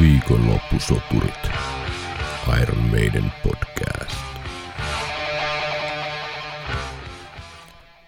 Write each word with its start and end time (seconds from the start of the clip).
Viikonloppusoturit. 0.00 1.50
Iron 2.62 2.78
Maiden 2.78 3.32
podcast. 3.42 4.16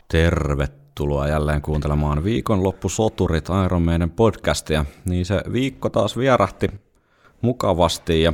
Tervetuloa 0.09 1.29
jälleen 1.29 1.63
kuuntelemaan 1.63 2.25
Viikonloppusoturit 2.25 3.45
Iron 3.67 3.83
Maiden 3.83 4.11
podcastia. 4.11 4.85
Niin 5.05 5.27
se 5.27 5.43
viikko 5.53 5.89
taas 5.89 6.17
vierahti 6.17 6.71
mukavasti 7.41 8.23
ja 8.23 8.33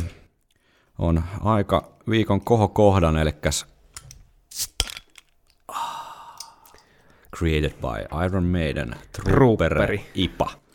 on 0.98 1.22
aika 1.44 1.92
viikon 2.10 2.40
kohokohdan, 2.40 3.18
eli 3.18 3.32
Created 7.36 7.72
by 7.72 8.24
Iron 8.26 8.44
Maiden, 8.44 8.96
Trooper 9.12 9.74
Trooperi. 9.74 10.06
IPA. 10.14 10.65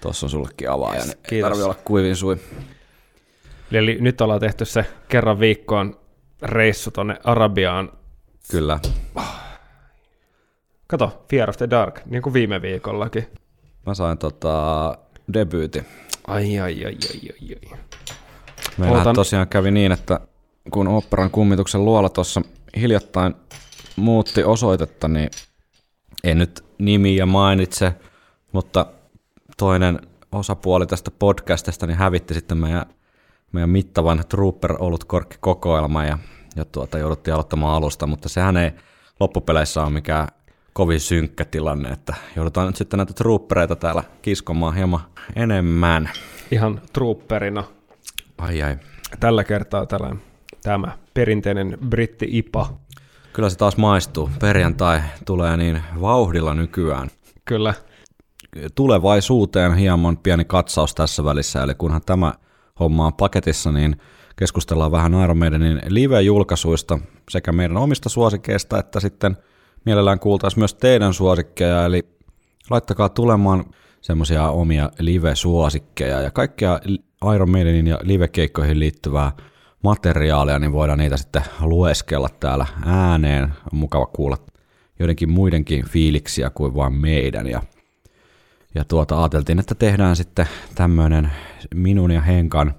Tuossa 0.00 0.26
on 0.26 0.30
sullekin 0.30 0.70
avaaja, 0.70 1.00
niin 1.00 1.10
ei 1.10 1.16
Kiitos. 1.28 1.48
tarvi 1.50 1.62
olla 1.62 1.74
kuivin 1.84 2.16
sui. 2.16 2.36
Eli 3.72 3.96
nyt 4.00 4.20
ollaan 4.20 4.40
tehty 4.40 4.64
se 4.64 4.86
kerran 5.08 5.40
viikkoon 5.40 6.00
reissu 6.42 6.90
tonne 6.90 7.16
Arabiaan. 7.24 7.92
Kyllä, 8.50 8.80
Kato, 10.86 11.24
Fear 11.30 11.50
of 11.50 11.56
the 11.56 11.70
Dark, 11.70 12.00
niin 12.06 12.22
kuin 12.22 12.32
viime 12.32 12.62
viikollakin. 12.62 13.26
mä 13.86 13.94
sain 13.94 14.18
tota 14.18 14.98
debyytin. 15.34 15.84
Ai, 16.26 16.58
ai, 16.58 16.84
ai, 16.84 16.84
ai, 16.84 17.30
ai, 17.50 17.56
ai. 17.72 17.78
Meillähän 18.78 19.06
Ootan- 19.06 19.14
tosiaan 19.14 19.48
kävi 19.48 19.70
niin, 19.70 19.92
että 19.92 20.20
kun 20.70 20.88
operan 20.88 21.30
kummituksen 21.30 21.84
luola 21.84 22.08
tuossa 22.08 22.42
hiljattain 22.76 23.34
muutti 23.96 24.44
osoitetta, 24.44 25.08
niin 25.08 25.30
en 26.24 26.38
nyt 26.38 26.64
nimiä 26.78 27.26
mainitse, 27.26 27.94
mutta 28.52 28.86
toinen 29.58 30.00
osapuoli 30.32 30.86
tästä 30.86 31.10
podcastista 31.10 31.86
niin 31.86 31.98
hävitti 31.98 32.34
sitten 32.34 32.58
meidän, 32.58 32.86
meidän 33.52 33.70
mittavan 33.70 34.24
Trooper 34.28 34.76
ollut 34.78 35.04
kokoelma 35.40 36.04
ja, 36.04 36.18
ja 36.56 36.64
tuota, 36.64 36.98
jouduttiin 36.98 37.34
aloittamaan 37.34 37.74
alusta, 37.74 38.06
mutta 38.06 38.28
sehän 38.28 38.56
ei 38.56 38.70
loppupeleissä 39.20 39.82
ole 39.82 39.90
mikään 39.90 40.28
kovin 40.72 41.00
synkkä 41.00 41.44
tilanne, 41.44 41.88
että 41.88 42.14
joudutaan 42.36 42.66
nyt 42.66 42.76
sitten 42.76 42.98
näitä 42.98 43.12
troopereita 43.12 43.76
täällä 43.76 44.02
kiskomaan 44.22 44.74
hieman 44.74 45.00
enemmän. 45.36 46.10
Ihan 46.50 46.80
trooperina. 46.92 47.64
Ai 48.38 48.62
ai. 48.62 48.76
Tällä 49.20 49.44
kertaa 49.44 49.86
tällainen, 49.86 50.22
tämä 50.62 50.98
perinteinen 51.14 51.78
britti-IPA. 51.88 52.66
Kyllä 53.32 53.50
se 53.50 53.58
taas 53.58 53.76
maistuu. 53.76 54.30
Perjantai 54.40 55.00
tulee 55.24 55.56
niin 55.56 55.82
vauhdilla 56.00 56.54
nykyään. 56.54 57.08
Kyllä, 57.44 57.74
Tulevaisuuteen 58.74 59.74
hieman 59.74 60.18
pieni 60.18 60.44
katsaus 60.44 60.94
tässä 60.94 61.24
välissä, 61.24 61.62
eli 61.62 61.74
kunhan 61.74 62.02
tämä 62.06 62.34
homma 62.80 63.06
on 63.06 63.14
paketissa, 63.14 63.72
niin 63.72 63.96
keskustellaan 64.36 64.92
vähän 64.92 65.14
Iron 65.24 65.38
Maidenin 65.38 65.82
live-julkaisuista 65.88 66.98
sekä 67.30 67.52
meidän 67.52 67.76
omista 67.76 68.08
suosikeista, 68.08 68.78
että 68.78 69.00
sitten 69.00 69.36
mielellään 69.84 70.20
kuultaisiin 70.20 70.60
myös 70.60 70.74
teidän 70.74 71.14
suosikkeja, 71.14 71.84
eli 71.84 72.08
laittakaa 72.70 73.08
tulemaan 73.08 73.64
semmoisia 74.00 74.48
omia 74.48 74.90
live-suosikkeja 74.98 76.20
ja 76.20 76.30
kaikkea 76.30 76.80
Iron 77.34 77.50
Maidenin 77.50 77.86
ja 77.86 77.98
live-keikkoihin 78.02 78.78
liittyvää 78.78 79.32
materiaalia, 79.84 80.58
niin 80.58 80.72
voidaan 80.72 80.98
niitä 80.98 81.16
sitten 81.16 81.42
lueskella 81.60 82.28
täällä 82.40 82.66
ääneen. 82.86 83.44
On 83.44 83.78
mukava 83.78 84.06
kuulla 84.06 84.36
joidenkin 84.98 85.30
muidenkin 85.30 85.84
fiiliksiä 85.84 86.50
kuin 86.50 86.74
vain 86.74 86.92
meidän. 86.92 87.46
Ja, 87.46 87.62
ja 88.78 88.84
tuota 88.84 89.18
ajateltiin, 89.18 89.58
että 89.58 89.74
tehdään 89.74 90.16
sitten 90.16 90.46
tämmöinen 90.74 91.30
minun 91.74 92.10
ja 92.10 92.20
Henkan 92.20 92.74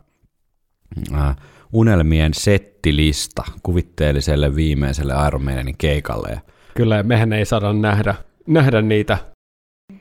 äh, 1.14 1.36
unelmien 1.73 2.33
settilista 2.33 3.44
kuvitteelliselle 3.64 4.55
viimeiselle 4.55 5.14
Iron 5.27 5.43
Maidenin 5.43 5.77
keikalle. 5.77 6.30
Ja 6.30 6.39
kyllä 6.76 6.95
ja 6.95 7.04
mehän 7.04 7.33
ei 7.33 7.45
saada 7.45 7.73
nähdä, 7.73 8.15
nähdä 8.48 8.82
niitä 8.82 9.17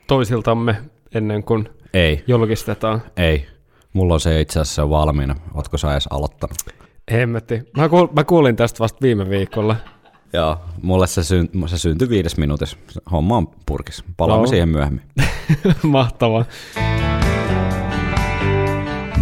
toisiltamme 0.07 0.75
ennen 1.15 1.43
kuin 1.43 1.69
ei, 1.93 2.23
julkistetaan. 2.27 3.01
ei. 3.17 3.47
Mulla 3.93 4.13
on 4.13 4.19
se 4.19 4.41
itse 4.41 4.59
asiassa 4.59 4.89
valmiina. 4.89 5.35
Ootko 5.53 5.77
sä 5.77 5.91
edes 5.91 6.07
aloittanut? 6.07 6.57
Hemmetti. 7.11 7.61
Mä, 7.77 7.89
kuul, 7.89 8.07
mä 8.15 8.23
kuulin 8.23 8.55
tästä 8.55 8.79
vasta 8.79 8.97
viime 9.01 9.29
viikolla. 9.29 9.75
Joo, 10.33 10.57
mulle 10.81 11.07
se, 11.07 11.23
syn, 11.23 11.49
se 11.67 11.77
syntyi 11.77 12.09
viides 12.09 12.37
minuutissa. 12.37 12.77
Homma 13.11 13.37
on 13.37 13.47
purkis. 13.65 14.03
Palaamme 14.17 14.41
No. 14.41 14.47
siihen 14.47 14.69
myöhemmin. 14.69 15.01
Mahtavaa. 15.83 16.45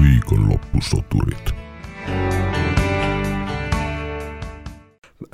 Viikonloppusoturit. 0.02 1.56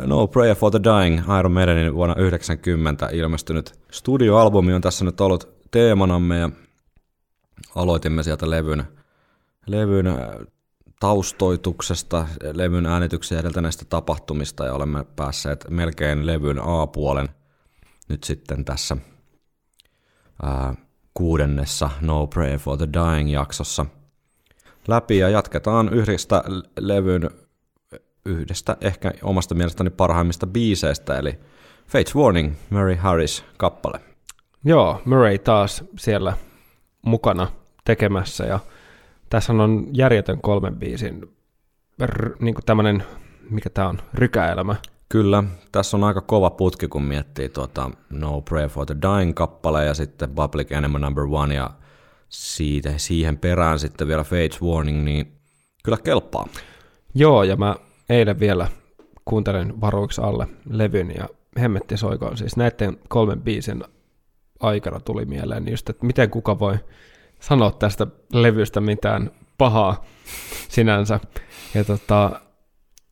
No 0.07 0.27
Prayer 0.27 0.55
for 0.55 0.71
the 0.71 0.79
Dying, 0.83 1.19
Iron 1.39 1.51
Maidenin 1.51 1.93
vuonna 1.93 2.15
90 2.15 3.09
ilmestynyt 3.11 3.73
studioalbumi 3.91 4.73
on 4.73 4.81
tässä 4.81 5.05
nyt 5.05 5.21
ollut 5.21 5.47
teemanamme 5.71 6.37
ja 6.37 6.49
aloitimme 7.75 8.23
sieltä 8.23 8.49
levyn, 8.49 8.83
levyn 9.67 10.07
äh, 10.07 10.15
taustoituksesta, 11.03 12.27
levyn 12.53 12.85
äänityksen 12.85 13.39
edeltäneistä 13.39 13.85
tapahtumista 13.89 14.65
ja 14.65 14.73
olemme 14.73 15.05
päässeet 15.15 15.65
melkein 15.69 16.25
levyn 16.25 16.59
A-puolen 16.59 17.29
nyt 18.09 18.23
sitten 18.23 18.65
tässä 18.65 18.97
ää, 20.43 20.75
kuudennessa 21.13 21.89
No 22.01 22.27
Prayer 22.27 22.59
for 22.59 22.77
the 22.77 22.87
Dying 22.93 23.33
jaksossa 23.33 23.85
läpi 24.87 25.17
ja 25.17 25.29
jatketaan 25.29 25.93
yhdestä 25.93 26.43
levyn 26.79 27.29
yhdestä 28.25 28.77
ehkä 28.81 29.11
omasta 29.23 29.55
mielestäni 29.55 29.89
parhaimmista 29.89 30.47
biiseistä, 30.47 31.17
eli 31.17 31.39
Fates 31.87 32.15
Warning, 32.15 32.53
Mary 32.69 32.95
Harris 32.95 33.45
kappale. 33.57 33.99
Joo, 34.65 35.01
Murray 35.05 35.37
taas 35.37 35.83
siellä 35.99 36.37
mukana 37.01 37.47
tekemässä 37.85 38.45
ja 38.45 38.59
tässä 39.33 39.53
on 39.53 39.87
järjetön 39.93 40.41
kolmen 40.41 40.75
biisin 40.75 41.21
r- 42.05 42.35
niin 42.39 42.53
kuin 42.55 42.65
tämmönen, 42.65 43.03
mikä 43.49 43.69
tää 43.69 43.89
on, 43.89 43.99
rykäelämä. 44.13 44.75
Kyllä, 45.09 45.43
tässä 45.71 45.97
on 45.97 46.03
aika 46.03 46.21
kova 46.21 46.49
putki, 46.49 46.87
kun 46.87 47.03
miettii 47.03 47.49
tuota 47.49 47.91
No 48.09 48.41
Prayer 48.41 48.69
for 48.69 48.85
the 48.85 48.95
Dying 49.01 49.33
kappale 49.33 49.85
ja 49.85 49.93
sitten 49.93 50.29
Public 50.29 50.71
Enemy 50.71 50.99
Number 50.99 51.23
One 51.23 51.55
ja 51.55 51.69
siitä, 52.29 52.93
siihen 52.97 53.37
perään 53.37 53.79
sitten 53.79 54.07
vielä 54.07 54.23
Fates 54.23 54.61
Warning, 54.61 55.03
niin 55.03 55.31
kyllä 55.83 55.97
kelpaa. 56.03 56.47
Joo, 57.15 57.43
ja 57.43 57.55
mä 57.55 57.75
eilen 58.09 58.39
vielä 58.39 58.67
kuuntelin 59.25 59.81
varuiksi 59.81 60.21
alle 60.21 60.47
levyn 60.69 61.13
ja 61.17 61.29
hemmetti 61.59 61.97
soikoon. 61.97 62.37
Siis 62.37 62.57
näiden 62.57 62.97
kolmen 63.09 63.41
biisin 63.41 63.83
aikana 64.59 64.99
tuli 64.99 65.25
mieleen 65.25 65.71
just, 65.71 65.89
että 65.89 66.05
miten 66.05 66.29
kuka 66.29 66.59
voi 66.59 66.75
sanoa 67.43 67.71
tästä 67.71 68.07
levystä 68.33 68.81
mitään 68.81 69.31
pahaa 69.57 70.03
sinänsä. 70.69 71.19
Ja 71.73 71.83
tota, 71.83 72.39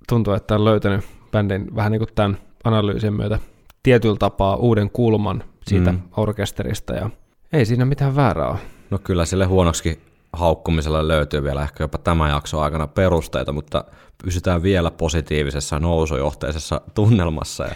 tuntuu, 0.09 0.34
että 0.34 0.56
on 0.56 0.66
löytänyt 0.66 1.06
bändin 1.31 1.75
vähän 1.75 1.92
niin 1.92 2.00
kuin 2.00 2.09
tämän 2.16 2.38
analyysin 2.64 3.14
myötä 3.14 3.40
tietyllä 3.84 4.16
tapaa 4.19 4.56
uuden 4.56 4.90
kulman 4.90 5.44
siitä 5.68 5.92
Mm. 5.92 6.00
orkesterista 6.18 6.94
ja 6.94 7.09
ei 7.53 7.66
siinä 7.66 7.86
mitään 7.86 8.16
väärää 8.16 8.47
ole. 8.50 8.58
No 8.90 9.00
kyllä 9.03 9.25
sille 9.25 9.46
huonoksi 9.46 10.02
haukkumisella 10.34 11.08
löytyy 11.08 11.44
vielä 11.44 11.63
ehkä 11.63 11.84
jopa 11.84 11.98
tämän 11.98 12.30
jakson 12.30 12.63
aikana 12.63 12.88
perusteita, 12.88 13.52
mutta 13.52 13.84
pysytään 14.24 14.63
vielä 14.63 14.92
positiivisessa 14.92 15.80
nousujohteisessa 15.80 16.81
tunnelmassa. 16.96 17.63
Ja 17.63 17.75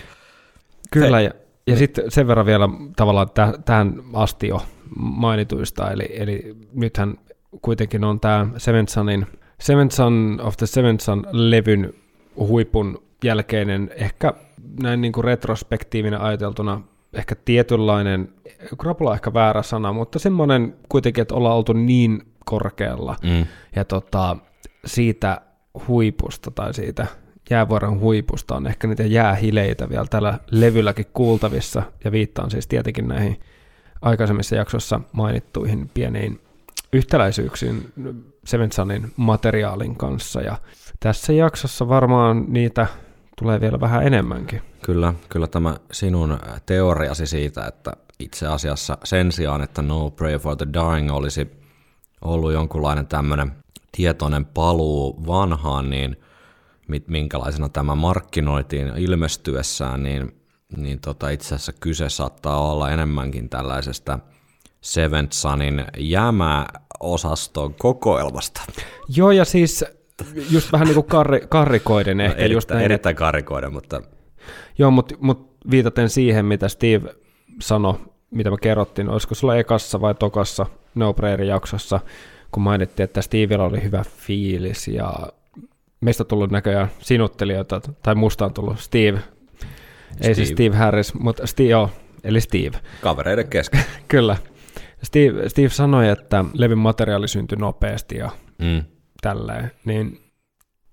Kyllä, 0.91 1.21
ja, 1.21 1.31
ja 1.67 1.77
sitten 1.77 2.11
sen 2.11 2.27
verran 2.27 2.45
vielä 2.45 2.69
tavallaan 2.95 3.27
täh- 3.27 3.61
tähän 3.65 4.01
asti 4.13 4.47
jo 4.47 4.61
mainituista, 4.95 5.91
eli, 5.91 6.09
eli 6.09 6.55
nythän 6.73 7.17
kuitenkin 7.61 8.03
on 8.03 8.19
tämä 8.19 8.47
Seven 8.57 8.87
Sonin, 8.87 9.27
Seven 9.59 9.91
Son 9.91 10.39
of 10.43 10.57
the 10.57 10.65
Seven 10.65 10.99
Son-levyn 10.99 11.93
huipun 12.37 13.03
jälkeinen, 13.23 13.91
ehkä 13.95 14.33
näin 14.81 15.01
niin 15.01 15.11
kuin 15.11 15.23
retrospektiivinen 15.23 16.21
ajateltuna, 16.21 16.81
ehkä 17.13 17.35
tietynlainen, 17.45 18.33
krapula 18.77 19.13
ehkä 19.13 19.33
väärä 19.33 19.61
sana, 19.61 19.93
mutta 19.93 20.19
semmoinen 20.19 20.75
kuitenkin, 20.89 21.21
että 21.21 21.35
ollaan 21.35 21.55
oltu 21.55 21.73
niin 21.73 22.21
korkealla, 22.45 23.15
mm, 23.23 23.45
ja 23.75 23.85
tota, 23.85 24.37
siitä 24.85 25.41
huipusta 25.87 26.51
tai 26.51 26.73
siitä 26.73 27.07
jäävuoren 27.49 27.99
huipusta 27.99 28.55
on 28.55 28.67
ehkä 28.67 28.87
niitä 28.87 29.03
jäähileitä 29.03 29.89
vielä 29.89 30.05
tällä 30.09 30.39
levylläkin 30.51 31.05
kuultavissa, 31.13 31.83
ja 32.03 32.11
viittaan 32.11 32.51
siis 32.51 32.67
tietenkin 32.67 33.07
näihin 33.07 33.39
aikaisemmissa 34.01 34.55
jaksossa 34.55 35.01
mainittuihin 35.11 35.89
pieniin 35.93 36.41
yhtäläisyyksiin 36.93 37.93
Seven 38.45 38.71
Sunin 38.71 39.11
materiaalin 39.15 39.95
kanssa, 39.95 40.41
ja 40.41 40.57
tässä 40.99 41.33
jaksossa 41.33 41.87
varmaan 41.87 42.45
niitä 42.47 42.87
tulee 43.37 43.61
vielä 43.61 43.79
vähän 43.79 44.07
enemmänkin. 44.07 44.61
Kyllä, 44.85 45.13
kyllä 45.29 45.47
tämä 45.47 45.75
sinun 45.91 46.39
teoriasi 46.65 47.27
siitä, 47.27 47.65
että 47.65 47.91
itse 48.19 48.47
asiassa 48.47 48.97
sen 49.03 49.31
sijaan, 49.31 49.61
että 49.61 49.81
No 49.81 50.11
Pray 50.11 50.37
for 50.37 50.55
the 50.55 50.67
Dying 50.73 51.11
olisi 51.11 51.51
ollut 52.21 52.53
jonkunlainen 52.53 53.07
tämmöinen 53.07 53.51
tietoinen 53.91 54.45
paluu 54.45 55.27
vanhaan, 55.27 55.89
niin 55.89 56.15
minkälaisena 57.07 57.69
tämä 57.69 57.95
markkinoitiin 57.95 58.91
ilmestyessään, 58.97 60.03
niin, 60.03 60.44
niin 60.77 60.99
tota, 60.99 61.29
itse 61.29 61.55
asiassa 61.55 61.73
kyse 61.79 62.09
saattaa 62.09 62.71
olla 62.71 62.91
enemmänkin 62.91 63.49
tällaisesta 63.49 64.19
Seventh 64.81 65.33
Sunin 65.33 65.85
jäämää-osaston 65.97 67.73
kokoelmasta. 67.73 68.61
Joo, 69.15 69.31
ja 69.31 69.45
siis 69.45 69.85
just 70.51 70.71
vähän 70.71 70.85
niin 70.85 70.95
kuin 70.95 71.07
karri, 71.07 71.41
karrikoiden 71.49 72.17
No, 72.17 72.23
ehkä 72.23 72.35
erittäin, 72.35 72.51
just 72.51 72.69
näin, 72.69 72.85
erittäin 72.85 73.15
karikoiden, 73.15 73.73
mutta 73.73 74.01
Joo, 74.77 74.91
mutta 74.91 75.15
mut 75.19 75.55
viitaten 75.71 76.09
siihen, 76.09 76.45
mitä 76.45 76.67
Steve 76.67 77.15
sanoi, 77.61 77.93
mitä 78.31 78.51
me 78.51 78.57
kerrottiin, 78.61 79.09
olisiko 79.09 79.35
sulla 79.35 79.55
ekassa 79.55 80.01
vai 80.01 80.15
tokassa 80.15 80.65
No 80.95 81.13
Prayerin 81.13 81.47
jaksossa, 81.47 81.99
kun 82.51 82.63
mainittiin, 82.63 83.03
että 83.03 83.21
Stevellä 83.21 83.65
oli 83.65 83.83
hyvä 83.83 84.03
fiilis 84.17 84.87
ja 84.87 85.13
meistä 86.01 86.23
on 86.23 86.27
tullut 86.27 86.51
näköjään 86.51 86.91
sinuttelijoita, 86.99 87.81
tai 88.03 88.15
musta 88.15 88.45
on 88.45 88.53
tullut 88.53 88.79
Steve, 88.79 89.19
ei 90.21 90.35
siis 90.35 90.49
Steve. 90.49 90.69
Steve 90.69 90.77
Harris, 90.77 91.13
mutta 91.13 91.47
Steve, 91.47 91.69
joo, 91.69 91.89
eli 92.23 92.41
Steve, 92.41 92.71
kavereiden 93.01 93.47
kesken. 93.47 93.83
kyllä. 94.07 94.37
Steve, 95.03 95.49
Steve 95.49 95.69
sanoi, 95.69 96.09
että 96.09 96.45
levin 96.53 96.77
materiaali 96.77 97.27
syntyi 97.27 97.57
nopeasti 97.57 98.17
ja 98.17 98.29
Mm. 98.59 98.83
tälleen, 99.21 99.71
niin 99.85 100.19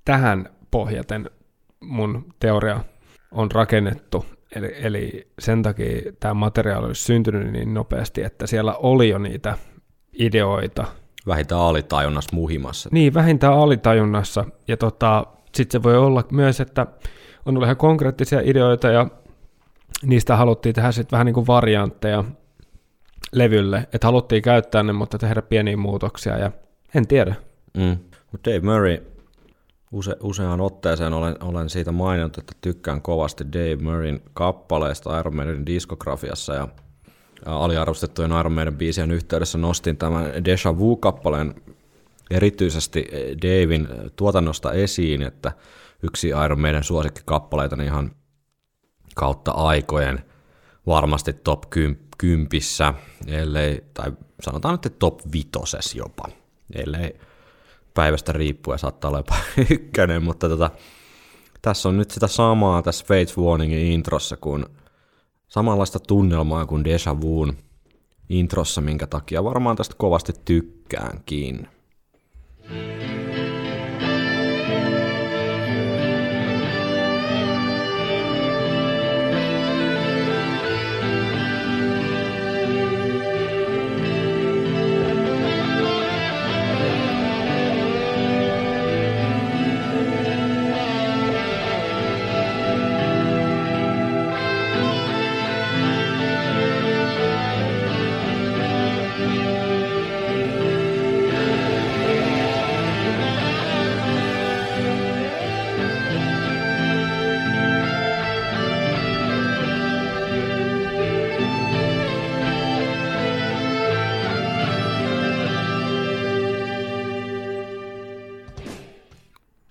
tähän 0.04 0.48
pohjaten 0.70 1.30
mun 1.80 2.24
teoria 2.40 2.80
on 3.32 3.50
rakennettu. 3.52 4.26
Eli, 4.56 4.74
eli 4.80 5.28
sen 5.38 5.62
takia 5.62 6.12
tämä 6.20 6.34
materiaali 6.34 6.86
olisi 6.86 7.04
syntynyt 7.04 7.52
niin 7.52 7.74
nopeasti, 7.74 8.22
että 8.22 8.46
siellä 8.46 8.74
oli 8.74 9.08
jo 9.08 9.18
niitä 9.18 9.58
ideoita. 10.18 10.84
Vähintään 11.26 11.60
alitajunnassa 11.60 12.36
muhimassa. 12.36 12.88
Niin, 12.92 13.14
vähintään 13.14 13.52
alitajunnassa. 13.58 14.44
Ja 14.68 14.76
tota, 14.76 15.26
sitten 15.54 15.80
se 15.80 15.82
voi 15.82 15.96
olla 15.96 16.24
myös, 16.32 16.60
että 16.60 16.86
on 17.46 17.56
ollut 17.56 17.66
ihan 17.66 17.76
konkreettisia 17.76 18.40
ideoita 18.44 18.88
ja 18.88 19.06
niistä 20.02 20.36
haluttiin 20.36 20.74
tehdä 20.74 20.92
sitten 20.92 21.12
vähän 21.12 21.26
niin 21.26 21.34
kuin 21.34 21.46
variantteja 21.46 22.24
levylle. 23.32 23.88
Että 23.92 24.06
haluttiin 24.06 24.42
käyttää 24.42 24.82
ne, 24.82 24.92
mutta 24.92 25.18
tehdä 25.18 25.42
pieniä 25.42 25.76
muutoksia 25.76 26.38
ja 26.38 26.52
en 26.94 27.06
tiedä. 27.06 27.34
Mm. 27.76 27.96
Dave 28.44 28.60
Murray, 28.60 28.98
use, 29.92 30.16
useaan 30.20 30.60
otteeseen 30.60 31.12
olen, 31.12 31.36
olen 31.42 31.70
siitä 31.70 31.92
maininnut, 31.92 32.38
että 32.38 32.52
tykkään 32.60 33.02
kovasti 33.02 33.44
Dave 33.52 33.76
Murrayn 33.76 34.20
kappaleista 34.34 35.20
Iron 35.20 35.36
Maidenin 35.36 35.66
diskografiassa 35.66 36.54
ja 36.54 36.68
aliarvostettujen 37.46 38.32
Iron 38.40 38.52
Maiden 38.52 38.76
biisien 38.76 39.10
yhteydessä 39.10 39.58
nostin 39.58 39.96
tämän 39.96 40.44
Deja 40.44 40.78
Vu-kappaleen 40.78 41.54
erityisesti 42.30 43.06
Davin 43.42 43.88
tuotannosta 44.16 44.72
esiin, 44.72 45.22
että 45.22 45.52
yksi 46.02 46.28
Iron 46.28 46.60
Maiden 46.60 46.84
suosikkikappaleita 46.84 47.76
niin 47.76 47.86
ihan 47.86 48.10
kautta 49.14 49.50
aikojen 49.50 50.24
varmasti 50.86 51.32
top 51.32 51.62
10, 52.18 52.48
ellei, 53.26 53.84
tai 53.94 54.12
sanotaan 54.40 54.78
nyt 54.84 54.98
top 54.98 55.20
vitoses 55.32 55.94
jopa, 55.94 56.24
ellei 56.74 57.18
päivästä 57.94 58.32
riippuen 58.32 58.78
saattaa 58.78 59.08
olla 59.08 59.18
jopa 59.18 59.36
ykkönen, 59.70 60.22
mutta 60.22 60.48
tota, 60.48 60.70
tässä 61.62 61.88
on 61.88 61.96
nyt 61.96 62.10
sitä 62.10 62.26
samaa 62.26 62.82
tässä 62.82 63.04
Fates 63.08 63.38
Warningin 63.38 63.92
introssa, 63.92 64.36
kun 64.36 64.66
samanlaista 65.48 66.00
tunnelmaa 66.00 66.66
kuin 66.66 66.84
Deja 66.84 67.20
Vuun 67.20 67.56
introssa, 68.28 68.80
minkä 68.80 69.06
takia 69.06 69.44
varmaan 69.44 69.76
tästä 69.76 69.94
kovasti 69.98 70.32
tykkäänkin. 70.44 71.68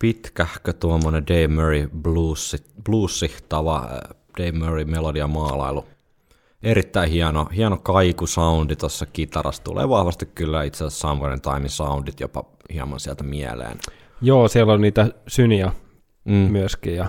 Pitkähkö 0.01 0.73
tuommoinen 0.73 1.27
Dave 1.27 1.47
Murray 1.47 1.87
bluesi, 2.01 2.57
bluesihtava 2.85 3.77
äh, 3.77 4.15
Dave 4.37 4.51
Murray 4.51 4.85
melodia 4.85 5.27
maalailu. 5.27 5.85
Erittäin 6.63 7.09
hieno, 7.09 7.47
hieno 7.55 7.77
kaikusoundi 7.77 8.75
tuossa 8.75 9.05
kitarassa. 9.05 9.63
Tulee 9.63 9.89
vahvasti 9.89 10.25
kyllä 10.25 10.63
itse 10.63 10.85
asiassa 10.85 11.07
Somewhere 11.07 11.39
Time 11.39 11.69
soundit 11.69 12.19
jopa 12.19 12.43
hieman 12.73 12.99
sieltä 12.99 13.23
mieleen. 13.23 13.77
Joo, 14.21 14.47
siellä 14.47 14.73
on 14.73 14.81
niitä 14.81 15.07
syniä 15.27 15.71
Mm. 16.25 16.33
myöskin 16.33 16.95
ja 16.95 17.07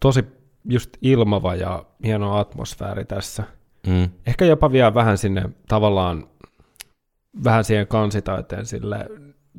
tosi 0.00 0.24
just 0.64 0.90
ilmava 1.02 1.54
ja 1.54 1.84
hieno 2.04 2.36
atmosfääri 2.38 3.04
tässä. 3.04 3.44
Mm. 3.86 4.08
Ehkä 4.26 4.44
jopa 4.44 4.72
vielä 4.72 4.94
vähän 4.94 5.18
sinne 5.18 5.50
tavallaan, 5.68 6.26
vähän 7.44 7.64
siihen 7.64 7.86
kansitaiteen 7.86 8.66
sille 8.66 9.06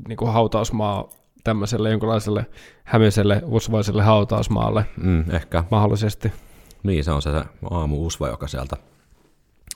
niin 0.07 0.17
kuin 0.17 0.33
hautausmaa 0.33 1.09
tämmöiselle 1.43 1.89
jonkinlaiselle 1.91 2.45
hämyiselle, 2.83 3.41
usvaiselle 3.45 4.03
hautausmaalle 4.03 4.85
Mm, 4.97 5.31
ehkä. 5.31 5.63
mahdollisesti. 5.71 6.31
Niin, 6.83 7.03
se 7.03 7.11
on 7.11 7.21
se, 7.21 7.31
se 7.31 7.43
aamu-usva, 7.69 8.27
joka 8.27 8.47
sieltä 8.47 8.77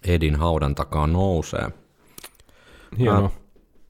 Edin 0.04 0.36
haudan 0.36 0.76
takaa 0.76 1.08
nousee. 1.08 1.70
Hieno. 3.00 3.22
Mä- 3.22 3.30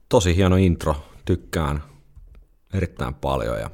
Tosi 0.08 0.36
hieno 0.36 0.56
intro, 0.56 0.96
tykkään 1.24 1.82
erittäin 2.74 3.14
paljon 3.14 3.58
ja 3.58 3.70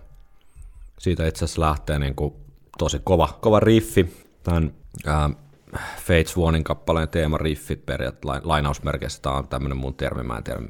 siitä 0.99 1.26
itse 1.26 1.45
asiassa 1.45 1.61
lähtee 1.61 1.99
niin 1.99 2.14
kuin 2.14 2.35
tosi 2.79 3.00
kova, 3.05 3.38
kova 3.40 3.61
riffi. 3.61 4.26
Tämän 4.43 4.73
ää, 5.07 5.31
Fates 5.97 6.37
Warning 6.37 6.64
kappaleen 6.64 7.09
teemariffi 7.09 7.76
periaatteessa 7.76 8.40
lainausmerkeissä. 8.49 9.23
Tämä 9.23 9.35
on 9.37 9.49
tämmöinen 9.49 9.79
mun 9.79 9.95
termi, 9.95 10.23
mä 10.23 10.37
en 10.37 10.45
tiedä 10.45 10.61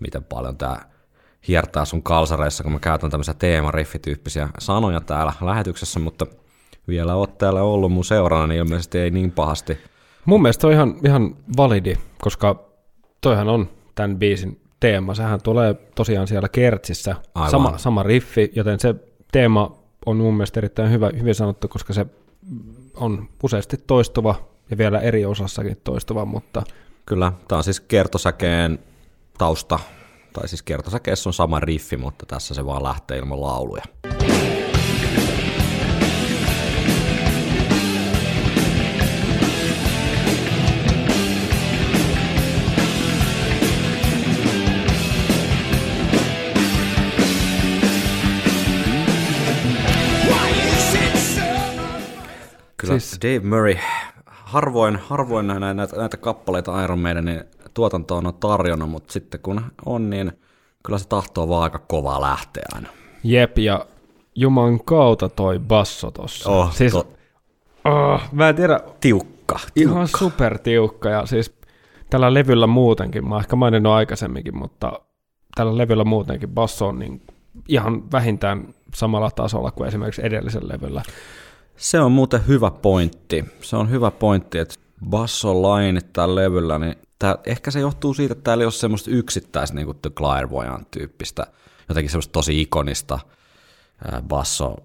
miten 0.00 0.24
paljon 0.24 0.56
tämä 0.56 0.76
hiertää 1.48 1.84
sun 1.84 2.02
kalsareissa, 2.02 2.62
kun 2.62 2.72
mä 2.72 2.78
käytän 2.78 3.10
tämmöisiä 3.10 3.34
teemariffityyppisiä 3.34 4.48
sanoja 4.58 5.00
täällä 5.00 5.32
lähetyksessä, 5.40 6.00
mutta 6.00 6.26
vielä 6.88 7.14
oot 7.14 7.38
täällä 7.38 7.62
ollut 7.62 7.92
mun 7.92 8.04
seurana, 8.04 8.46
niin 8.46 8.58
ilmeisesti 8.58 8.98
ei 8.98 9.10
niin 9.10 9.30
pahasti. 9.30 9.78
Mun 10.24 10.42
mielestä 10.42 10.66
on 10.66 10.72
ihan, 10.72 10.94
ihan 11.04 11.36
validi, 11.56 11.94
koska 12.20 12.64
toihan 13.20 13.48
on 13.48 13.68
tämän 13.94 14.18
biisin 14.18 14.60
teema. 14.80 15.14
Sehän 15.14 15.42
tulee 15.42 15.74
tosiaan 15.74 16.28
siellä 16.28 16.48
kertsissä. 16.48 17.16
Aivan. 17.34 17.50
Sama, 17.50 17.78
sama 17.78 18.02
riffi, 18.02 18.52
joten 18.54 18.80
se 18.80 18.94
teema 19.32 19.78
on 20.06 20.16
mun 20.16 20.34
mielestä 20.34 20.60
erittäin 20.60 20.90
hyvä, 20.90 21.10
hyvin 21.18 21.34
sanottu, 21.34 21.68
koska 21.68 21.92
se 21.92 22.06
on 22.96 23.28
useasti 23.42 23.76
toistuva 23.86 24.34
ja 24.70 24.78
vielä 24.78 25.00
eri 25.00 25.26
osassakin 25.26 25.76
toistuva, 25.84 26.24
mutta 26.24 26.62
Kyllä, 27.06 27.32
tämä 27.48 27.56
on 27.56 27.64
siis 27.64 27.80
kertosäkeen 27.80 28.78
tausta, 29.38 29.78
tai 30.32 30.48
siis 30.48 30.62
kertosäkeessä 30.62 31.28
on 31.28 31.34
sama 31.34 31.60
riffi, 31.60 31.96
mutta 31.96 32.26
tässä 32.26 32.54
se 32.54 32.66
vaan 32.66 32.82
lähtee 32.82 33.18
ilman 33.18 33.40
lauluja. 33.40 33.82
Kyllä 52.76 52.98
Siis-. 52.98 53.18
Dave 53.22 53.40
Murray, 53.48 53.76
harvoin, 54.26 54.96
harvoin 54.96 55.46
näitä, 55.46 55.74
näitä, 55.74 55.96
näitä 55.96 56.16
kappaleita 56.16 56.84
Iron 56.84 56.98
Maidenin 56.98 57.44
tuotantoon 57.78 58.26
on 58.26 58.34
tarjonnut, 58.34 58.90
mutta 58.90 59.12
sitten 59.12 59.40
kun 59.40 59.60
on, 59.86 60.10
niin 60.10 60.32
kyllä 60.82 60.98
se 60.98 61.08
tahtoo 61.08 61.48
vaan 61.48 61.62
aika 61.62 61.78
kovaa 61.78 62.20
lähteä 62.20 62.64
aina. 62.74 62.88
jep, 63.24 63.58
ja 63.58 63.86
Juman 64.34 64.84
kautta 64.84 65.28
toi 65.28 65.58
basso 65.58 66.10
tossa. 66.10 66.50
Oh, 66.50 66.72
siis, 66.72 66.92
to, 66.92 67.06
oh, 67.84 68.20
mä 68.32 68.48
en 68.48 68.56
tiedä, 68.56 68.80
tiukka. 69.00 69.60
ihan 69.76 70.08
super 70.18 70.58
tiukka, 70.58 71.08
ja 71.08 71.26
siis 71.26 71.54
tällä 72.10 72.34
levyllä 72.34 72.66
muutenkin, 72.66 73.28
mä 73.28 73.38
ehkä 73.38 73.56
maininnut 73.56 73.92
aikaisemminkin, 73.92 74.58
mutta 74.58 74.92
tällä 75.54 75.78
levyllä 75.78 76.04
muutenkin 76.04 76.48
basso 76.48 76.88
on 76.88 76.98
niin 76.98 77.22
ihan 77.68 78.12
vähintään 78.12 78.74
samalla 78.94 79.30
tasolla 79.30 79.70
kuin 79.70 79.88
esimerkiksi 79.88 80.26
edellisellä 80.26 80.74
levyllä. 80.74 81.02
Se 81.76 82.00
on 82.00 82.12
muuten 82.12 82.40
hyvä 82.48 82.70
pointti. 82.70 83.44
Se 83.60 83.76
on 83.76 83.90
hyvä 83.90 84.10
pointti, 84.10 84.58
että 84.58 84.74
line 85.42 86.00
tällä 86.12 86.40
levyllä, 86.40 86.78
niin 86.78 86.96
tää, 87.18 87.38
ehkä 87.46 87.70
se 87.70 87.80
johtuu 87.80 88.14
siitä, 88.14 88.32
että 88.32 88.44
täällä 88.44 88.62
ei 88.62 88.66
ole 88.66 88.72
semmoista 88.72 89.10
yksittäistä 89.10 89.76
niin 89.76 89.86
kuin 89.86 89.98
The 90.02 90.10
Clairvoyant 90.10 90.90
tyyppistä, 90.90 91.46
jotenkin 91.88 92.10
semmoista 92.10 92.32
tosi 92.32 92.60
ikonista 92.60 93.18
basso 94.28 94.76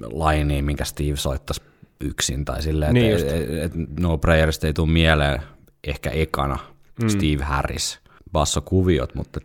linea, 0.00 0.62
minkä 0.62 0.84
Steve 0.84 1.16
soittaisi 1.16 1.62
yksin, 2.00 2.44
tai 2.44 2.62
silleen, 2.62 2.94
Niin 2.94 3.16
että 3.16 3.34
et, 3.34 3.50
et, 3.50 3.72
No 4.00 4.18
Prayerista 4.18 4.66
ei 4.66 4.72
tule 4.72 4.90
mieleen 4.90 5.42
ehkä 5.84 6.10
ekana 6.10 6.58
mm. 7.02 7.08
Steve 7.08 7.44
Harris 7.44 8.00
bassokuviot, 8.32 9.14
mutta 9.14 9.40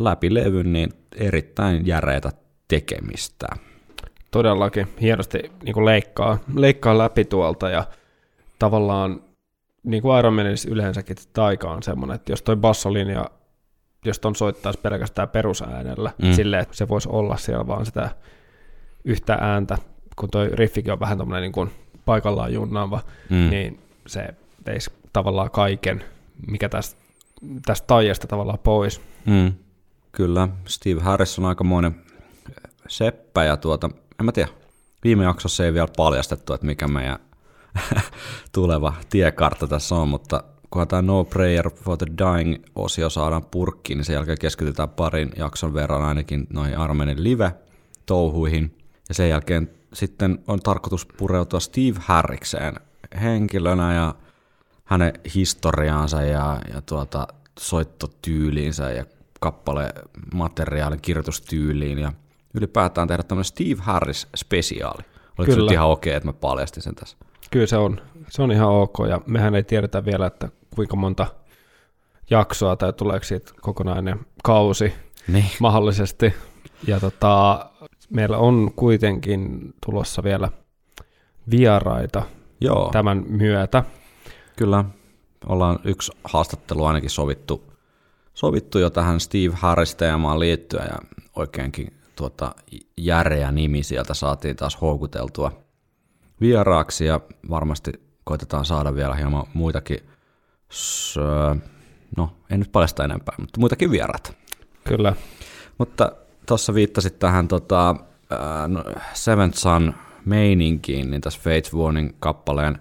läpi 0.00 0.34
levyn 0.34 0.72
niin 0.72 0.92
erittäin 1.16 1.86
järeitä 1.86 2.32
tekemistä. 2.68 3.46
Todellakin 4.30 4.88
hienosti 5.00 5.38
niin 5.64 5.84
leikkaa, 5.84 6.38
leikkaa 6.54 6.98
läpi 6.98 7.24
tuolta 7.24 7.70
ja 7.70 7.84
tavallaan 8.58 9.20
niin 9.82 10.02
kuin 10.02 10.18
Iron 10.18 10.34
Manissa 10.34 10.70
yleensäkin 10.70 11.16
taika 11.32 11.70
on 11.70 11.82
semmoinen, 11.82 12.14
että 12.14 12.32
jos 12.32 12.42
toi 12.42 12.56
bassolinja, 12.56 13.24
jos 14.04 14.18
ton 14.18 14.36
soittaisi 14.36 14.78
pelkästään 14.78 15.28
perusäänellä, 15.28 16.12
mm. 16.22 16.32
silleen, 16.32 16.62
että 16.62 16.76
se 16.76 16.88
voisi 16.88 17.08
olla 17.08 17.36
siellä 17.36 17.66
vaan 17.66 17.86
sitä 17.86 18.10
yhtä 19.04 19.38
ääntä, 19.40 19.78
kun 20.16 20.30
toi 20.30 20.48
riffikin 20.52 20.92
on 20.92 21.00
vähän 21.00 21.18
tommonen 21.18 21.42
niin 21.42 21.52
kuin 21.52 21.70
paikallaan 22.04 22.52
junnaava, 22.52 23.00
mm. 23.30 23.50
niin 23.50 23.80
se 24.06 24.28
veisi 24.66 24.90
tavallaan 25.12 25.50
kaiken, 25.50 26.04
mikä 26.46 26.68
tästä, 26.68 27.00
tästä 27.66 27.86
taijasta 27.86 28.26
tavallaan 28.26 28.58
pois. 28.58 29.00
Mm. 29.26 29.52
Kyllä, 30.12 30.48
Steve 30.64 31.00
Harris 31.00 31.38
on 31.38 31.44
aikamoinen 31.44 31.96
seppä 32.88 33.44
ja 33.44 33.56
tuota, 33.56 33.90
en 34.20 34.26
mä 34.26 34.32
tiedä, 34.32 34.48
viime 35.04 35.24
jaksossa 35.24 35.64
ei 35.64 35.74
vielä 35.74 35.88
paljastettu, 35.96 36.52
että 36.52 36.66
mikä 36.66 36.88
meidän 36.88 37.18
tuleva 38.54 38.94
tiekartta 39.10 39.66
tässä 39.66 39.94
on, 39.94 40.08
mutta 40.08 40.44
kunhan 40.70 40.88
tämä 40.88 41.02
No 41.02 41.24
Prayer 41.24 41.70
for 41.70 41.96
the 41.96 42.06
Dying-osio 42.18 43.10
saadaan 43.10 43.44
purkkiin, 43.44 43.96
niin 43.96 44.04
sen 44.04 44.14
jälkeen 44.14 44.38
keskitytään 44.38 44.88
parin 44.88 45.32
jakson 45.36 45.74
verran 45.74 46.02
ainakin 46.02 46.46
noihin 46.52 46.78
Armenin 46.78 47.24
live-touhuihin. 47.24 48.78
Ja 49.08 49.14
sen 49.14 49.28
jälkeen 49.28 49.70
sitten 49.92 50.38
on 50.46 50.60
tarkoitus 50.60 51.06
pureutua 51.06 51.60
Steve 51.60 52.00
Harrikseen 52.00 52.74
henkilönä 53.22 53.94
ja 53.94 54.14
hänen 54.84 55.12
historiaansa 55.34 56.22
ja, 56.22 56.60
ja 56.74 56.82
tuota, 56.82 57.26
soittotyyliinsä 57.58 58.90
ja 58.90 59.04
kappale 59.40 59.92
materiaalin 60.34 61.00
kirjoitustyyliin 61.00 61.98
ja 61.98 62.12
ylipäätään 62.54 63.08
tehdä 63.08 63.22
tämmöinen 63.22 63.44
Steve 63.44 63.82
Harris 63.82 64.28
spesiaali. 64.36 65.02
Oliko 65.38 65.52
Kyllä. 65.52 65.70
se 65.70 65.74
ihan 65.74 65.88
okei, 65.88 66.10
okay, 66.10 66.16
että 66.16 66.28
mä 66.28 66.32
paljastin 66.32 66.82
sen 66.82 66.94
tässä? 66.94 67.16
Kyllä 67.52 67.66
se 67.66 67.76
on, 67.76 68.00
se 68.28 68.42
on 68.42 68.52
ihan 68.52 68.68
ok, 68.68 68.98
ja 69.08 69.20
mehän 69.26 69.54
ei 69.54 69.62
tiedetä 69.62 70.04
vielä, 70.04 70.26
että 70.26 70.48
kuinka 70.74 70.96
monta 70.96 71.26
jaksoa 72.30 72.76
tai 72.76 72.92
tuleeko 72.92 73.24
siitä 73.24 73.52
kokonainen 73.60 74.20
kausi 74.44 74.92
niin. 75.28 75.44
mahdollisesti. 75.60 76.34
Ja 76.86 77.00
tota, 77.00 77.66
meillä 78.10 78.38
on 78.38 78.70
kuitenkin 78.76 79.74
tulossa 79.86 80.22
vielä 80.22 80.48
vieraita 81.50 82.22
Joo. 82.60 82.90
tämän 82.92 83.24
myötä. 83.28 83.84
Kyllä, 84.56 84.84
ollaan 85.46 85.78
yksi 85.84 86.12
haastattelu 86.24 86.84
ainakin 86.84 87.10
sovittu, 87.10 87.72
sovittu 88.34 88.78
jo 88.78 88.90
tähän 88.90 89.20
Steve 89.20 89.54
Harris-teemaan 89.54 90.40
liittyen 90.40 90.86
ja 90.90 90.98
oikeinkin 91.36 91.92
tuota, 92.16 92.54
järeä 92.96 93.52
nimi 93.52 93.82
sieltä 93.82 94.14
saatiin 94.14 94.56
taas 94.56 94.80
houkuteltua 94.80 95.62
vieraaksi 96.42 97.04
ja 97.04 97.20
varmasti 97.50 97.92
koitetaan 98.24 98.64
saada 98.64 98.94
vielä 98.94 99.14
hieman 99.14 99.46
muitakin, 99.54 99.98
no 102.16 102.36
en 102.50 102.60
nyt 102.60 102.72
paljasta 102.72 103.04
enempää, 103.04 103.34
mutta 103.38 103.60
muitakin 103.60 103.90
vieraita. 103.90 104.32
Kyllä. 104.84 105.16
Mutta 105.78 106.12
tuossa 106.46 106.74
viittasit 106.74 107.18
tähän 107.18 107.48
tota, 107.48 107.96
no, 108.68 108.84
Seventh 109.12 109.58
Sun 109.58 109.94
meininkiin, 110.24 111.10
niin 111.10 111.20
tässä 111.20 111.40
Fates 111.42 111.74
Warning 111.74 112.10
kappaleen 112.20 112.78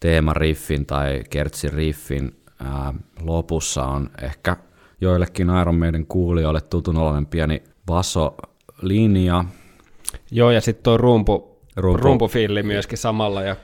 teemariffin 0.00 0.86
tai 0.86 1.22
kertsin 1.30 1.72
riffin 1.72 2.36
ää, 2.58 2.94
lopussa 3.20 3.84
on 3.84 4.10
ehkä 4.22 4.56
joillekin 5.00 5.48
Iron 5.60 5.78
Maiden 5.78 6.06
kuulijoille 6.06 6.60
tutun 6.60 6.98
olevan 6.98 7.26
pieni 7.26 7.62
basso-linja. 7.86 9.44
Joo, 10.30 10.50
ja 10.50 10.60
sitten 10.60 10.82
tuo 10.82 10.96
rumpu, 10.96 11.51
rumpu. 11.76 12.02
rumpufilli 12.02 12.62
myöskin 12.62 12.98
samalla, 12.98 13.42
ja 13.42 13.56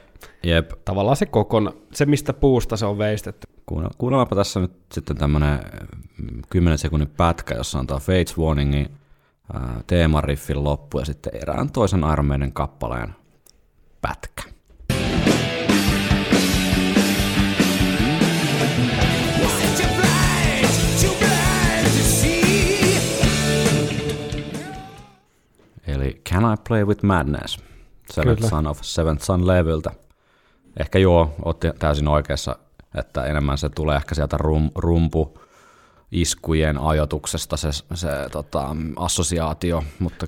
Jep. 0.42 0.70
tavallaan 0.84 1.16
se 1.16 1.26
kokon, 1.26 1.72
se 1.92 2.06
mistä 2.06 2.32
puusta 2.32 2.76
se 2.76 2.86
on 2.86 2.98
veistetty. 2.98 3.48
Kuunnellaanpa 3.98 4.36
tässä 4.36 4.60
nyt 4.60 4.72
sitten 4.92 5.16
tämmöinen 5.16 5.60
10 6.50 6.78
sekunnin 6.78 7.10
pätkä, 7.16 7.54
jossa 7.54 7.78
on 7.78 7.86
tämä 7.86 8.00
Fates 8.00 8.38
Warningin 8.38 8.90
teemariffin 9.86 10.64
loppu 10.64 10.98
ja 10.98 11.04
sitten 11.04 11.36
erään 11.36 11.70
toisen 11.72 12.04
armeiden 12.04 12.52
kappaleen 12.52 13.14
pätkä. 14.00 14.42
Eli 25.86 26.20
Can 26.30 26.54
I 26.54 26.56
Play 26.68 26.84
With 26.84 27.04
Madness? 27.04 27.58
Seventh 28.10 28.48
Son 28.48 28.66
of 28.66 28.78
Seventh 28.82 29.22
Son 29.22 29.46
levyltä. 29.46 29.90
Ehkä 30.80 30.98
joo, 30.98 31.34
otti 31.44 31.68
täysin 31.78 32.08
oikeassa, 32.08 32.56
että 32.94 33.24
enemmän 33.24 33.58
se 33.58 33.68
tulee 33.68 33.96
ehkä 33.96 34.14
sieltä 34.14 34.36
rum, 34.36 34.70
rumpu 34.74 35.38
iskujen 36.12 36.78
ajotuksesta 36.78 37.56
se, 37.56 37.68
se 37.94 38.08
tota, 38.32 38.76
assosiaatio, 38.96 39.82
mutta 39.98 40.26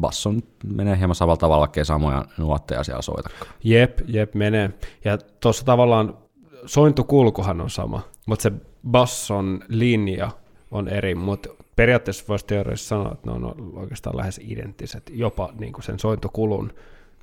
basson 0.00 0.42
menee 0.64 0.98
hieman 0.98 1.14
samalla 1.14 1.36
tavalla, 1.36 1.60
vaikkei 1.60 1.84
samoja 1.84 2.24
nuotteja 2.38 2.84
siellä 2.84 3.02
soita. 3.02 3.30
Jep, 3.64 3.98
jep, 4.06 4.34
menee. 4.34 4.70
Ja 5.04 5.18
tuossa 5.18 5.64
tavallaan 5.64 6.18
sointukulkuhan 6.66 7.60
on 7.60 7.70
sama, 7.70 8.02
mutta 8.26 8.42
se 8.42 8.52
basson 8.90 9.60
linja 9.68 10.30
on 10.70 10.88
eri, 10.88 11.14
mutta 11.14 11.48
periaatteessa 11.76 12.24
voisi 12.28 12.46
teoriassa 12.46 12.88
sanoa, 12.88 13.12
että 13.12 13.30
ne 13.30 13.32
on 13.32 13.72
oikeastaan 13.76 14.16
lähes 14.16 14.40
identtiset, 14.44 15.10
jopa 15.14 15.52
niin 15.58 15.72
kuin 15.72 15.84
sen 15.84 15.98
sointukulun 15.98 16.72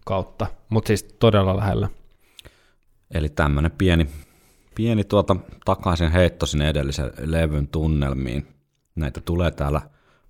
kautta, 0.07 0.47
mutta 0.69 0.87
siis 0.87 1.03
todella 1.03 1.57
lähellä. 1.57 1.89
Eli 3.13 3.29
tämmöinen 3.29 3.71
pieni 3.71 4.07
pieni 4.77 5.03
tuota 5.03 5.35
takaisin 5.65 6.11
heitto 6.11 6.45
sinne 6.45 6.69
edellisen 6.69 7.11
levyn 7.17 7.67
tunnelmiin. 7.67 8.47
Näitä 8.95 9.21
tulee 9.21 9.51
täällä 9.51 9.81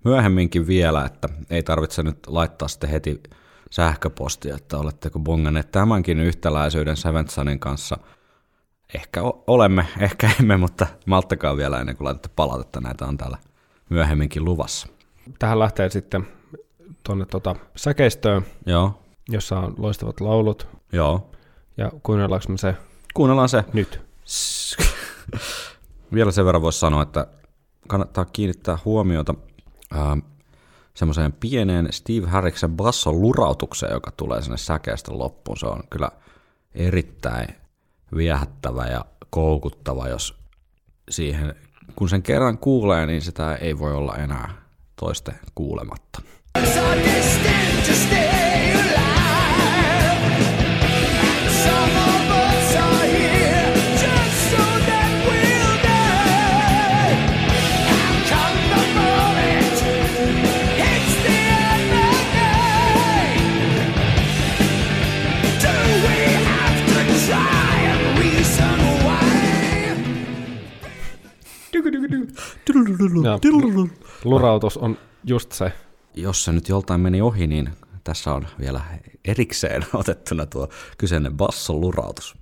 myöhemminkin 0.04 0.66
vielä, 0.66 1.04
että 1.04 1.28
ei 1.50 1.62
tarvitse 1.62 2.02
nyt 2.02 2.18
laittaa 2.26 2.68
sitten 2.68 2.90
heti 2.90 3.22
sähköpostia, 3.70 4.54
että 4.54 4.78
oletteko 4.78 5.18
bonganneet 5.18 5.72
tämänkin 5.72 6.20
yhtäläisyyden 6.20 6.96
Seventh 6.96 7.34
kanssa. 7.58 7.98
Ehkä 8.94 9.20
olemme, 9.46 9.86
ehkä 10.00 10.30
emme, 10.40 10.56
mutta 10.56 10.86
malttakaa 11.06 11.56
vielä 11.56 11.80
ennen 11.80 11.96
kuin 11.96 12.04
laitatte 12.04 12.30
palautetta, 12.36 12.80
näitä 12.80 13.06
on 13.06 13.16
täällä 13.16 13.38
myöhemminkin 13.90 14.44
luvassa. 14.44 14.88
Tähän 15.38 15.58
lähtee 15.58 15.90
sitten 15.90 16.26
tuonne 17.04 17.26
tuota 17.26 17.56
säkeistöön, 17.76 18.42
Joo. 18.66 19.02
Jossa 19.28 19.58
on 19.58 19.74
loistavat 19.78 20.20
laulut. 20.20 20.66
Joo. 20.92 21.30
Ja 21.76 21.92
kuunnellaanko 22.02 22.46
me 22.48 22.58
se? 22.58 22.74
Kuunnellaan 23.14 23.48
se. 23.48 23.64
Nyt. 23.72 24.00
Vielä 26.14 26.30
sen 26.30 26.44
verran 26.44 26.62
voisi 26.62 26.78
sanoa, 26.78 27.02
että 27.02 27.26
kannattaa 27.88 28.24
kiinnittää 28.24 28.78
huomiota 28.84 29.34
äh, 29.96 30.22
semmoiseen 30.94 31.32
pieneen 31.32 31.92
Steve 31.92 32.26
Harriksen 32.26 32.76
basson 32.76 33.22
lurautukseen, 33.22 33.92
joka 33.92 34.10
tulee 34.10 34.42
sinne 34.42 34.56
säkeestä 34.56 35.18
loppuun. 35.18 35.58
Se 35.58 35.66
on 35.66 35.82
kyllä 35.90 36.10
erittäin 36.74 37.48
viehättävä 38.16 38.86
ja 38.86 39.04
koukuttava, 39.30 40.08
jos 40.08 40.38
siihen, 41.10 41.54
kun 41.96 42.08
sen 42.08 42.22
kerran 42.22 42.58
kuulee, 42.58 43.06
niin 43.06 43.22
sitä 43.22 43.54
ei 43.54 43.78
voi 43.78 43.94
olla 43.94 44.16
enää 44.16 44.52
toiste 44.96 45.34
kuulematta. 45.54 46.22
Ja 46.54 46.62
lurautus 74.24 74.76
on 74.76 74.98
just 75.24 75.52
se. 75.52 75.72
Jos 76.14 76.44
se 76.44 76.52
nyt 76.52 76.68
joltain 76.68 77.00
meni 77.00 77.20
ohi, 77.20 77.46
niin 77.46 77.70
tässä 78.04 78.34
on 78.34 78.46
vielä 78.60 78.80
erikseen 79.24 79.84
otettuna 79.94 80.46
tuo 80.46 80.68
kyseinen 80.98 81.36
basson 81.36 81.80
lurautus. 81.80 82.34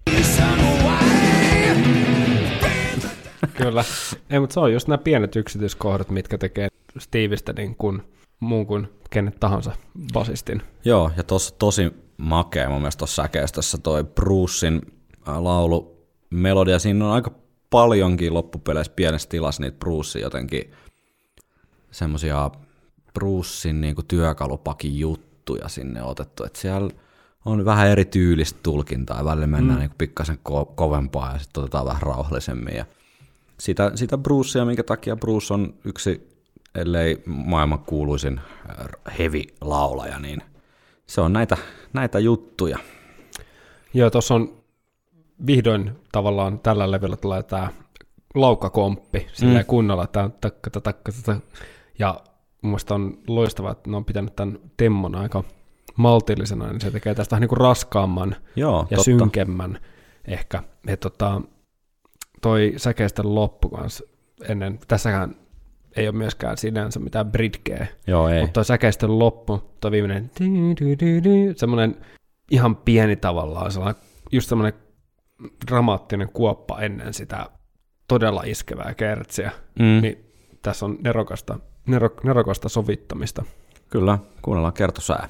Kyllä. 3.55 3.85
Ei, 4.31 4.41
mutta 4.41 4.55
se 4.55 4.61
on 4.61 4.73
just 4.73 4.89
nämä 4.89 4.99
pienet 4.99 5.37
yksityiskohdat, 5.37 6.11
mitkä 6.11 6.39
tekee 6.39 6.69
Steveistä 6.99 7.53
niin 7.53 7.77
kuin 7.77 8.03
muun 8.41 8.67
kuin 8.67 8.89
kenet 9.11 9.41
tahansa 9.41 9.73
basistin. 10.13 10.63
Joo, 10.85 11.11
ja 11.17 11.23
tos, 11.23 11.53
tosi 11.53 11.91
makea 12.17 12.69
mun 12.69 12.81
mielestä 12.81 12.99
tuossa 12.99 13.23
säkeistössä 13.23 13.79
toi 13.79 14.05
Brucein 14.05 14.83
äh, 15.29 15.39
laulu 15.39 16.07
melodia. 16.31 16.79
Siinä 16.79 17.07
on 17.07 17.13
aika 17.13 17.31
paljonkin 17.71 18.35
loppupeleissä 18.35 18.93
pienessä 18.97 19.29
tilassa 19.29 19.63
niitä 19.63 19.79
Brucein 19.79 20.23
jotenkin 20.23 20.73
semmosia 21.91 22.51
Brucein 23.15 23.81
niinku 23.81 24.03
työkalupakin 24.03 24.99
juttuja 24.99 25.69
sinne 25.69 26.03
otettu, 26.03 26.45
että 26.45 26.61
siellä 26.61 26.91
on 27.45 27.65
vähän 27.65 27.89
eri 27.89 28.05
tyylistä 28.05 28.59
tulkintaa, 28.63 29.25
välillä 29.25 29.47
mennään 29.47 29.79
mm. 29.79 29.81
niinku 29.81 29.95
pikkasen 29.99 30.39
ko- 30.49 30.73
kovempaa 30.75 31.33
ja 31.33 31.39
sitten 31.39 31.63
otetaan 31.63 31.87
vähän 31.87 32.03
rauhallisemmin. 32.03 32.77
Ja 32.77 32.85
sitä, 33.59 33.93
sitä 33.95 34.19
Brucea, 34.19 34.65
minkä 34.65 34.83
takia 34.83 35.17
Bruce 35.17 35.55
on 35.55 35.75
yksi, 35.85 36.29
ellei 36.75 37.23
maailman 37.27 37.79
kuuluisin 37.79 38.41
heavy-laulaja, 39.19 40.19
niin 40.19 40.43
se 41.07 41.21
on 41.21 41.33
näitä, 41.33 41.57
näitä 41.93 42.19
juttuja. 42.19 42.79
Joo, 43.95 44.11
tuossa 44.11 44.35
on 44.35 44.56
vihdoin 45.47 45.93
tavallaan 46.13 46.59
tällä 46.59 46.91
levyllä 46.91 47.17
tulee 47.17 47.43
tämä 47.43 47.69
laukkakomppi, 48.35 49.27
sillä 49.33 49.59
mm. 49.59 49.67
kunnolla, 49.67 50.07
tämä 50.07 50.31
takka, 50.41 50.71
takka, 50.71 51.13
takka, 51.13 51.47
ja 51.99 52.21
mun 52.63 52.71
mielestä 52.71 52.95
on 52.95 53.19
loistavaa, 53.27 53.73
että 53.73 53.91
ne 53.91 53.97
on 53.97 54.05
pitänyt 54.05 54.37
tämän 54.37 54.59
temmon 54.77 55.15
aika 55.15 55.45
maltillisena, 55.97 56.69
niin 56.69 56.81
se 56.81 56.91
tekee 56.91 57.15
tästä 57.15 57.31
vähän 57.33 57.41
niin 57.41 57.49
kuin 57.49 57.61
raskaamman 57.61 58.37
Joo, 58.57 58.79
ja 58.91 58.97
totta. 58.97 59.03
synkemmän 59.03 59.79
ehkä. 60.25 60.63
Et 60.87 61.01
tota, 61.01 61.41
toi 62.43 62.75
säkeisten 62.77 63.35
loppu 63.35 63.69
kanssa 63.69 64.05
ennen, 64.49 64.79
tässäkään 64.89 65.37
ei 65.97 66.09
ole 66.09 66.17
myöskään 66.17 66.57
sinänsä 66.57 67.01
mitään 67.01 67.33
bridgeä, 67.33 67.87
Joo, 68.07 68.29
ei. 68.29 68.41
mutta 68.41 68.53
toi 68.53 68.65
säkeisten 68.65 69.19
loppu, 69.19 69.63
toi 69.81 69.91
viimeinen, 69.91 70.31
semmoinen 71.57 71.97
ihan 72.51 72.77
pieni 72.77 73.17
tavallaan, 73.17 73.71
sellainen, 73.73 74.03
just 74.33 74.49
semmoinen 74.49 74.86
dramaattinen 75.67 76.29
kuoppa 76.33 76.81
ennen 76.81 77.15
sitä 77.15 77.47
todella 78.09 78.43
iskevää 78.47 78.95
kertsiä, 78.95 79.51
Mm. 79.79 80.03
niin 80.03 80.25
tässä 80.63 80.87
on 80.87 80.99
nerokasta, 81.05 81.59
nerok, 81.87 82.25
nerokasta 82.25 82.69
sovittamista. 82.69 83.45
Kyllä, 83.91 84.19
kuunnellaan 84.43 84.73
kertosää. 84.75 85.29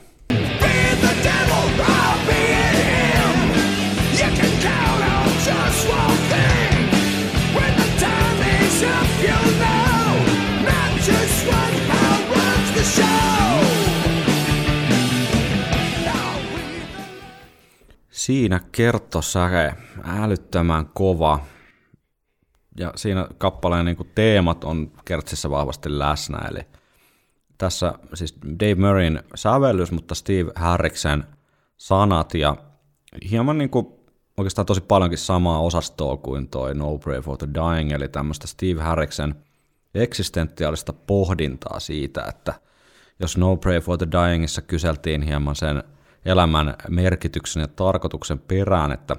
Siinä 18.26 18.61
kertosäke, 18.73 19.75
älyttömän 20.04 20.87
kova. 20.95 21.40
Ja 22.78 22.92
siinä 22.97 23.28
kappaleen 23.38 23.85
niin 23.85 23.97
kuin 23.97 24.11
teemat 24.14 24.64
on 24.64 24.92
kertsissä 25.04 25.50
vahvasti 25.50 25.99
läsnä, 25.99 26.38
eli 26.50 26.61
tässä 27.59 27.95
siis 28.14 28.35
Dave 28.60 28.75
Murrayn 28.75 29.23
sävellys, 29.34 29.93
mutta 29.93 30.15
Steve 30.15 30.52
Harriksen 30.56 31.25
sanat 31.76 32.34
ja 32.34 32.56
hieman 33.30 33.58
niin 33.58 33.71
kuin 33.71 33.86
oikeastaan 34.36 34.67
tosi 34.67 34.80
paljonkin 34.80 35.19
samaa 35.19 35.60
osastoa 35.60 36.17
kuin 36.17 36.49
toi 36.49 36.75
No 36.75 36.99
Pray 36.99 37.21
for 37.21 37.36
the 37.36 37.49
Dying, 37.54 37.93
eli 37.93 38.08
tämmöistä 38.08 38.47
Steve 38.47 38.82
Harriksen 38.82 39.34
eksistentiaalista 39.95 40.93
pohdintaa 40.93 41.80
siitä, 41.80 42.25
että 42.28 42.54
jos 43.21 43.36
No 43.36 43.56
Pray 43.56 43.80
for 43.80 43.99
the 43.99 44.06
Dyingissa 44.12 44.62
kyseltiin 44.62 45.23
hieman 45.23 45.56
sen 45.56 45.82
elämän 46.26 46.75
merkityksen 46.89 47.60
ja 47.60 47.69
tarkoituksen 47.69 48.39
perään, 48.39 48.93
että 48.93 49.17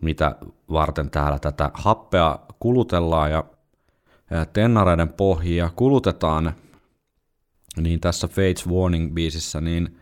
mitä 0.00 0.36
varten 0.72 1.10
täällä 1.10 1.38
tätä 1.38 1.70
happea 1.74 2.38
kulutellaan 2.60 3.30
ja 3.30 3.44
tennareiden 4.52 5.08
pohjia 5.08 5.70
kulutetaan, 5.76 6.52
niin 7.76 8.00
tässä 8.00 8.28
Fates 8.28 8.68
Warning-biisissä 8.68 9.60
niin 9.60 10.00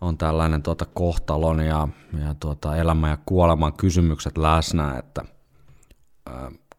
on 0.00 0.18
tällainen 0.18 0.62
tuota 0.62 0.86
kohtalon 0.94 1.60
ja, 1.60 1.88
ja 2.24 2.34
tuota 2.40 2.76
elämän 2.76 3.10
ja 3.10 3.18
kuoleman 3.26 3.72
kysymykset 3.72 4.38
läsnä, 4.38 4.98
että 4.98 5.24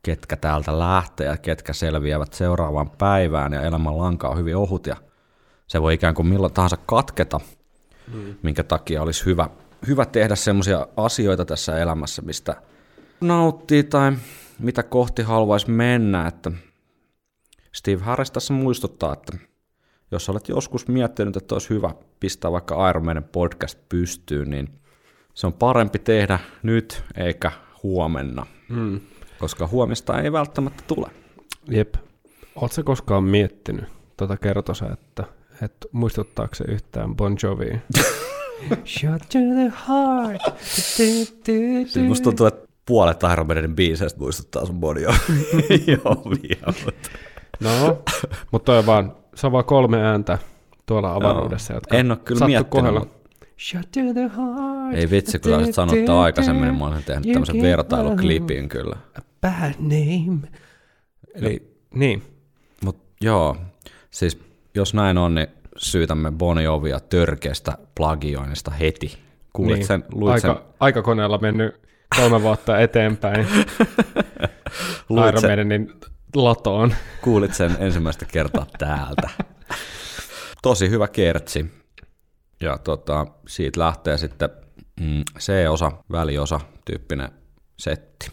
ketkä 0.03 0.35
täältä 0.35 0.79
lähtee 0.79 1.27
ja 1.27 1.37
ketkä 1.37 1.73
selviävät 1.73 2.33
seuraavaan 2.33 2.89
päivään 2.89 3.53
ja 3.53 3.61
elämän 3.61 3.97
lanka 3.97 4.29
on 4.29 4.37
hyvin 4.37 4.55
ohut 4.55 4.87
ja 4.87 4.95
se 5.67 5.81
voi 5.81 5.93
ikään 5.93 6.15
kuin 6.15 6.27
milloin 6.27 6.53
tahansa 6.53 6.77
katketa, 6.77 7.39
mm. 8.13 8.35
minkä 8.41 8.63
takia 8.63 9.01
olisi 9.01 9.25
hyvä, 9.25 9.49
hyvä 9.87 10.05
tehdä 10.05 10.35
semmoisia 10.35 10.87
asioita 10.97 11.45
tässä 11.45 11.77
elämässä, 11.79 12.21
mistä 12.21 12.55
nauttii 13.21 13.83
tai 13.83 14.11
mitä 14.59 14.83
kohti 14.83 15.21
haluaisi 15.21 15.71
mennä, 15.71 16.27
että 16.27 16.51
Steve 17.71 18.01
Harris 18.03 18.31
tässä 18.31 18.53
muistuttaa, 18.53 19.13
että 19.13 19.37
jos 20.11 20.29
olet 20.29 20.49
joskus 20.49 20.87
miettinyt, 20.87 21.37
että 21.37 21.55
olisi 21.55 21.69
hyvä 21.69 21.91
pistää 22.19 22.51
vaikka 22.51 22.89
Iron 22.89 23.05
Maiden 23.05 23.23
podcast 23.23 23.79
pystyyn, 23.89 24.49
niin 24.49 24.69
se 25.33 25.47
on 25.47 25.53
parempi 25.53 25.99
tehdä 25.99 26.39
nyt 26.63 27.03
eikä 27.17 27.51
huomenna, 27.83 28.45
Mm. 28.69 28.99
koska 29.39 29.67
huomista 29.67 30.21
ei 30.21 30.31
välttämättä 30.31 30.83
tule. 30.87 31.07
Jep. 31.69 31.95
Oletko 32.55 32.83
koskaan 32.83 33.23
miettinyt 33.23 33.85
tuota 34.17 34.37
kertosa, 34.37 34.89
että, 34.93 35.23
että 35.61 35.87
muistuttaako 35.91 36.55
se 36.55 36.63
yhtään 36.67 37.15
Bon 37.15 37.37
Jovia? 37.43 37.79
Shot 38.99 39.21
to 39.21 39.39
the 39.39 39.73
heart. 39.87 40.41
Siis 40.63 41.95
musta 42.07 42.23
tuntuu, 42.23 42.45
että 42.45 42.67
puolet 42.85 43.19
Iron 43.33 43.47
Maidenin 43.47 43.75
biiseistä 43.75 44.19
muistuttaa 44.19 44.65
sun 44.65 44.79
Bon 44.79 45.01
Jovia, 45.01 45.97
mutta 46.85 47.09
No, 47.59 48.03
mutta 48.51 48.65
toi 48.65 48.77
on 48.79 48.85
vaan, 48.85 49.13
se 49.35 49.47
on 49.47 49.53
vaan 49.53 49.65
kolme 49.65 50.01
ääntä 50.01 50.37
tuolla 50.85 51.13
avaruudessa, 51.13 51.73
jotka 51.73 51.97
En 51.97 52.11
oo 52.11 52.17
kyllä 52.17 52.39
sattu 52.39 52.47
miettinyt, 52.49 52.69
kohdella. 52.69 53.07
Shot 53.69 53.81
to 53.91 53.99
the 54.13 54.31
heart. 54.37 54.93
ei 54.97 55.09
vitsi, 55.09 55.39
kun 55.39 55.53
olisit 55.53 55.75
sanonut 55.75 56.05
tämän 56.05 56.21
aikaisemmin, 56.21 56.63
niin 56.63 56.75
mä 56.77 56.85
olisin 56.85 57.03
tehnyt 57.03 57.31
tämmöisen 57.33 57.61
vertailuklipin 57.61 58.69
kyllä. 58.69 58.95
A 59.19 59.21
bad 59.41 59.73
name. 59.79 60.47
Eli 61.33 61.75
niin, 61.93 62.23
Mutta 62.85 63.03
joo, 63.21 63.57
siis 64.11 64.39
jos 64.75 64.93
näin 64.93 65.17
on, 65.17 65.35
niin 65.35 65.47
syytämme 65.77 66.31
Bon 66.31 66.63
Jovia 66.63 66.99
törkeästä 66.99 67.77
plagioinnista 67.95 68.71
heti. 68.71 69.17
Kuulit 69.53 69.75
niin. 69.75 69.87
sen, 69.87 70.03
luit 70.11 70.33
Aika, 70.33 70.47
sen, 70.47 70.63
aikakoneella 70.79 71.37
mennyt 71.37 71.81
kolme 72.15 72.41
vuotta 72.41 72.79
eteenpäin 72.79 73.47
luit 75.09 75.27
Iron 75.27 75.41
sen, 75.41 75.49
Maidenin 75.49 75.93
latoon. 76.35 76.93
kuulit 77.21 77.53
sen 77.53 77.77
ensimmäistä 77.79 78.25
kertaa 78.25 78.65
täältä. 78.77 79.29
Tosi 80.61 80.89
hyvä 80.89 81.07
kertsi. 81.07 81.65
Ja 82.61 82.77
tota, 82.77 83.27
siitä 83.47 83.79
lähtee 83.79 84.17
sitten 84.17 84.49
mm, 84.99 85.23
C-osa, 85.39 85.91
väliosa 86.11 86.59
tyyppinen 86.85 87.29
setti. 87.77 88.31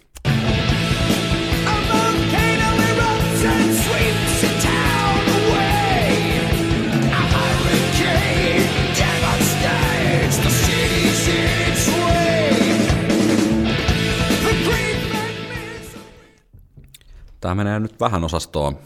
Tämä 17.48 17.64
menee 17.64 17.80
nyt 17.80 18.00
vähän 18.00 18.24
osastoon 18.24 18.78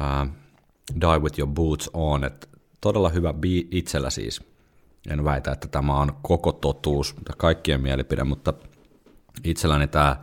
ää, 0.00 0.26
Die 1.00 1.18
With 1.18 1.38
Your 1.38 1.52
Boots 1.52 1.90
On, 1.92 2.24
että 2.24 2.46
todella 2.80 3.08
hyvä 3.08 3.32
bi 3.32 3.68
itsellä 3.70 4.10
siis. 4.10 4.40
En 5.10 5.24
väitä, 5.24 5.52
että 5.52 5.68
tämä 5.68 6.00
on 6.00 6.12
koko 6.22 6.52
totuus, 6.52 7.14
kaikkien 7.36 7.80
mielipide, 7.80 8.24
mutta 8.24 8.54
itselläni 9.44 9.88
tämä 9.88 10.16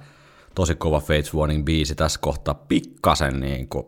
tosi 0.56 0.76
kova 0.76 1.00
Fates 1.00 1.34
Warning 1.34 1.66
biisi 1.66 1.96
tässä 1.96 2.20
kohtaa 2.20 2.54
pikkasen 2.54 3.40
niin 3.40 3.70
kuin, 3.70 3.86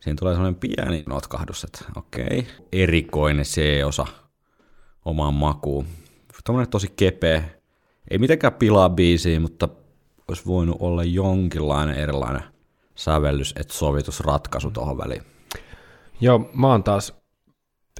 siinä 0.00 0.16
tulee 0.18 0.34
sellainen 0.34 0.60
pieni 0.60 1.04
notkahdus, 1.06 1.64
että 1.64 1.84
okei, 1.96 2.46
erikoinen 2.72 3.44
C-osa 3.44 4.06
omaan 5.04 5.34
makuun. 5.34 5.86
Tuommoinen 6.44 6.70
tosi 6.70 6.92
kepeä, 6.96 7.42
ei 8.10 8.18
mitenkään 8.18 8.54
pilaa 8.54 8.90
biisiä, 8.90 9.40
mutta 9.40 9.68
olisi 10.30 10.46
voinut 10.46 10.76
olla 10.80 11.04
jonkinlainen 11.04 11.96
erilainen 11.96 12.42
sävellys- 12.94 13.54
et 13.56 13.70
sovitusratkaisu 13.70 14.70
tuohon 14.70 14.98
väliin. 14.98 15.22
Joo, 16.20 16.50
mä 16.54 16.66
oon 16.66 16.82
taas 16.82 17.14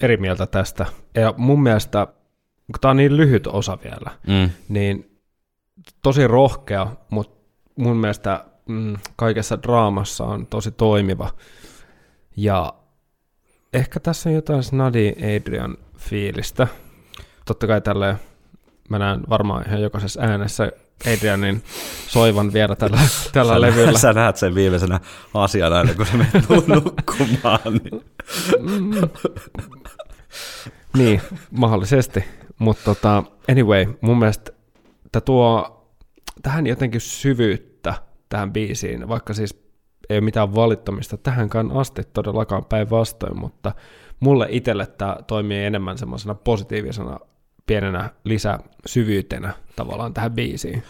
eri 0.00 0.16
mieltä 0.16 0.46
tästä. 0.46 0.86
Ja 1.14 1.34
mun 1.36 1.62
mielestä, 1.62 2.06
kun 2.66 2.80
tää 2.80 2.90
on 2.90 2.96
niin 2.96 3.16
lyhyt 3.16 3.46
osa 3.46 3.78
vielä, 3.84 4.10
Mm. 4.26 4.50
niin 4.68 5.20
tosi 6.02 6.26
rohkea, 6.26 6.86
mutta 7.10 7.40
mun 7.76 7.96
mielestä 7.96 8.44
mm, 8.68 8.96
kaikessa 9.16 9.62
draamassa 9.62 10.24
on 10.24 10.46
tosi 10.46 10.70
toimiva. 10.70 11.30
Ja 12.36 12.74
ehkä 13.72 14.00
tässä 14.00 14.28
on 14.28 14.34
jotain 14.34 14.62
Snadi 14.62 15.14
Adrian 15.36 15.76
fiilistä. 15.96 16.68
Totta 17.44 17.66
kai 17.66 17.80
tälle 17.80 18.16
mä 18.88 18.98
näen 18.98 19.20
varmaan 19.28 19.66
ihan 19.66 19.82
jokaisessa 19.82 20.20
äänessä 20.20 20.72
Adrianin 21.06 21.62
soivan 22.08 22.52
vielä 22.52 22.76
tällä, 22.76 22.98
tällä 23.32 23.52
Sä, 23.52 23.60
levyllä. 23.60 23.98
sä 23.98 24.12
näet 24.12 24.36
sen 24.36 24.54
viimeisenä 24.54 25.00
asiana 25.34 25.78
aina, 25.78 25.94
kun 25.94 26.06
sä 26.06 26.16
menet 26.16 26.48
nukkumaan. 26.84 27.60
Niin. 27.84 28.02
Niin, 30.96 31.20
mahdollisesti. 31.50 32.24
Mutta 32.58 32.84
tota, 32.84 33.24
anyway, 33.50 33.86
mun 34.00 34.18
mielestä 34.18 34.52
tämä 35.12 35.20
tuo 35.20 35.76
tähän 36.42 36.66
jotenkin 36.66 37.00
syvyyttä 37.00 37.94
tähän 38.28 38.52
biisiin, 38.52 39.08
vaikka 39.08 39.34
siis 39.34 39.62
ei 40.10 40.16
ole 40.16 40.24
mitään 40.24 40.54
valittamista 40.54 41.16
tähänkään 41.16 41.70
asti 41.72 42.02
todellakaan 42.12 42.64
päinvastoin, 42.64 43.38
mutta 43.38 43.72
mulle 44.20 44.46
itselle 44.50 44.86
tämä 44.86 45.16
toimii 45.26 45.64
enemmän 45.64 45.98
semmoisena 45.98 46.34
positiivisena 46.34 47.18
pienenä 47.70 48.10
lisäsyvyytenä 48.24 49.54
tavallaan 49.76 50.14
tähän 50.14 50.32
biisiin. 50.32 50.82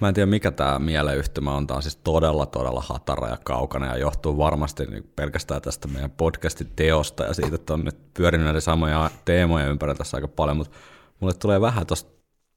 Mä 0.00 0.08
en 0.08 0.14
tiedä, 0.14 0.26
mikä 0.26 0.50
tämä 0.50 0.78
mieleyhtymä 0.78 1.54
on. 1.54 1.66
Tämä 1.66 1.76
on 1.76 1.82
siis 1.82 1.96
todella, 1.96 2.46
todella 2.46 2.80
hatara 2.86 3.28
ja 3.28 3.36
kaukana 3.44 3.86
ja 3.86 3.96
johtuu 3.96 4.38
varmasti 4.38 4.86
niin 4.86 5.10
pelkästään 5.16 5.62
tästä 5.62 5.88
meidän 5.88 6.10
podcastin 6.10 6.72
teosta 6.76 7.24
ja 7.24 7.34
siitä, 7.34 7.54
että 7.54 7.74
on 7.74 7.84
nyt 7.84 8.14
pyörinyt 8.14 8.44
näitä 8.44 8.60
samoja 8.60 9.10
teemoja 9.24 9.66
ympärillä 9.66 9.98
tässä 9.98 10.16
aika 10.16 10.28
paljon, 10.28 10.56
mutta 10.56 10.76
mulle 11.20 11.34
tulee 11.34 11.60
vähän 11.60 11.86
tosta, 11.86 12.10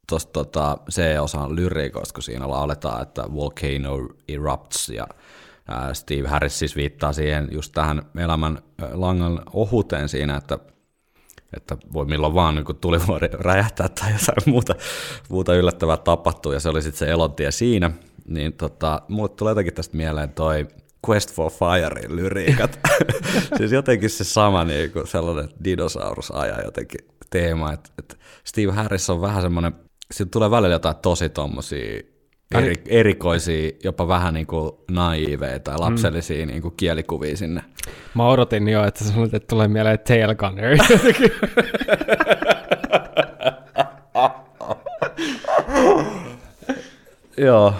tosta 0.09 0.31
tota 0.31 0.77
C-osan 0.91 1.55
lyriikoista, 1.55 2.13
kun 2.13 2.23
siinä 2.23 2.49
lauletaan, 2.49 3.01
että 3.01 3.23
volcano 3.33 4.09
erupts 4.27 4.89
ja 4.89 5.07
ää, 5.67 5.93
Steve 5.93 6.27
Harris 6.27 6.59
siis 6.59 6.75
viittaa 6.75 7.13
siihen 7.13 7.47
just 7.51 7.71
tähän 7.71 8.01
elämän 8.17 8.59
langan 8.93 9.41
ohuteen 9.53 10.09
siinä, 10.09 10.37
että 10.37 10.59
että 11.57 11.77
voi 11.93 12.05
milloin 12.05 12.33
vaan 12.33 12.55
niin 12.55 12.65
tulivuori 12.81 13.29
räjähtää 13.49 13.89
tai 13.89 14.11
jotain 14.11 14.37
muuta, 14.45 14.75
muuta 15.29 15.55
yllättävää 15.55 15.97
tapahtuu, 15.97 16.51
ja 16.51 16.59
se 16.59 16.69
oli 16.69 16.81
sitten 16.81 16.99
se 16.99 17.11
elontie 17.11 17.51
siinä, 17.51 17.91
niin 18.27 18.53
tota, 18.53 19.01
mulle 19.07 19.29
tulee 19.29 19.51
jotenkin 19.51 19.73
tästä 19.73 19.97
mieleen 19.97 20.29
toi 20.29 20.67
Quest 21.09 21.33
for 21.33 21.51
Firein 21.51 22.15
lyriikat. 22.15 22.79
siis 23.57 23.71
jotenkin 23.71 24.09
se 24.09 24.23
sama 24.23 24.63
niin 24.63 24.91
kuin 24.91 25.07
sellainen 25.07 25.49
dinosaurusaja 25.63 26.61
jotenkin 26.61 26.99
teema, 27.29 27.73
että, 27.73 27.89
että 27.99 28.15
Steve 28.43 28.71
Harris 28.71 29.09
on 29.09 29.21
vähän 29.21 29.41
semmoinen, 29.41 29.73
siitä 30.11 30.31
tulee 30.31 30.51
välillä 30.51 30.75
jotain 30.75 30.95
tosi 30.95 31.29
tommosia 31.29 32.01
eri, 32.55 32.73
erikoisia, 32.87 33.71
jopa 33.83 34.07
vähän 34.07 34.33
niin 34.33 34.47
kuin 34.47 34.71
naiveja 34.91 35.59
tai 35.59 35.77
lapsellisia 35.77 36.45
mm. 36.45 36.51
niin 36.51 36.61
kuin 36.61 36.73
kielikuvia 36.77 37.37
sinne. 37.37 37.61
Mä 38.15 38.27
odotin 38.27 38.69
jo, 38.69 38.83
että 38.83 39.03
sä 39.03 39.11
sanoit, 39.11 39.33
että 39.33 39.47
tulee 39.47 39.67
mieleen 39.67 39.99
Tail 39.99 40.35
Gunner. 40.35 40.77
Joo, 47.37 47.73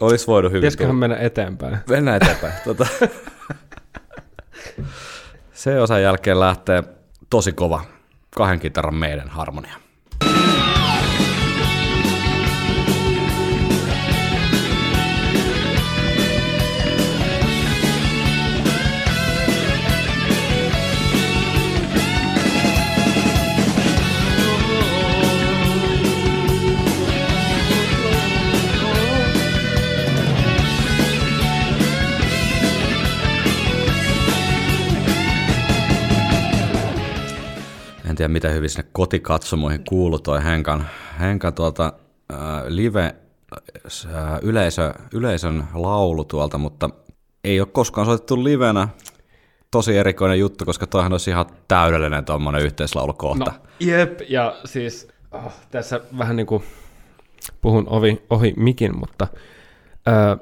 olisi 0.00 0.26
voinut 0.26 0.52
hyvin 0.52 0.60
Pitäisiköhän 0.60 0.96
mennä 0.96 1.16
eteenpäin? 1.16 1.78
Mennään 1.88 2.16
eteenpäin. 2.16 2.54
tota. 2.64 2.86
Se 5.52 5.80
osan 5.80 6.02
jälkeen 6.02 6.40
lähtee 6.40 6.82
tosi 7.30 7.52
kova 7.52 7.84
kahden 8.36 8.60
kitaran 8.60 8.94
meidän 8.94 9.28
harmonia. 9.28 9.81
En 38.12 38.16
tiedä, 38.16 38.28
miten 38.28 38.54
hyvin 38.54 38.70
sinne 38.70 38.88
kotikatsomoihin 38.92 39.84
kuuluu 39.88 40.18
toi 40.18 40.44
Henkan, 40.44 40.86
Henkan 41.20 41.54
tuolta 41.54 41.92
äh, 42.32 42.38
live 42.68 43.04
äh, 43.04 44.38
yleisö, 44.42 44.92
yleisön 45.14 45.64
laulu 45.74 46.24
tuolta, 46.24 46.58
mutta 46.58 46.90
ei 47.44 47.60
ole 47.60 47.68
koskaan 47.72 48.06
soitettu 48.06 48.44
livenä. 48.44 48.88
Tosi 49.70 49.96
erikoinen 49.96 50.38
juttu, 50.38 50.64
koska 50.64 50.86
toihan 50.86 51.12
olisi 51.12 51.30
ihan 51.30 51.46
täydellinen 51.68 52.24
tuommoinen 52.24 52.62
yhteislaulukohta. 52.62 53.50
No, 53.50 53.66
jep, 53.80 54.20
ja 54.28 54.56
siis 54.64 55.08
oh, 55.30 55.52
tässä 55.70 56.00
vähän 56.18 56.36
niin 56.36 56.46
kuin 56.46 56.62
puhun 57.60 57.88
ovi, 57.88 58.22
ohi 58.30 58.54
mikin, 58.56 58.98
mutta 58.98 59.26
ö, 60.08 60.36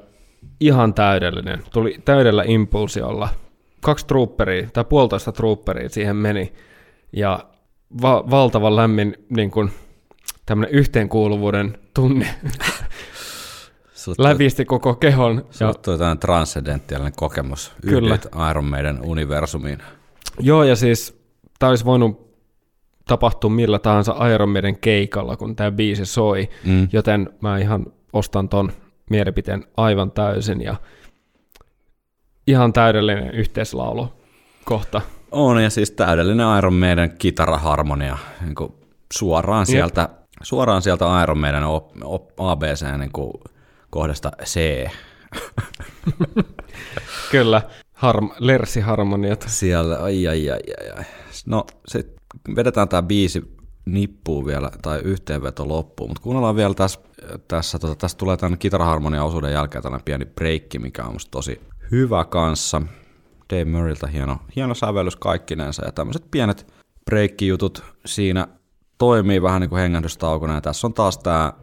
ihan 0.59 0.93
täydellinen. 0.93 1.63
Tuli 1.73 2.01
täydellä 2.05 2.43
impulsiolla. 2.47 3.29
Kaksi 3.81 4.07
trooperia, 4.07 4.69
tai 4.73 4.83
puolitoista 4.83 5.31
trooperia 5.31 5.89
siihen 5.89 6.15
meni, 6.15 6.53
ja 7.13 7.50
va- 8.01 8.23
valtavan 8.29 8.75
lämmin 8.75 9.15
niin 9.29 9.51
kuin, 9.51 9.71
tämmöinen 10.45 10.75
yhteenkuuluvuuden 10.75 11.77
tunne 11.93 12.27
lävisti 14.17 14.65
koko 14.65 14.95
kehon. 14.95 15.35
Ja, 15.35 15.51
Sulla 15.51 15.73
tämmöinen 15.97 16.19
transcendenttialinen 16.19 17.13
kokemus. 17.15 17.71
Kyllä. 17.81 18.17
Iron 18.51 18.65
Maiden 18.65 18.99
universumiin. 19.05 19.79
joo, 20.39 20.63
ja 20.63 20.75
siis 20.75 21.21
tämä 21.59 21.69
olisi 21.69 21.85
voinut 21.85 22.31
tapahtua 23.07 23.49
millä 23.49 23.79
tahansa 23.79 24.27
Iron 24.33 24.49
Maiden 24.49 24.77
keikalla, 24.79 25.37
kun 25.37 25.55
tämä 25.55 25.71
biisi 25.71 26.05
soi, 26.05 26.49
Mm. 26.65 26.87
joten 26.93 27.29
mä 27.41 27.57
ihan 27.57 27.85
ostan 28.13 28.49
ton 28.49 28.71
mielipiteen 29.09 29.65
aivan 29.77 30.11
täysin 30.11 30.61
ja 30.61 30.75
ihan 32.47 32.73
täydellinen 32.73 33.31
yhteislaulu 33.31 34.13
kohta. 34.65 35.01
On, 35.31 35.63
ja 35.63 35.69
siis 35.69 35.91
täydellinen 35.91 36.57
Iron 36.57 36.73
Maiden 36.73 37.17
kitaraharmonia 37.17 38.17
niin 38.41 38.55
kuin 38.55 38.73
suoraan, 39.13 39.65
sieltä, 39.65 40.09
suoraan 40.41 40.81
sieltä 40.81 41.05
Iron 41.23 41.37
Maiden 41.37 41.63
O- 41.63 41.91
O- 42.03 42.27
ABC 42.37 42.85
niin 42.97 43.11
kuin 43.11 43.33
kohdasta 43.89 44.31
C. 44.43 44.85
Kyllä, 47.31 47.61
harm- 47.93 48.35
lersiharmoniat. 48.39 49.45
Siellä, 49.47 50.03
ai, 50.03 50.27
ai, 50.27 50.49
ai, 50.49 50.59
ai, 50.81 50.89
ai. 50.97 51.03
No, 51.45 51.65
sitten 51.87 52.15
vedetään 52.55 52.89
tämä 52.89 53.01
biisi 53.01 53.55
nippuun 53.85 54.45
vielä, 54.45 54.71
tai 54.81 54.99
yhteenveto 54.99 55.67
loppuun, 55.67 56.09
mutta 56.09 56.23
kuunnellaan 56.23 56.55
vielä 56.55 56.73
tässä, 56.73 56.99
tässä 57.47 57.79
tota, 57.79 57.95
tästä 57.95 58.17
tulee 58.17 58.37
tämän 58.37 58.57
kitaraharmonia 58.57 59.23
osuuden 59.23 59.53
jälkeen 59.53 59.83
tällainen 59.83 60.05
pieni 60.05 60.25
breikki, 60.25 60.79
mikä 60.79 61.03
on 61.03 61.13
musta 61.13 61.31
tosi 61.31 61.61
hyvä 61.91 62.25
kanssa. 62.25 62.81
Dave 63.51 63.65
Murraylta 63.65 64.07
hieno, 64.07 64.37
hieno 64.55 64.73
sävellys 64.73 65.15
kaikkinensa, 65.15 65.85
ja 65.85 65.91
tämmöiset 65.91 66.31
pienet 66.31 66.73
breikkijutut 67.05 67.83
siinä 68.05 68.47
toimii 68.97 69.41
vähän 69.41 69.61
niin 69.61 69.69
kuin 69.69 69.81
hengähdystaukona, 69.81 70.55
ja 70.55 70.61
tässä 70.61 70.87
on 70.87 70.93
taas 70.93 71.17
tämä 71.17 71.53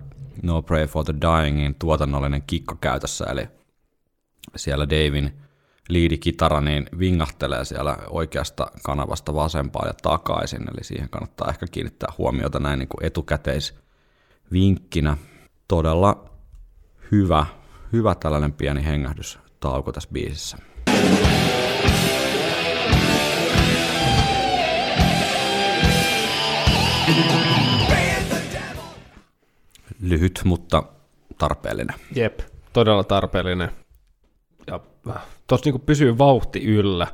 No 0.42 0.62
Pray 0.62 0.86
for 0.86 1.04
the 1.04 1.14
Dyingin 1.20 1.74
tuotannollinen 1.74 2.42
kikka 2.46 2.76
käytössä, 2.80 3.24
eli 3.24 3.48
siellä 4.56 4.90
Davin 4.90 5.32
liidikitara 5.88 6.60
niin 6.60 6.86
vingahtelee 6.98 7.64
siellä 7.64 7.96
oikeasta 8.10 8.70
kanavasta 8.82 9.34
vasempaan 9.34 9.88
ja 9.88 9.94
takaisin, 10.02 10.62
eli 10.62 10.84
siihen 10.84 11.08
kannattaa 11.08 11.50
ehkä 11.50 11.66
kiinnittää 11.70 12.12
huomiota 12.18 12.58
näin 12.58 12.78
niin 12.78 12.88
kuin 12.88 13.04
etukäteisvinkkinä. 13.04 15.16
Todella 15.68 16.30
hyvä, 17.12 17.46
hyvä 17.92 18.14
tällainen 18.14 18.52
pieni 18.52 18.84
hengähdystauko 18.84 19.92
tässä 19.92 20.10
biisissä. 20.12 20.58
Lyhyt, 30.00 30.40
mutta 30.44 30.82
tarpeellinen. 31.38 31.96
Jep, 32.14 32.40
todella 32.72 33.04
tarpeellinen. 33.04 33.70
Ja 34.66 34.80
tuossa 35.46 35.64
niinku 35.64 35.78
pysyy 35.78 36.18
vauhti 36.18 36.64
yllä. 36.64 37.06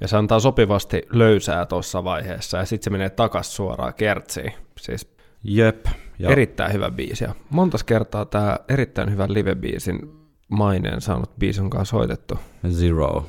Ja 0.00 0.08
se 0.08 0.16
antaa 0.16 0.40
sopivasti 0.40 1.02
löysää 1.10 1.66
tuossa 1.66 2.04
vaiheessa, 2.04 2.58
ja 2.58 2.64
sitten 2.64 2.84
se 2.84 2.90
menee 2.90 3.10
takas 3.10 3.56
suoraan 3.56 3.94
kertsiin. 3.94 4.52
Siis 4.80 5.16
Jep. 5.44 5.86
ja. 6.18 6.30
erittäin 6.30 6.72
hyvä 6.72 6.90
biisi. 6.90 7.24
Ja 7.24 7.34
montas 7.50 7.84
kertaa 7.84 8.24
tämä 8.24 8.58
erittäin 8.68 9.10
hyvän 9.10 9.34
live-biisin 9.34 10.10
maineen 10.48 11.00
saanut 11.00 11.38
biisi 11.38 11.60
onkaan 11.60 11.86
soitettu? 11.86 12.38
Zero. 12.68 13.26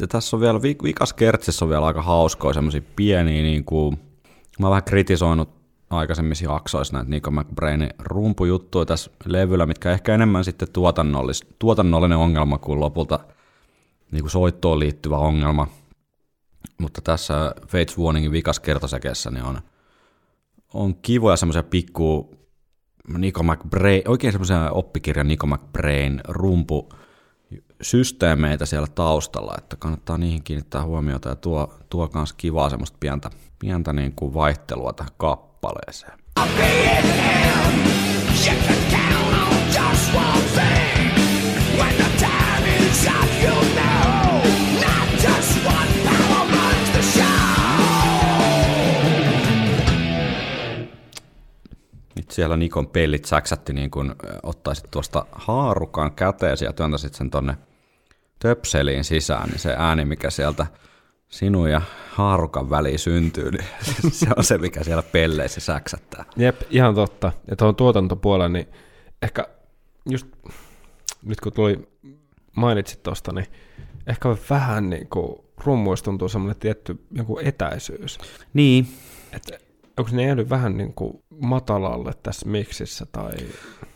Ja 0.00 0.06
tässä 0.06 0.36
on 0.36 0.40
vielä, 0.40 0.62
vikas 0.62 1.12
kertsissä 1.12 1.64
on 1.64 1.68
vielä 1.68 1.86
aika 1.86 2.02
hauskoja 2.02 2.54
semmoisia 2.54 2.82
pieniä, 2.96 3.42
niin 3.42 3.64
kuin, 3.64 4.09
mä 4.60 4.66
oon 4.66 4.70
vähän 4.70 4.84
kritisoinut 4.84 5.48
aikaisemmissa 5.90 6.44
jaksoissa 6.44 6.96
näitä 6.96 7.10
Nico 7.10 7.30
McBrainin 7.30 7.90
rumpujuttuja 7.98 8.86
tässä 8.86 9.10
levyllä, 9.24 9.66
mitkä 9.66 9.90
ehkä 9.90 10.14
enemmän 10.14 10.44
sitten 10.44 10.72
tuotannollis, 10.72 11.46
tuotannollinen 11.58 12.18
ongelma 12.18 12.58
kuin 12.58 12.80
lopulta 12.80 13.20
niin 14.10 14.22
kuin 14.22 14.30
soittoon 14.30 14.78
liittyvä 14.78 15.16
ongelma. 15.16 15.66
Mutta 16.80 17.00
tässä 17.00 17.54
Fates 17.66 17.98
Warningin 17.98 18.32
vikas 18.32 18.60
kertosäkeessä 18.60 19.30
niin 19.30 19.44
on, 19.44 19.60
on 20.74 20.94
kivoja 20.94 21.36
semmoisia 21.36 21.62
pikku 21.62 22.34
Nico 23.18 23.42
McBrain, 23.42 24.02
oikein 24.08 24.32
semmoisia 24.32 24.70
oppikirjan 24.70 25.28
Nico 25.28 25.46
McBrain 25.46 26.20
rumpu 26.28 26.88
systeemeitä 27.82 28.66
siellä 28.66 28.88
taustalla, 28.94 29.54
että 29.58 29.76
kannattaa 29.76 30.18
niihin 30.18 30.42
kiinnittää 30.42 30.84
huomiota 30.84 31.28
ja 31.28 31.36
tuo, 31.36 31.74
tuo 31.90 32.08
kans 32.08 32.32
kivaa 32.32 32.70
semmoista 32.70 32.96
pientä, 33.00 33.30
pientä 33.58 33.92
niin 33.92 34.12
kuin 34.12 34.34
vaihtelua 34.34 34.92
tähän 34.92 35.12
kappaleeseen. 35.16 36.20
Siellä 52.30 52.56
Nikon 52.56 52.86
pellit 52.86 53.24
säksätti 53.24 53.72
niin 53.72 53.90
kuin 53.90 54.14
ottaisit 54.42 54.90
tuosta 54.90 55.26
haarukan 55.32 56.12
käteesi 56.12 56.64
ja 56.64 56.72
työntäisit 56.72 57.14
sen 57.14 57.30
tonne 57.30 57.56
töpseliin 58.40 59.04
sisään, 59.04 59.48
niin 59.48 59.58
se 59.58 59.74
ääni, 59.78 60.04
mikä 60.04 60.30
sieltä 60.30 60.66
sinun 61.28 61.70
ja 61.70 61.82
haarukan 62.10 62.70
väliin 62.70 62.98
syntyy, 62.98 63.50
niin 63.50 63.64
se 64.12 64.26
on 64.36 64.44
se, 64.44 64.58
mikä 64.58 64.84
siellä 64.84 65.02
pelleissä 65.02 65.60
säksättää. 65.60 66.24
Jep, 66.36 66.60
ihan 66.70 66.94
totta. 66.94 67.32
Ja 67.50 67.56
tuohon 67.56 67.76
tuotantopuolella, 67.76 68.48
niin 68.48 68.68
ehkä 69.22 69.48
just 70.10 70.26
nyt 71.22 71.40
kun 71.40 71.52
tuli 71.52 71.88
mainitsit 72.56 73.02
tuosta, 73.02 73.32
niin 73.32 73.46
ehkä 74.06 74.28
vähän 74.50 74.90
niin 74.90 75.08
kuin 75.08 75.36
rummuista 75.64 76.04
tuntuu 76.04 76.28
semmoinen 76.28 76.60
tietty 76.60 77.04
joku 77.12 77.38
etäisyys. 77.38 78.18
Niin. 78.54 78.88
Että 79.32 79.58
onko 79.96 80.10
ne 80.12 80.22
jäänyt 80.22 80.50
vähän 80.50 80.76
niin 80.76 80.94
kuin 80.94 81.22
matalalle 81.40 82.12
tässä 82.22 82.48
miksissä? 82.48 83.06
Tai... 83.12 83.30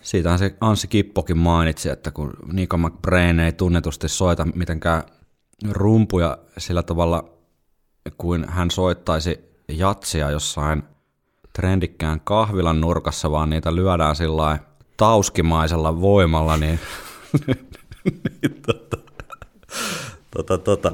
Siitähän 0.05 0.38
se 0.38 0.55
Anssi 0.61 0.88
Kippokin 0.88 1.38
mainitsi, 1.38 1.88
että 1.88 2.11
kun 2.11 2.33
Nico 2.53 2.77
McBrain 2.77 3.40
ei 3.40 3.53
tunnetusti 3.53 4.09
soita 4.09 4.45
mitenkään 4.55 5.03
rumpuja 5.71 6.38
sillä 6.59 6.83
tavalla, 6.83 7.25
kuin 8.19 8.49
hän 8.49 8.71
soittaisi 8.71 9.38
jatsia 9.69 10.31
jossain 10.31 10.83
trendikkään 11.53 12.21
kahvilan 12.21 12.81
nurkassa, 12.81 13.31
vaan 13.31 13.51
niitä 13.51 13.75
lyödään 13.75 14.17
sillä 14.17 14.59
tauskimaisella 14.97 16.01
voimalla, 16.01 16.57
niin, 16.57 16.81
niin 17.47 18.62
tota, 18.67 18.97
tota, 20.37 20.59
tota, 20.59 20.93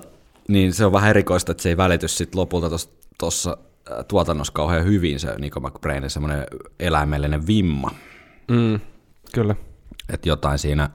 niin 0.48 0.72
se 0.72 0.86
on 0.86 0.92
vähän 0.92 1.10
erikoista, 1.10 1.52
että 1.52 1.62
se 1.62 1.68
ei 1.68 1.76
välity 1.76 2.08
sit 2.08 2.34
lopulta 2.34 2.70
tuossa 3.18 3.56
tuotannossa 4.08 4.52
kauhean 4.52 4.84
hyvin 4.84 5.20
se 5.20 5.34
Nico 5.38 5.60
McBrainin 5.60 6.10
semmoinen 6.10 6.46
eläimellinen 6.80 7.46
vimma. 7.46 7.90
Mm, 8.48 8.80
kyllä. 9.32 9.54
Että 10.08 10.28
jotain 10.28 10.58
siinä, 10.58 10.90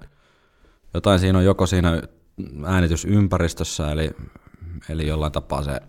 jotain 0.94 1.20
siinä 1.20 1.38
on 1.38 1.46
joko 1.46 1.66
siinä 1.66 2.02
äänitysympäristössä, 2.66 3.92
eli, 3.92 4.12
eli 4.90 5.08
jollain 5.08 5.32
tapaa 5.32 5.64
se 5.64 5.82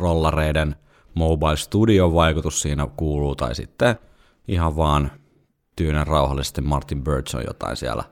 rollareiden 0.00 0.76
mobile 1.14 1.56
studio 1.56 2.14
vaikutus 2.14 2.62
siinä 2.62 2.88
kuuluu, 2.96 3.36
tai 3.36 3.54
sitten 3.54 3.96
ihan 4.48 4.76
vaan 4.76 5.10
tyynen 5.76 6.06
rauhallisesti 6.06 6.60
Martin 6.60 7.04
Birch 7.04 7.36
on 7.36 7.44
jotain 7.46 7.76
siellä 7.76 8.04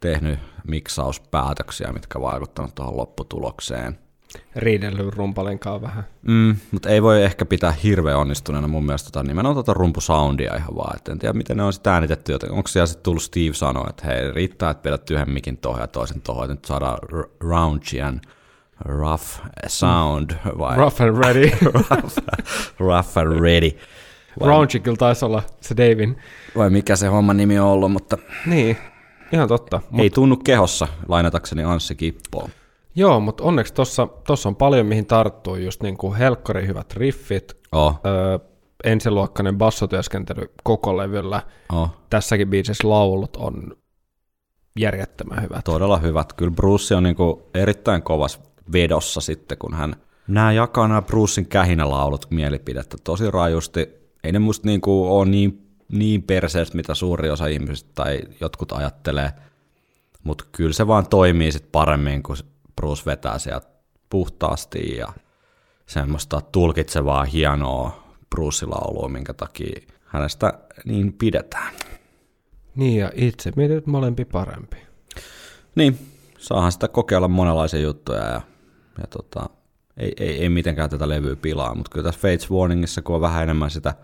tehnyt 0.00 0.38
miksauspäätöksiä, 0.68 1.92
mitkä 1.92 2.20
vaikuttavat 2.20 2.74
tuohon 2.74 2.96
lopputulokseen 2.96 3.98
riidellyt 4.56 5.14
rumpalinkaan 5.14 5.82
vähän. 5.82 6.04
Mm, 6.22 6.56
mutta 6.70 6.88
ei 6.88 7.02
voi 7.02 7.22
ehkä 7.22 7.44
pitää 7.44 7.72
hirveän 7.72 8.18
onnistuneena 8.18 8.68
mun 8.68 8.86
mielestä 8.86 9.10
tota, 9.10 9.22
nimenomaan 9.22 9.56
tuota 9.56 9.74
rumpusoundia 9.74 10.56
ihan 10.56 10.76
vaan. 10.76 10.96
Et 10.96 11.08
en 11.08 11.18
tiedä, 11.18 11.32
miten 11.32 11.56
ne 11.56 11.62
on 11.62 11.72
sitten 11.72 11.92
äänitetty. 11.92 12.32
Joten 12.32 12.50
onko 12.52 12.68
siellä 12.68 12.86
sitten 12.86 13.02
tullut 13.02 13.22
Steve 13.22 13.54
sanoa, 13.54 13.86
että 13.90 14.06
hei, 14.06 14.32
riittää, 14.32 14.70
että 14.70 14.82
pidät 14.82 15.10
yhden 15.10 15.30
mikin 15.30 15.56
tohon 15.56 15.80
ja 15.80 15.86
toisen 15.86 16.20
tohon, 16.20 16.44
että 16.44 16.54
nyt 16.54 16.64
saadaan 16.64 16.98
r- 17.12 17.48
raunchy 17.48 18.00
and 18.00 18.20
rough 18.84 19.40
sound. 19.66 20.30
Vai? 20.58 20.76
Rough 20.76 21.02
and 21.02 21.24
ready. 21.24 21.50
rough, 21.74 22.18
rough 22.78 23.18
and 23.18 23.40
ready. 23.40 23.70
Raunchy 24.40 24.78
kyllä 24.78 24.96
taisi 24.96 25.24
olla 25.24 25.42
se 25.60 25.76
Davin. 25.76 26.16
Vai 26.56 26.70
mikä 26.70 26.96
se 26.96 27.06
homman 27.06 27.36
nimi 27.36 27.58
on 27.58 27.66
ollut, 27.66 27.92
mutta... 27.92 28.18
Niin, 28.46 28.76
ihan 29.32 29.48
totta. 29.48 29.80
Ei 29.98 30.04
mut... 30.04 30.12
tunnu 30.12 30.36
kehossa, 30.36 30.88
lainatakseni 31.08 31.64
Anssi 31.64 31.94
Kippoon. 31.94 32.50
Joo, 32.94 33.20
mutta 33.20 33.44
onneksi 33.44 33.74
tuossa 33.74 34.48
on 34.48 34.56
paljon 34.56 34.86
mihin 34.86 35.06
tarttuu, 35.06 35.56
just 35.56 35.82
niin 35.82 35.96
kuin 35.96 36.14
helkkari 36.14 36.66
hyvät 36.66 36.92
riffit, 36.92 37.58
oh. 37.72 38.00
öö, 38.06 38.38
ensiluokkainen 38.84 39.58
bassotyöskentely 39.58 40.52
koko 40.62 40.96
levyllä. 40.96 41.42
Oh. 41.72 41.90
Tässäkin 42.10 42.50
biisissä 42.50 42.88
laulut 42.88 43.36
on 43.36 43.76
järjettömän 44.78 45.42
hyvät. 45.42 45.64
Todella 45.64 45.98
hyvät. 45.98 46.32
Kyllä 46.32 46.52
Bruce 46.52 46.94
on 46.94 47.02
niin 47.02 47.16
kuin 47.16 47.42
erittäin 47.54 48.02
kovas 48.02 48.40
vedossa 48.72 49.20
sitten, 49.20 49.58
kun 49.58 49.74
hän 49.74 49.96
nämä 50.28 50.52
jakaa 50.52 50.88
nämä 50.88 51.02
Brucein 51.02 51.48
kähinälaulut 51.48 52.26
mielipidettä 52.30 52.96
tosi 53.04 53.30
rajusti. 53.30 53.88
Ei 54.24 54.32
ne 54.32 54.38
musta 54.38 54.68
niin 54.68 54.80
kuin 54.80 55.10
ole 55.10 55.28
niin, 55.28 55.66
niin 55.92 56.22
perseestä, 56.22 56.76
mitä 56.76 56.94
suuri 56.94 57.30
osa 57.30 57.46
ihmisistä 57.46 57.90
tai 57.94 58.20
jotkut 58.40 58.72
ajattelee, 58.72 59.32
mutta 60.24 60.44
kyllä 60.52 60.72
se 60.72 60.86
vaan 60.86 61.08
toimii 61.08 61.52
sit 61.52 61.72
paremmin, 61.72 62.22
kun 62.22 62.36
Bruce 62.76 63.02
vetää 63.06 63.38
sieltä 63.38 63.66
puhtaasti 64.10 64.96
ja 64.96 65.12
semmoista 65.86 66.40
tulkitsevaa 66.40 67.24
hienoa 67.24 68.02
Bruce-laulua, 68.30 69.08
minkä 69.08 69.34
takia 69.34 69.80
hänestä 70.04 70.52
niin 70.84 71.12
pidetään. 71.12 71.74
Niin 72.76 72.98
ja 72.98 73.12
itse 73.14 73.52
mietin, 73.56 73.78
että 73.78 73.90
molempi 73.90 74.24
parempi. 74.24 74.76
Niin, 75.74 75.98
saahan 76.38 76.72
sitä 76.72 76.88
kokeilla 76.88 77.28
monenlaisia 77.28 77.80
juttuja 77.80 78.24
ja, 78.24 78.40
ja 78.98 79.06
tota, 79.10 79.50
ei, 79.96 80.12
ei, 80.20 80.42
ei 80.42 80.48
mitenkään 80.48 80.90
tätä 80.90 81.08
levyä 81.08 81.36
pilaa, 81.36 81.74
mutta 81.74 81.90
kyllä 81.90 82.04
tässä 82.04 82.20
Fates 82.20 82.50
Warningissa, 82.50 83.02
kun 83.02 83.14
on 83.14 83.20
vähän 83.20 83.42
enemmän 83.42 83.70
sitä 83.70 83.94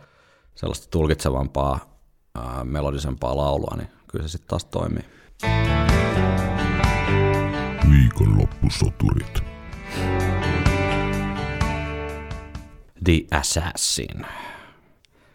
sellaista 0.54 0.86
tulkitsevampaa, 0.90 2.00
ää, 2.34 2.64
melodisempaa 2.64 3.36
laulua, 3.36 3.76
niin 3.76 3.88
kyllä 4.08 4.28
se 4.28 4.32
sitten 4.32 4.48
taas 4.48 4.64
toimii. 4.64 5.04
Viikonloppusoturit. 7.90 9.42
The 13.04 13.12
Assassin. 13.30 14.26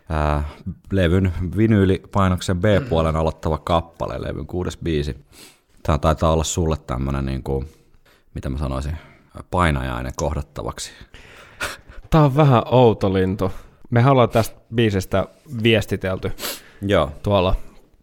Ää, 0.10 0.44
levyn 0.92 1.34
vinyylipainoksen 1.58 2.60
B-puolen 2.60 3.16
aloittava 3.16 3.58
kappale, 3.58 4.22
levyn 4.22 4.48
kuudes 4.48 4.78
biisi. 4.78 5.26
Tämä 5.84 5.98
taitaa 5.98 6.34
olla 6.34 6.44
sulle 6.44 6.78
tämmönen, 6.78 7.26
niin 7.26 7.44
kuin, 7.44 7.70
mitä 8.34 8.50
mä 8.50 8.58
sanoisin, 8.58 8.98
painajainen 9.52 10.14
kohdattavaksi. 10.16 10.92
Tämä 12.10 12.24
on 12.24 12.36
vähän 12.36 12.64
outo 12.66 13.14
lintu. 13.14 13.52
Me 13.90 14.10
ollaan 14.10 14.30
tästä 14.30 14.60
biisistä 14.76 15.28
viestitelty 15.64 16.32
Joo. 16.82 17.12
tuolla, 17.24 17.56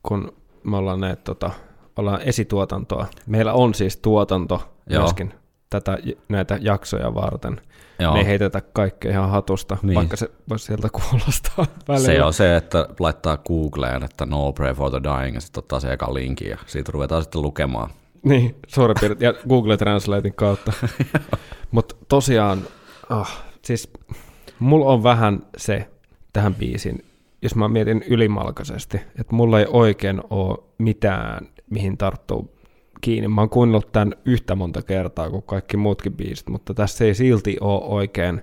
kun 0.03 0.33
me 0.65 0.77
ollaan 0.77 1.01
näitä 1.01 1.23
tota, 1.23 1.51
ollaan 1.96 2.22
esituotantoa. 2.22 3.07
Meillä 3.26 3.53
on 3.53 3.74
siis 3.74 3.96
tuotanto 3.96 4.72
Joo. 4.87 5.03
myöskin 5.03 5.35
tätä, 5.70 5.98
näitä 6.29 6.59
jaksoja 6.61 7.14
varten. 7.14 7.61
Joo. 7.98 8.12
Me 8.12 8.18
ei 8.18 8.26
heitetä 8.26 8.61
kaikkea 8.61 9.11
ihan 9.11 9.31
hatusta, 9.31 9.76
niin. 9.83 9.94
vaikka 9.94 10.16
se 10.16 10.31
voisi 10.48 10.64
sieltä 10.64 10.88
kuulostaa 11.11 11.66
välillä. 11.88 12.07
Se 12.07 12.22
on 12.22 12.33
se, 12.33 12.57
että 12.57 12.88
laittaa 12.98 13.37
Googleen, 13.37 14.03
että 14.03 14.26
no 14.26 14.53
pray 14.53 14.74
for 14.74 14.90
the 14.90 15.00
dying, 15.03 15.35
ja 15.35 15.40
sitten 15.40 15.61
ottaa 15.61 15.81
se 15.81 15.92
eka 15.92 16.14
linkin, 16.14 16.50
ja 16.50 16.59
siitä 16.66 16.92
ruvetaan 16.92 17.22
sitten 17.22 17.42
lukemaan. 17.42 17.90
Niin, 18.22 18.57
suurin 18.66 18.96
piirtein, 19.00 19.26
ja 19.26 19.35
Google 19.48 19.76
Translatein 19.76 20.35
kautta. 20.35 20.72
Mutta 21.70 21.96
tosiaan, 22.09 22.62
oh, 23.11 23.29
siis 23.62 23.90
mulla 24.59 24.87
on 24.87 25.03
vähän 25.03 25.42
se 25.57 25.88
tähän 26.33 26.55
biisin, 26.55 27.05
jos 27.42 27.55
mä 27.55 27.68
mietin 27.68 28.05
ylimalkaisesti, 28.09 28.96
että 28.96 29.35
mulla 29.37 29.61
ei 29.61 29.66
oikein 29.68 30.20
ole 30.31 30.59
mitään 30.79 31.48
mihin 31.70 31.98
tarttuu 31.98 32.50
kiinni. 33.00 33.29
Mä 33.29 33.40
oon 33.40 33.50
kuunnellut 33.50 33.92
tämän 33.92 34.14
yhtä 34.24 34.55
monta 34.55 34.83
kertaa 34.83 35.31
kuin 35.31 35.42
kaikki 35.42 35.76
muutkin 35.76 36.12
biisit, 36.12 36.48
mutta 36.48 36.74
tässä 36.74 37.05
ei 37.05 37.14
silti 37.14 37.57
ole 37.61 37.85
oikein 37.85 38.42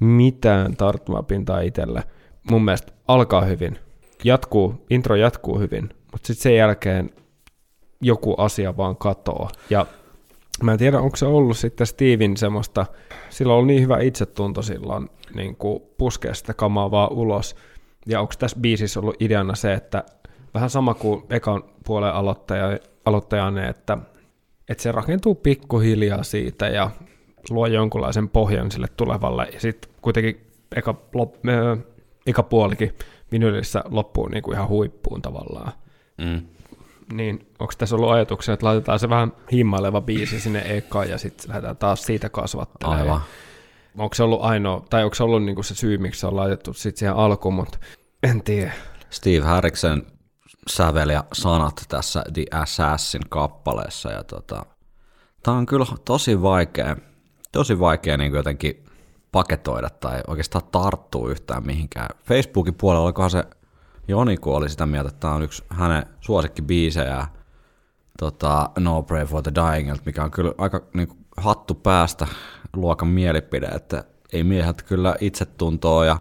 mitään 0.00 0.76
tarttumapintaa 0.76 1.60
itselle. 1.60 2.02
Mun 2.50 2.64
mielestä 2.64 2.92
alkaa 3.08 3.44
hyvin, 3.44 3.78
jatkuu, 4.24 4.74
intro 4.90 5.16
jatkuu 5.16 5.58
hyvin, 5.58 5.82
mutta 5.82 6.26
sitten 6.26 6.42
sen 6.42 6.56
jälkeen 6.56 7.10
joku 8.00 8.34
asia 8.34 8.76
vaan 8.76 8.96
katoaa. 8.96 9.50
Ja 9.70 9.86
mä 10.62 10.72
en 10.72 10.78
tiedä, 10.78 11.00
onko 11.00 11.16
se 11.16 11.26
ollut 11.26 11.56
sitten 11.56 11.86
Steven 11.86 12.36
semmoista, 12.36 12.86
sillä 13.30 13.54
on 13.54 13.66
niin 13.66 13.82
hyvä 13.82 14.00
itsetunto 14.00 14.62
silloin 14.62 15.08
niin 15.34 15.56
puskea 15.98 16.34
sitä 16.34 16.54
kamaa 16.54 16.90
vaan 16.90 17.12
ulos. 17.12 17.56
Ja 18.06 18.20
onko 18.20 18.34
tässä 18.38 18.56
biisissä 18.60 19.00
ollut 19.00 19.22
ideana 19.22 19.54
se, 19.54 19.74
että 19.74 20.04
vähän 20.54 20.70
sama 20.70 20.94
kuin 20.94 21.22
ekan 21.30 21.64
puolen 21.84 22.14
aloittaja, 22.14 22.78
aloittajanne, 23.04 23.68
että, 23.68 23.98
että 24.68 24.82
se 24.82 24.92
rakentuu 24.92 25.34
pikkuhiljaa 25.34 26.22
siitä 26.22 26.68
ja 26.68 26.90
luo 27.50 27.66
jonkunlaisen 27.66 28.28
pohjan 28.28 28.70
sille 28.70 28.86
tulevalle. 28.96 29.48
Ja 29.52 29.60
sitten 29.60 29.90
kuitenkin 30.02 30.46
eka, 30.76 30.94
lop, 31.14 31.34
äh, 31.48 31.78
eka 32.26 32.42
puolikin 32.42 32.92
vinylissä 33.32 33.84
loppuu 33.90 34.28
niin 34.28 34.42
kuin 34.42 34.54
ihan 34.54 34.68
huippuun 34.68 35.22
tavallaan. 35.22 35.72
Mm. 36.18 36.42
Niin 37.12 37.46
onko 37.58 37.72
tässä 37.78 37.96
ollut 37.96 38.10
ajatuksia, 38.10 38.54
että 38.54 38.66
laitetaan 38.66 38.98
se 38.98 39.08
vähän 39.08 39.32
himmaileva 39.52 40.00
biisi 40.00 40.40
sinne 40.40 40.62
ekaan 40.76 41.10
ja 41.10 41.18
sitten 41.18 41.48
lähdetään 41.48 41.76
taas 41.76 42.02
siitä 42.02 42.28
kasvattelemaan. 42.28 43.02
Aivan. 43.02 43.20
Onko 43.98 44.14
se 44.14 44.22
ollut 44.22 44.42
ainoa, 44.42 44.84
tai 44.90 45.04
onko 45.04 45.14
se 45.14 45.22
ollut 45.22 45.44
niinku 45.44 45.62
se 45.62 45.74
syy, 45.74 45.98
miksi 45.98 46.20
se 46.20 46.26
on 46.26 46.36
laitettu 46.36 46.72
sitten 46.72 46.98
siihen 46.98 47.16
alkuun, 47.16 47.54
mutta 47.54 47.78
en 48.22 48.42
tiedä. 48.42 48.72
Steve 49.10 49.44
Harriksen 49.44 50.06
sävel 50.68 51.08
ja 51.08 51.24
sanat 51.32 51.84
tässä 51.88 52.24
The 52.34 52.44
Assassin 52.50 53.22
kappaleessa. 53.28 54.10
Ja 54.10 54.24
tota, 54.24 54.66
tämä 55.42 55.56
on 55.56 55.66
kyllä 55.66 55.86
tosi 56.04 56.42
vaikea, 56.42 56.96
tosi 57.52 57.78
vaikea 57.78 58.16
niin 58.16 58.34
jotenkin 58.34 58.84
paketoida 59.32 59.90
tai 59.90 60.20
oikeastaan 60.26 60.64
tarttua 60.72 61.30
yhtään 61.30 61.66
mihinkään. 61.66 62.08
Facebookin 62.24 62.74
puolella 62.74 63.04
olikohan 63.04 63.30
se 63.30 63.44
Joni, 64.08 64.36
kun 64.36 64.56
oli 64.56 64.68
sitä 64.68 64.86
mieltä, 64.86 65.08
että 65.08 65.20
tämä 65.20 65.34
on 65.34 65.42
yksi 65.42 65.64
hänen 65.70 66.06
suosikkibiisejä, 66.20 67.26
tota, 68.18 68.70
No 68.78 69.02
Pray 69.02 69.24
for 69.26 69.42
the 69.42 69.52
Dying, 69.54 69.92
mikä 70.06 70.24
on 70.24 70.30
kyllä 70.30 70.52
aika 70.58 70.82
niin 70.94 71.08
kuin, 71.08 71.23
hattu 71.36 71.74
päästä 71.74 72.26
luokan 72.76 73.08
mielipide, 73.08 73.66
että 73.66 74.04
ei 74.32 74.44
miehet 74.44 74.82
kyllä 74.82 75.16
itsetuntoa 75.20 76.04
ja 76.04 76.18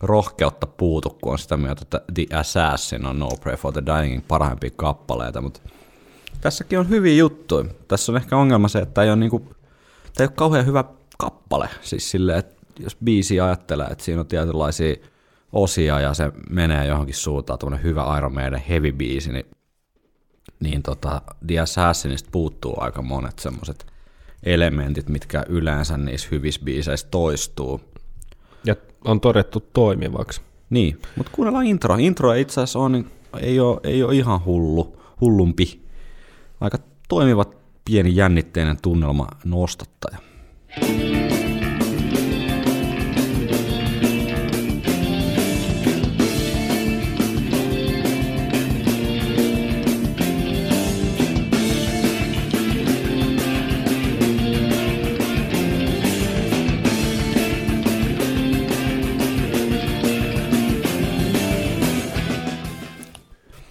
rohkeutta 0.00 0.66
puutu, 0.66 1.10
kun 1.22 1.32
on 1.32 1.38
sitä 1.38 1.56
mieltä, 1.56 1.82
että 1.82 2.00
The 2.14 2.26
Assassin 2.36 3.06
on 3.06 3.18
No 3.18 3.28
Pray 3.40 3.56
for 3.56 3.72
the 3.72 3.82
Dying 3.86 4.22
parhaimpia 4.28 4.70
kappaleita, 4.76 5.40
mutta 5.40 5.60
tässäkin 6.40 6.78
on 6.78 6.88
hyviä 6.88 7.14
juttuja. 7.14 7.64
Tässä 7.88 8.12
on 8.12 8.16
ehkä 8.16 8.36
ongelma 8.36 8.68
se, 8.68 8.78
että 8.78 9.02
ei 9.02 9.08
ole, 9.08 9.16
niinku, 9.16 9.38
tämä 9.38 9.54
ei 10.20 10.26
ole 10.26 10.32
kauhean 10.36 10.66
hyvä 10.66 10.84
kappale, 11.18 11.68
siis 11.80 12.10
silleen, 12.10 12.38
että 12.38 12.54
jos 12.80 12.96
biisi 13.04 13.40
ajattelee, 13.40 13.86
että 13.86 14.04
siinä 14.04 14.20
on 14.20 14.26
tietynlaisia 14.26 14.96
osia 15.52 16.00
ja 16.00 16.14
se 16.14 16.32
menee 16.50 16.86
johonkin 16.86 17.14
suuntaan, 17.14 17.58
tuommoinen 17.58 17.84
hyvä 17.84 18.18
Iron 18.18 18.34
Maiden 18.34 18.62
heavy 18.68 18.92
biisi, 18.92 19.32
niin, 19.32 19.46
niin 20.60 20.82
tota, 20.82 21.22
The 21.46 21.58
Assassinista 21.58 22.28
puuttuu 22.32 22.74
aika 22.80 23.02
monet 23.02 23.38
semmoiset 23.38 23.86
elementit, 24.42 25.08
mitkä 25.08 25.44
yleensä 25.48 25.96
niissä 25.96 26.28
hyvissä 26.30 26.60
biiseissä 26.64 27.06
toistuu. 27.10 27.80
Ja 28.64 28.76
on 29.04 29.20
todettu 29.20 29.60
toimivaksi. 29.72 30.40
Niin, 30.70 31.00
mutta 31.16 31.32
kuunnellaan 31.34 31.66
intro. 31.66 31.96
Intro 31.96 32.32
itse 32.32 32.60
asiassa 32.60 32.78
on, 32.78 33.10
ei, 33.40 33.60
ole, 33.60 33.80
ei 33.84 34.02
ole 34.02 34.14
ihan 34.14 34.44
hullu, 34.44 34.96
hullumpi. 35.20 35.82
Aika 36.60 36.78
toimiva 37.08 37.44
pieni 37.84 38.16
jännitteinen 38.16 38.76
tunnelma 38.82 39.28
nostattaja. 39.44 40.18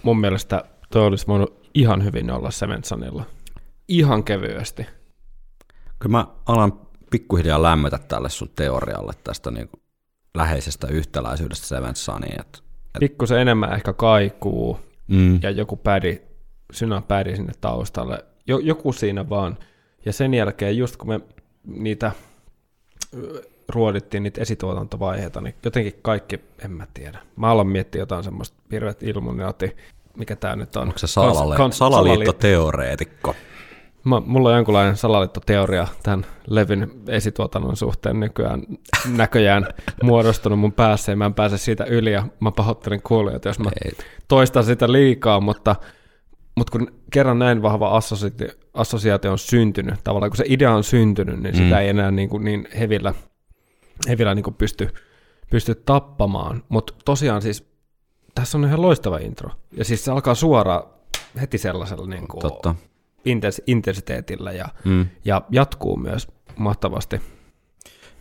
Mun 0.08 0.20
mielestä 0.20 0.64
toi 0.90 1.06
olisi 1.06 1.26
voinut 1.26 1.68
ihan 1.74 2.04
hyvin 2.04 2.30
olla 2.30 2.50
Sementsonilla. 2.50 3.24
Ihan 3.88 4.24
kevyesti. 4.24 4.86
Kyllä 5.98 6.12
mä 6.12 6.26
alan 6.46 6.80
pikkuhiljaa 7.10 7.62
lämmötä 7.62 7.98
tälle 7.98 8.30
sun 8.30 8.50
teorialle 8.56 9.12
tästä 9.24 9.50
niin 9.50 9.68
kuin 9.68 9.80
läheisestä 10.34 10.86
yhtäläisyydestä 10.86 11.66
Seventsaniin. 11.66 12.40
Että, 12.40 12.58
et... 12.94 13.00
Pikkusen 13.00 13.38
enemmän 13.38 13.72
ehkä 13.72 13.92
kaikuu 13.92 14.80
mm. 15.08 15.38
ja 15.42 15.50
joku 15.50 15.76
pädi, 15.76 16.20
synäpädi 16.72 17.36
sinne 17.36 17.52
taustalle. 17.60 18.24
Jo, 18.46 18.58
joku 18.58 18.92
siinä 18.92 19.28
vaan. 19.28 19.58
Ja 20.04 20.12
sen 20.12 20.34
jälkeen 20.34 20.78
just 20.78 20.96
kun 20.96 21.08
me 21.08 21.20
niitä 21.66 22.12
ruodittiin 23.68 24.22
niitä 24.22 24.40
esituotantovaiheita, 24.40 25.40
niin 25.40 25.54
jotenkin 25.64 25.94
kaikki, 26.02 26.40
en 26.64 26.70
mä 26.70 26.86
tiedä. 26.94 27.18
Mä 27.36 27.50
alan 27.50 27.66
miettiä 27.66 28.02
jotain 28.02 28.24
semmoista 28.24 28.56
hirveät 28.72 29.02
illuminaati, 29.02 29.76
mikä 30.18 30.36
tää 30.36 30.56
nyt 30.56 30.76
on. 30.76 30.82
Onko 30.82 30.98
se 30.98 31.06
salalle, 31.06 31.56
kans, 31.56 31.78
salaliittoteoreetikko? 31.78 33.34
Mä, 34.04 34.20
mulla 34.20 34.48
on 34.48 34.54
jonkunlainen 34.54 34.96
salaliittoteoria 34.96 35.86
tämän 36.02 36.26
levyn 36.46 36.90
esituotannon 37.08 37.76
suhteen 37.76 38.20
nykyään 38.20 38.62
näköjään 39.16 39.66
muodostunut 40.02 40.58
mun 40.58 40.72
päässä, 40.72 41.12
ja 41.12 41.16
mä 41.16 41.26
en 41.26 41.34
pääse 41.34 41.58
siitä 41.58 41.84
yli, 41.84 42.12
ja 42.12 42.26
mä 42.40 42.50
pahoittelen 42.50 43.02
kuulijat, 43.02 43.44
jos 43.44 43.58
mä 43.58 43.70
Ei. 43.84 43.92
toistan 44.28 44.64
sitä 44.64 44.92
liikaa, 44.92 45.40
mutta, 45.40 45.76
mutta 46.56 46.78
kun 46.78 46.92
kerran 47.12 47.38
näin 47.38 47.62
vahva 47.62 47.88
assosiaatio, 47.88 48.48
assosiaatio 48.74 49.32
on 49.32 49.38
syntynyt, 49.38 49.94
tavallaan 50.04 50.30
kun 50.30 50.36
se 50.36 50.44
idea 50.46 50.74
on 50.74 50.84
syntynyt, 50.84 51.40
niin 51.40 51.54
mm. 51.54 51.58
sitä 51.58 51.80
ei 51.80 51.88
enää 51.88 52.10
niin, 52.10 52.28
kuin 52.28 52.44
niin 52.44 52.68
hevillä, 52.78 53.14
hevillä 54.08 54.34
niin 54.34 54.44
kuin 54.44 54.54
pysty, 54.54 54.88
pysty 55.50 55.74
tappamaan, 55.74 56.62
mutta 56.68 56.94
tosiaan 57.04 57.42
siis 57.42 57.67
tässä 58.40 58.58
on 58.58 58.64
ihan 58.64 58.82
loistava 58.82 59.18
intro, 59.18 59.50
ja 59.72 59.84
siis 59.84 60.04
se 60.04 60.10
alkaa 60.12 60.34
suoraan 60.34 60.82
heti 61.40 61.58
sellaisella 61.58 62.06
niin 62.06 62.28
kuin 62.28 62.40
Totta. 62.40 62.74
intens- 63.18 63.62
intensiteetillä 63.66 64.52
ja, 64.52 64.68
Mm. 64.84 65.06
ja 65.24 65.42
jatkuu 65.50 65.96
myös 65.96 66.28
mahtavasti. 66.56 67.20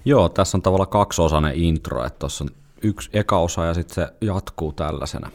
Joo, 0.06 0.30
tässä 0.30 0.58
on 0.58 0.62
tavallaan 0.62 0.89
kaksiosainen 0.89 1.56
intro, 1.56 2.06
että 2.06 2.19
tuossa 2.19 2.43
on 2.43 2.49
yksi 2.84 3.10
eka 3.13 3.39
osa 3.39 3.65
ja 3.65 3.73
sitten 3.73 3.95
se 3.95 4.13
jatkuu 4.21 4.73
tällaisena. 4.73 5.32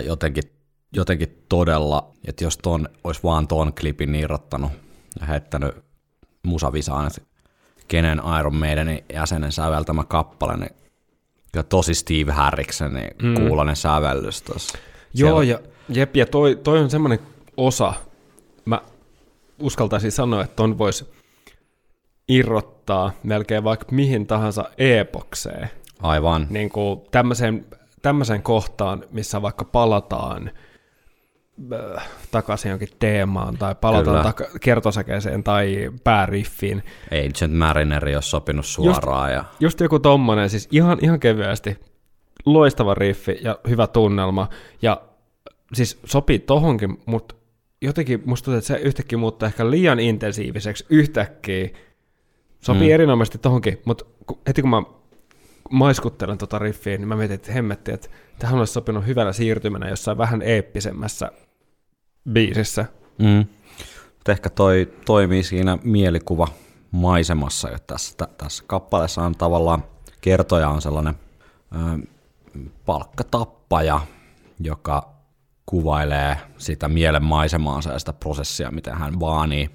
Ja 0.00 0.06
jotenkin, 0.06 0.42
jotenkin 0.92 1.44
todella, 1.48 2.10
että 2.28 2.44
jos 2.44 2.58
ton 2.58 2.88
olisi 3.04 3.22
vaan 3.22 3.48
ton 3.48 3.74
klipin 3.80 4.14
irrottanut 4.14 4.72
ja 5.20 5.26
heittänyt 5.26 5.74
musavisaan, 6.42 7.06
että 7.06 7.20
kenen 7.88 8.22
Iron 8.40 8.54
Maidenin 8.54 9.04
jäsenen 9.12 9.52
säveltämä 9.52 10.04
kappale, 10.04 10.56
niin 10.56 10.70
kyllä 11.52 11.64
tosi 11.64 11.94
Steve 11.94 12.32
Harriksen 12.32 12.94
niin 12.94 13.10
mm. 13.22 13.34
kuulonen 13.34 13.76
sävellys 13.76 14.42
tuossa. 14.42 14.78
Joo, 15.14 15.42
Siellä- 15.42 15.44
ja, 15.44 15.70
jep, 15.88 16.16
ja 16.16 16.26
toi, 16.26 16.56
toi 16.64 16.78
on 16.78 16.90
semmoinen 16.90 17.18
osa, 17.56 17.92
mä 18.64 18.82
uskaltaisin 19.58 20.12
sanoa, 20.12 20.42
että 20.44 20.56
ton 20.56 20.78
voisi 20.78 21.06
irrottaa 22.28 23.12
melkein 23.22 23.64
vaikka 23.64 23.86
mihin 23.90 24.26
tahansa 24.26 24.64
epokseen, 24.78 25.70
Aivan. 26.02 26.46
niin 26.50 26.70
kuin 26.70 27.00
tämmöiseen, 27.10 27.66
tämmöiseen 28.02 28.42
kohtaan, 28.42 29.04
missä 29.10 29.42
vaikka 29.42 29.64
palataan 29.64 30.50
äh, 31.96 32.08
takaisin 32.30 32.70
jonkin 32.70 32.88
teemaan, 32.98 33.56
tai 33.58 33.74
palataan 33.74 34.16
Kyllä. 34.16 34.22
taka- 34.22 34.58
kertosäkeeseen 34.60 35.44
tai 35.44 35.90
pääriffiin, 36.04 36.82
Agent 37.06 37.58
Mariner 37.58 38.08
ei 38.08 38.14
ole 38.14 38.22
sopinut 38.22 38.66
suoraan. 38.66 39.32
ja 39.32 39.44
Just 39.60 39.80
joku 39.80 39.98
tommonen, 39.98 40.50
siis 40.50 40.68
ihan, 40.70 40.98
ihan 41.02 41.20
kevyesti. 41.20 41.78
Loistava 42.46 42.94
riffi 42.94 43.38
ja 43.42 43.58
hyvä 43.68 43.86
tunnelma. 43.86 44.48
Ja 44.82 45.02
siis 45.72 46.00
sopii 46.04 46.38
tohonkin, 46.38 46.98
mutta 47.06 47.34
jotenkin 47.82 48.22
musta 48.24 48.44
tuntuu, 48.44 48.58
että 48.58 48.68
se 48.68 48.76
yhtäkkiä 48.76 49.18
muuttuu 49.18 49.46
ehkä 49.46 49.70
liian 49.70 50.00
intensiiviseksi 50.00 50.86
yhtäkkiä. 50.90 51.68
Sopii. 52.60 52.88
Mm. 52.88 52.94
erinomaisesti 52.94 53.38
tohonkin, 53.38 53.82
mutta 53.84 54.04
heti 54.48 54.60
kun 54.62 54.70
mä 54.70 54.82
maiskuttelen 55.70 56.38
tota 56.38 56.58
riffiä, 56.58 56.98
niin 56.98 57.08
mä 57.08 57.16
mietin, 57.16 57.34
että 57.34 57.52
hemmetti, 57.52 57.92
että 57.92 58.08
tähän 58.38 58.58
olisi 58.58 58.72
sopinut 58.72 59.06
hyvänä 59.06 59.32
siirtymänä 59.32 59.88
jossain 59.88 60.18
vähän 60.18 60.42
eeppisemmässä 60.42 61.32
biisissä. 62.32 62.84
Mm. 63.18 63.46
Ehkä 64.28 64.50
toi 64.50 64.92
toimii 65.04 65.42
siinä 65.42 65.78
mielikuva 65.84 66.48
maisemassa. 66.90 67.68
Ja 67.68 67.78
tässä, 67.86 68.26
tässä 68.38 68.64
kappaleessa 68.66 69.22
on 69.22 69.34
tavallaan 69.34 69.84
kertoja 70.20 70.68
on 70.68 70.82
sellainen 70.82 71.14
ö, 71.74 72.06
palkkatappaja, 72.86 74.00
joka 74.60 75.14
kuvailee 75.66 76.36
sitä 76.58 76.88
mielen 76.88 77.24
maisemaansa 77.24 77.92
ja 77.92 77.98
sitä 77.98 78.12
prosessia, 78.12 78.70
miten 78.70 78.94
hän 78.94 79.20
vaanii, 79.20 79.70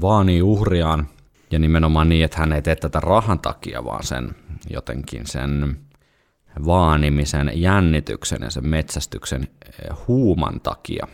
vaanii 0.00 0.42
uhriaan. 0.42 1.08
Ja 1.50 1.58
nimenomaan 1.58 2.08
niin, 2.08 2.24
että 2.24 2.38
hän 2.38 2.52
ei 2.52 2.62
tee 2.62 2.76
tätä 2.76 3.00
rahan 3.00 3.38
takia, 3.38 3.84
vaan 3.84 4.04
sen 4.04 4.34
jotenkin 4.70 5.26
sen 5.26 5.76
vaanimisen, 6.66 7.50
jännityksen 7.54 8.42
ja 8.42 8.50
sen 8.50 8.66
metsästyksen 8.66 9.42
eh, 9.42 9.96
huuman 10.08 10.60
takia, 10.60 11.06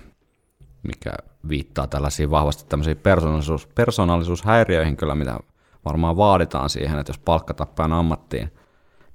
mikä 0.82 1.10
viittaa 1.48 1.86
tällaisiin 1.86 2.30
vahvasti 2.30 2.64
tämmöisiin 2.68 2.96
persoonallisuus, 2.96 3.66
persoonallisuushäiriöihin 3.66 4.96
kyllä, 4.96 5.14
mitä 5.14 5.38
varmaan 5.84 6.16
vaaditaan 6.16 6.70
siihen, 6.70 6.98
että 6.98 7.10
jos 7.10 7.18
palkkatappajan 7.18 7.92
ammattiin 7.92 8.52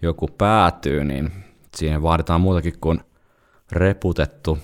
joku 0.02 0.28
päätyy, 0.28 1.04
niin 1.04 1.32
siihen 1.76 2.02
vaaditaan 2.02 2.42
muutakin 2.42 2.80
kuin 2.82 3.02
reputettu 3.72 4.60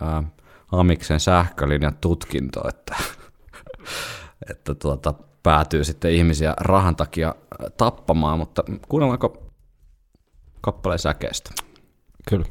ää, 0.00 0.22
Amiksen 0.72 1.20
sähkölinjan 1.20 1.96
tutkinto, 2.00 2.68
että, 2.68 2.96
että 4.50 4.74
tuota, 4.74 5.14
päätyy 5.46 5.84
sitten 5.84 6.12
ihmisiä 6.12 6.54
rahan 6.60 6.96
takia 6.96 7.34
tappamaan, 7.76 8.38
mutta 8.38 8.64
kuunnellaanko 8.88 9.42
kappaleen 10.60 10.98
säkeestä? 10.98 11.50
Kyllä. 12.28 12.46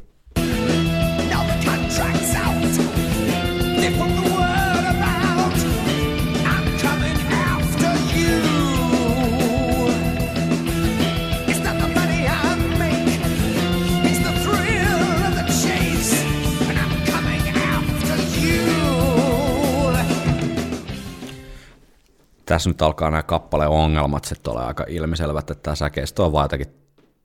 Tässä 22.46 22.70
nyt 22.70 22.82
alkaa 22.82 23.12
nämä 23.12 23.24
kappaleen 23.24 23.70
ongelmat 23.70 24.26
sitten 24.26 24.52
olla 24.52 24.66
aika 24.66 24.86
ilmiselvät, 24.88 25.50
että 25.50 25.64
tämä 25.64 25.76
säkeistö 25.76 26.24
on 26.24 26.32
vaan 26.32 26.44
jotenkin 26.44 26.76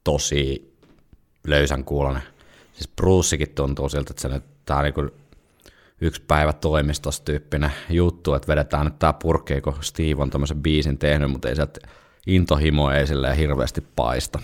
tosi 0.04 0.74
löysän 1.46 1.84
kuulonen. 1.84 2.22
Siis 2.72 2.88
Brucekin 2.96 3.54
tuntuu 3.54 3.88
siltä, 3.88 4.10
että 4.10 4.22
se 4.22 4.28
nyt, 4.28 4.44
on 4.70 4.84
niin 4.84 5.20
yksi 6.00 6.22
päivä 6.28 6.52
toimistossa 6.52 7.24
tyyppinen 7.24 7.72
juttu, 7.90 8.34
että 8.34 8.48
vedetään 8.48 8.84
nyt 8.84 8.98
tää 8.98 9.12
purkki, 9.12 9.60
kun 9.60 9.74
Steve 9.80 10.22
on 10.22 10.30
tämmöisen 10.30 10.62
biisin 10.62 10.98
tehnyt, 10.98 11.30
mutta 11.30 11.48
ei 11.48 11.54
sieltä 11.54 11.80
intohimo 12.26 12.90
ei 12.90 13.06
silleen 13.06 13.36
hirveästi 13.36 13.84
paista. 13.96 14.38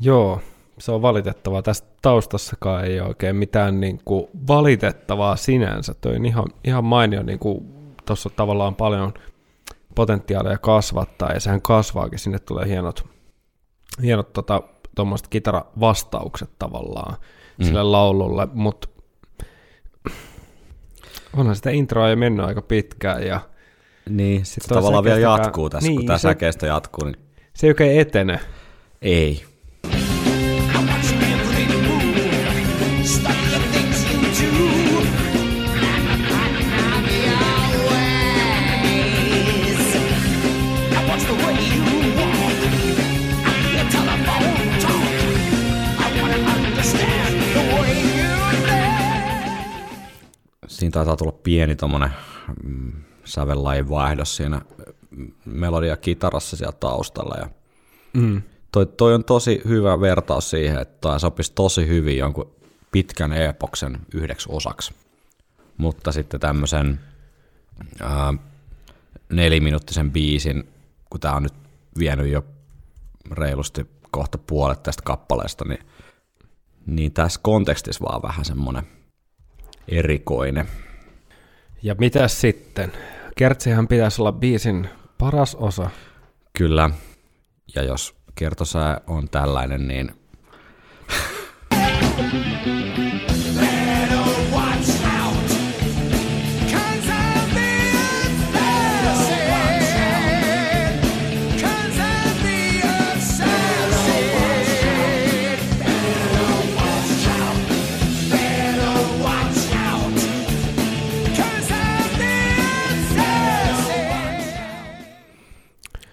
Joo, 0.00 0.40
se 0.78 0.92
on 0.92 1.02
valitettavaa. 1.02 1.62
Tästä 1.62 1.88
taustassakaan 2.02 2.84
ei 2.84 3.00
oikein 3.00 3.36
mitään 3.36 3.80
niin 3.80 4.00
kuin 4.04 4.26
valitettavaa 4.48 5.36
sinänsä. 5.36 5.94
Toi 5.94 6.16
on 6.16 6.26
ihan, 6.26 6.46
ihan 6.64 6.84
mainio, 6.84 7.22
niin 7.22 7.38
kuin 7.38 7.81
tuossa 8.06 8.30
tavallaan 8.30 8.74
paljon 8.74 9.14
potentiaalia 9.94 10.58
kasvattaa, 10.58 11.32
ja 11.32 11.40
sehän 11.40 11.62
kasvaakin, 11.62 12.18
sinne 12.18 12.38
tulee 12.38 12.68
hienot, 12.68 13.04
hienot 14.02 14.32
tota, 14.32 14.62
tuommoiset 14.96 15.28
kitaravastaukset 15.28 16.50
tavallaan 16.58 17.16
mm. 17.58 17.64
sille 17.64 17.82
laululle, 17.82 18.48
mutta 18.52 18.88
onhan 21.36 21.56
sitä 21.56 21.70
introa 21.70 22.08
jo 22.10 22.16
mennyt 22.16 22.46
aika 22.46 22.62
pitkään, 22.62 23.26
ja 23.26 23.40
Niin, 24.08 24.44
sitten 24.46 24.68
toi 24.68 24.76
tavallaan 24.78 25.04
vielä 25.04 25.18
jatkuu 25.18 25.70
tässä, 25.70 25.88
Niin, 25.88 25.96
kun 25.96 26.06
tämä 26.06 26.18
se- 26.18 26.22
säkeistö 26.22 26.66
jatkuu, 26.66 27.04
niin 27.04 27.16
se 27.54 27.66
ei 27.66 27.70
oikein 27.70 28.00
etene. 28.00 28.40
ei. 29.02 29.44
Siinä 50.82 50.92
taitaa 50.92 51.16
tulla 51.16 51.38
pieni 51.42 51.76
tommonen 51.76 52.10
mm, 52.64 52.92
sävellajin 53.24 53.88
vaihdos 53.88 54.36
siinä 54.36 54.60
mm, 55.10 55.32
melodia 55.44 55.96
kitarassa 55.96 56.56
siellä 56.56 56.76
taustalla 56.80 57.36
ja 57.38 57.48
Mm. 58.14 58.42
toi, 58.72 58.86
toi 58.86 59.14
on 59.14 59.24
tosi 59.24 59.62
hyvä 59.68 60.00
vertaus 60.00 60.50
siihen, 60.50 60.78
että 60.78 61.18
sopisi 61.18 61.52
tosi 61.54 61.86
hyvin 61.86 62.18
jonkun 62.18 62.50
pitkän 62.90 63.32
epoksen 63.32 63.98
yhdeksi 64.14 64.48
osaksi. 64.52 64.94
Mutta 65.76 66.12
sitten 66.12 66.40
tämmöisen 66.40 67.00
ää, 68.00 68.34
neliminuuttisen 69.32 70.10
biisin, 70.10 70.68
kun 71.10 71.20
tämä 71.20 71.34
on 71.34 71.42
nyt 71.42 71.54
vienyt 71.98 72.26
jo 72.26 72.44
reilusti 73.30 73.86
kohta 74.10 74.38
puolet 74.38 74.82
tästä 74.82 75.02
kappaleesta, 75.02 75.64
niin, 75.64 75.86
niin 76.86 77.12
tässä 77.12 77.40
kontekstissa 77.42 78.04
vaan 78.04 78.22
vähän 78.22 78.44
semmoinen 78.44 78.86
erikoinen. 79.88 80.66
Ja 81.82 81.94
mitä 81.98 82.28
sitten? 82.28 82.92
Kertsihän 83.36 83.88
pitäisi 83.88 84.22
olla 84.22 84.32
biisin 84.32 84.88
paras 85.18 85.54
osa. 85.54 85.90
Kyllä, 86.58 86.90
ja 87.74 87.82
jos 87.82 88.14
kertosää 88.34 89.00
on 89.06 89.28
tällainen, 89.28 89.88
niin 89.88 90.10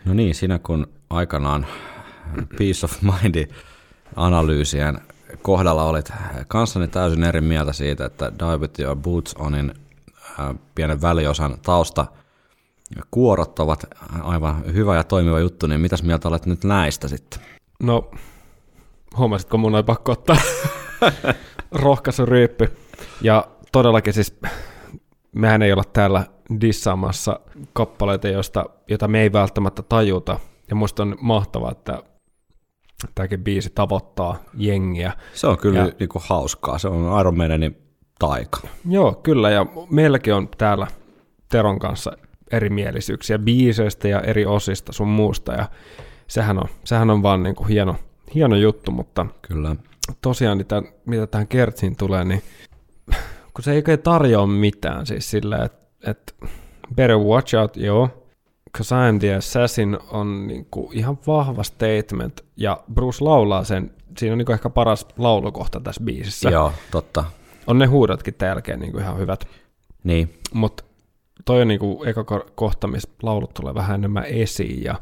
No 0.10 0.16
niin, 0.16 0.36
siinä 0.36 0.60
kun 0.60 0.88
aikanaan 1.10 1.66
Peace 2.57 2.86
of 2.86 3.01
Mindin 3.01 3.49
analyysien 4.16 4.99
kohdalla 5.41 5.84
olit 5.84 6.12
kanssani 6.47 6.88
täysin 6.88 7.24
eri 7.24 7.41
mieltä 7.41 7.74
siitä, 7.74 8.05
että 8.05 8.32
with 8.57 8.80
Your 8.80 8.97
Boots 8.97 9.36
Onin 9.39 9.74
äh, 10.39 10.55
pienen 10.76 11.01
väliosan 11.01 11.57
tausta 11.62 12.05
kuorot 13.12 13.60
ovat 13.60 13.86
aivan 14.22 14.74
hyvä 14.74 14.95
ja 14.95 15.03
toimiva 15.03 15.39
juttu, 15.39 15.68
niin 15.68 15.82
mitäs 15.82 16.03
mieltä 16.03 16.28
olet 16.28 16.45
nyt 16.45 16.64
näistä 16.64 17.07
sitten? 17.07 17.39
No, 17.84 18.12
huomasitko 19.18 19.57
mun 19.57 19.76
oli 19.76 19.84
pakko 19.84 20.12
ottaa 20.12 20.38
rohkaisuryyppy. 21.72 22.78
Ja 23.22 23.47
todellakin 23.72 24.14
siis, 24.14 24.39
mehän 25.32 25.62
ei 25.62 25.72
olla 25.72 25.84
täällä 25.84 26.26
dissaamassa 26.62 27.39
kappaleita, 27.74 28.28
joista, 28.28 28.66
jota 28.88 29.08
me 29.08 29.22
ei 29.22 29.34
välttämättä 29.34 29.82
tajuta. 29.84 30.39
Ja 30.70 30.76
musta 30.76 31.04
on 31.04 31.18
mahtavaa, 31.22 31.72
että 31.72 32.04
tämäkin 33.16 33.43
biisi 33.43 33.70
tavoittaa 33.76 34.36
jengiä. 34.54 35.14
Se 35.34 35.47
on 35.47 35.58
kyllä 35.58 35.80
Ja- 35.80 35.91
niinku 36.00 36.22
hauskaa, 36.28 36.78
se 36.78 36.88
on 36.88 37.20
Iron 37.20 37.38
Maidenin 37.38 37.78
taika. 38.20 38.60
Joo, 38.89 39.14
kyllä, 39.24 39.50
ja 39.50 39.66
meilläkin 39.89 40.34
on 40.34 40.50
täällä 40.58 40.88
Teron 41.50 41.80
kanssa 41.80 42.12
erimielisyyksiä 42.52 43.39
biiseistä 43.39 44.08
ja 44.08 44.22
eri 44.22 44.45
osista 44.45 44.93
sun 44.93 45.08
muusta, 45.08 45.54
ja 45.54 45.70
sehän 46.28 46.58
on, 46.58 46.68
sehän 46.84 47.10
on 47.10 47.24
vaan 47.24 47.43
niin 47.43 47.56
kuin 47.56 47.68
hieno, 47.68 47.95
hieno 48.36 48.56
juttu, 48.56 48.91
mutta 48.91 49.26
Kyllä. 49.41 49.76
tosiaan 50.22 50.58
mitä, 50.58 50.84
mitä 51.06 51.28
tähän 51.28 51.47
Kertsiin 51.47 51.95
tulee, 51.95 52.26
niin 52.26 52.43
kun 53.54 53.64
se 53.64 53.72
ei 53.72 53.78
oikein 53.78 54.02
tarjoa 54.02 54.47
mitään, 54.47 55.06
siis 55.06 55.32
sillä, 55.32 55.58
että 55.58 55.79
et, 56.04 56.36
better 56.95 57.18
watch 57.18 57.56
out, 57.56 57.78
joo, 57.78 58.10
Cause 58.78 58.95
I'm 58.95 59.20
the 59.20 59.36
Assassin 59.36 59.97
on 60.12 60.47
niinku 60.47 60.91
ihan 60.93 61.18
vahva 61.28 61.64
statement, 61.64 62.41
ja 62.58 62.84
Bruce 62.93 63.24
laulaa 63.24 63.64
sen, 63.64 63.91
siinä 64.18 64.34
on 64.34 64.38
niinku 64.38 64.52
ehkä 64.52 64.70
paras 64.70 65.08
laulukohta 65.18 65.80
tässä 65.80 66.04
biisissä. 66.04 66.50
Joo, 66.50 66.74
totta. 66.91 67.26
On 67.68 67.78
ne 67.78 67.86
huudotkin 67.86 68.36
jälkeen 68.41 68.80
niinku 68.80 68.97
ihan 68.97 69.18
hyvät. 69.18 69.47
Niin, 70.04 70.34
Mutta 70.54 70.84
toi 71.45 71.62
on 71.62 71.68
niinku 71.68 72.04
eka 72.04 72.22
ko- 72.22 72.52
kohta, 72.56 72.88
missä 72.88 73.10
laulut 73.24 73.54
tulee 73.54 73.74
vähän 73.74 73.95
enemmän 73.95 74.26
esiin 74.26 74.84
ja 74.84 74.95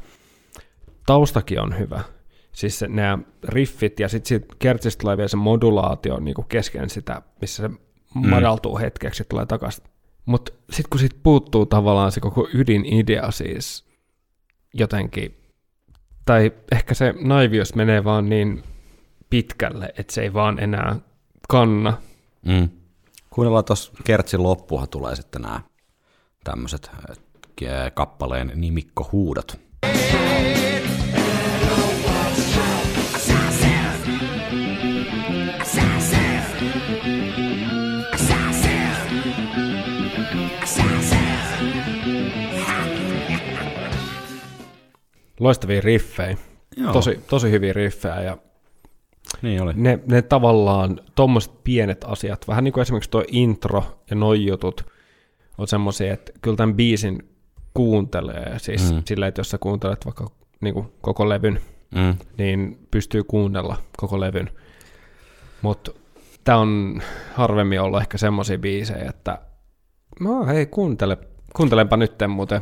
taustakin 1.05 1.61
on 1.61 1.79
hyvä. 1.79 2.01
Siis 2.51 2.79
se, 2.79 2.87
nämä 2.87 3.19
riffit 3.43 3.99
ja 3.99 4.09
sitten 4.09 4.27
sit 4.27 4.45
kertsistä 4.59 5.01
tulee 5.01 5.17
vielä 5.17 5.27
se 5.27 5.37
modulaatio 5.37 6.19
niinku 6.19 6.43
kesken 6.43 6.89
sitä, 6.89 7.21
missä 7.41 7.67
se 7.67 7.75
madaltuu 8.13 8.77
hetkeksi 8.77 9.23
tulee 9.29 9.45
takaisin 9.45 9.83
Mutta 10.27 10.51
sitten 10.69 10.89
kun 10.89 10.99
siitä 10.99 11.15
puuttuu 11.23 11.65
tavallaan 11.65 12.11
se 12.11 12.19
koko 12.19 12.47
ydinidea 12.53 13.31
siis 13.31 13.85
jotenkin, 14.73 15.37
tai 16.25 16.51
ehkä 16.71 16.93
se 16.93 17.13
naivius 17.21 17.75
menee 17.75 18.03
vaan 18.03 18.29
niin 18.29 18.63
pitkälle, 19.29 19.93
että 19.97 20.13
se 20.13 20.21
ei 20.21 20.33
vaan 20.33 20.59
enää 20.59 20.95
kanna. 21.49 21.97
Mm. 22.45 22.69
Kuunnellaan 23.29 23.65
tuossa 23.65 23.91
Kertsin 24.03 24.43
loppuhan 24.43 24.89
tulee 24.89 25.15
sitten 25.15 25.41
nämä 25.41 25.61
tämmöiset 26.43 26.91
kappaleen 27.93 28.51
nimikkohuudot. 28.55 29.59
Loistavia 45.39 45.81
riffejä, 45.81 46.37
Joo. 46.77 46.93
tosi, 46.93 47.19
tosi 47.29 47.51
hyviä 47.51 47.73
riffejä 47.73 48.21
ja 48.21 48.37
Niin 49.41 49.61
oli. 49.61 49.73
ne, 49.75 49.99
ne 50.05 50.21
tavallaan 50.21 50.99
tuommoiset 51.15 51.63
pienet 51.63 52.05
asiat, 52.07 52.47
vähän 52.47 52.63
niin 52.63 52.71
kuin 52.73 52.81
esimerkiksi 52.81 53.09
tuo 53.09 53.23
intro 53.27 53.83
ja 54.09 54.15
noi 54.15 54.45
jutut, 54.45 54.85
on 55.57 55.67
semmoisia, 55.67 56.13
että 56.13 56.31
kyllä 56.41 56.57
tämän 56.57 56.75
biisin 56.75 57.29
kuuntelee, 57.73 58.59
siis 58.59 58.93
Mm. 58.93 59.01
silleen, 59.05 59.27
että 59.27 59.39
jos 59.39 59.49
sä 59.49 59.57
kuuntelet 59.57 60.05
vaikka 60.05 60.27
niin 60.61 60.73
kuin 60.73 60.87
koko 61.01 61.29
levyn, 61.29 61.59
Mm. 61.95 62.15
niin 62.37 62.87
pystyy 62.91 63.23
kuunnella 63.23 63.77
koko 63.97 64.19
levyn. 64.19 64.49
Mutta 65.61 65.91
tämä 66.43 66.57
on 66.57 67.01
harvemmin 67.33 67.81
ollut 67.81 68.01
ehkä 68.01 68.17
semmoisia 68.17 68.57
biisejä, 68.57 69.09
että 69.09 69.41
no 70.19 70.45
hei 70.45 70.65
kuuntele, 70.65 71.17
kuuntelenpa 71.57 71.97
nytten 71.97 72.29
muuten. 72.29 72.61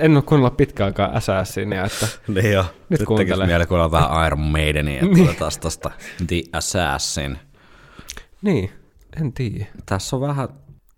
En 0.00 0.14
ole 0.16 0.22
kuunnella 0.22 0.50
pitkään 0.50 0.86
aikaa 0.86 1.08
Assassinia, 1.08 1.84
että 1.84 2.08
Niin 2.28 2.52
jo. 2.52 2.62
Nyt 2.62 2.70
Nyt 2.72 2.88
tekisi 2.88 3.04
kuuntele. 3.06 3.46
mieli 3.46 3.66
kuunnella 3.66 3.90
vähän 3.90 4.26
Iron 4.26 4.40
Maidenia, 4.40 5.02
Niin. 5.04 5.28
otetaan 5.28 5.52
tosta 5.60 5.90
The 6.26 6.42
Assassin. 6.52 7.38
niin, 8.42 8.70
en 9.20 9.32
tiedä. 9.32 9.66
Tässä 9.86 10.16
on 10.16 10.22
vähän, 10.22 10.48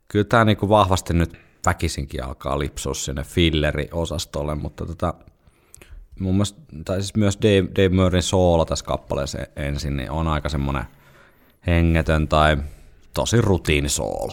kyllä 0.08 0.24
tämä 0.24 0.44
niinku 0.44 0.68
vahvasti 0.68 1.14
nyt 1.14 1.36
väkisinkin 1.66 2.24
alkaa 2.24 2.58
lipsua 2.58 2.94
sinne 2.94 3.22
filleri-osastolle, 3.22 4.54
mutta 4.54 4.86
tota, 4.86 5.14
mun 6.20 6.34
mielestä, 6.34 6.60
tai 6.84 6.96
siis 6.96 7.16
myös 7.16 7.38
Dave, 7.42 7.68
Dave 7.76 7.88
Murrayn 7.88 8.22
soolo 8.22 8.64
tässä 8.64 8.84
kappaleessa 8.84 9.38
ensin, 9.56 9.96
niin 9.96 10.10
on 10.10 10.28
aika 10.28 10.48
semmoinen 10.48 10.84
hengetön 11.66 12.28
tai 12.28 12.56
tosi 13.14 13.40
rutiinisoolo. 13.40 14.32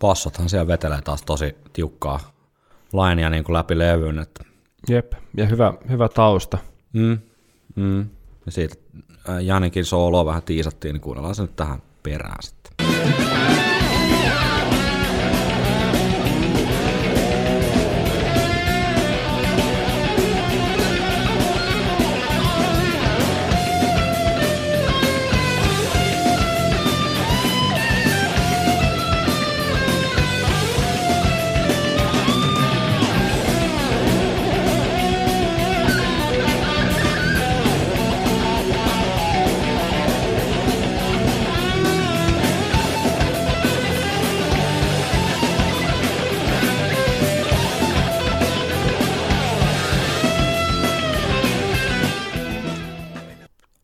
Bassothan 0.00 0.48
siellä 0.48 0.66
vetelee 0.66 1.02
taas 1.02 1.22
tosi 1.22 1.56
tiukkaa 1.72 2.20
lainia 2.92 3.30
niin 3.30 3.44
kuin 3.44 3.54
läpi 3.54 3.78
levyn, 3.78 4.18
että 4.18 4.44
Jep, 4.88 5.12
ja 5.36 5.46
hyvä, 5.46 5.74
hyvä 5.88 6.08
tausta. 6.08 6.58
Mm. 6.92 7.18
Mm. 7.76 8.00
Ja 8.46 8.52
siitä 8.52 8.74
äh, 9.28 9.44
Janikin 9.44 9.84
sooloa 9.84 10.24
vähän 10.24 10.42
tiisattiin, 10.42 10.92
niin 10.92 11.00
kuunnellaan 11.00 11.34
se 11.34 11.42
nyt 11.42 11.56
tähän 11.56 11.82
perään 12.02 12.42
sitten. 12.42 12.89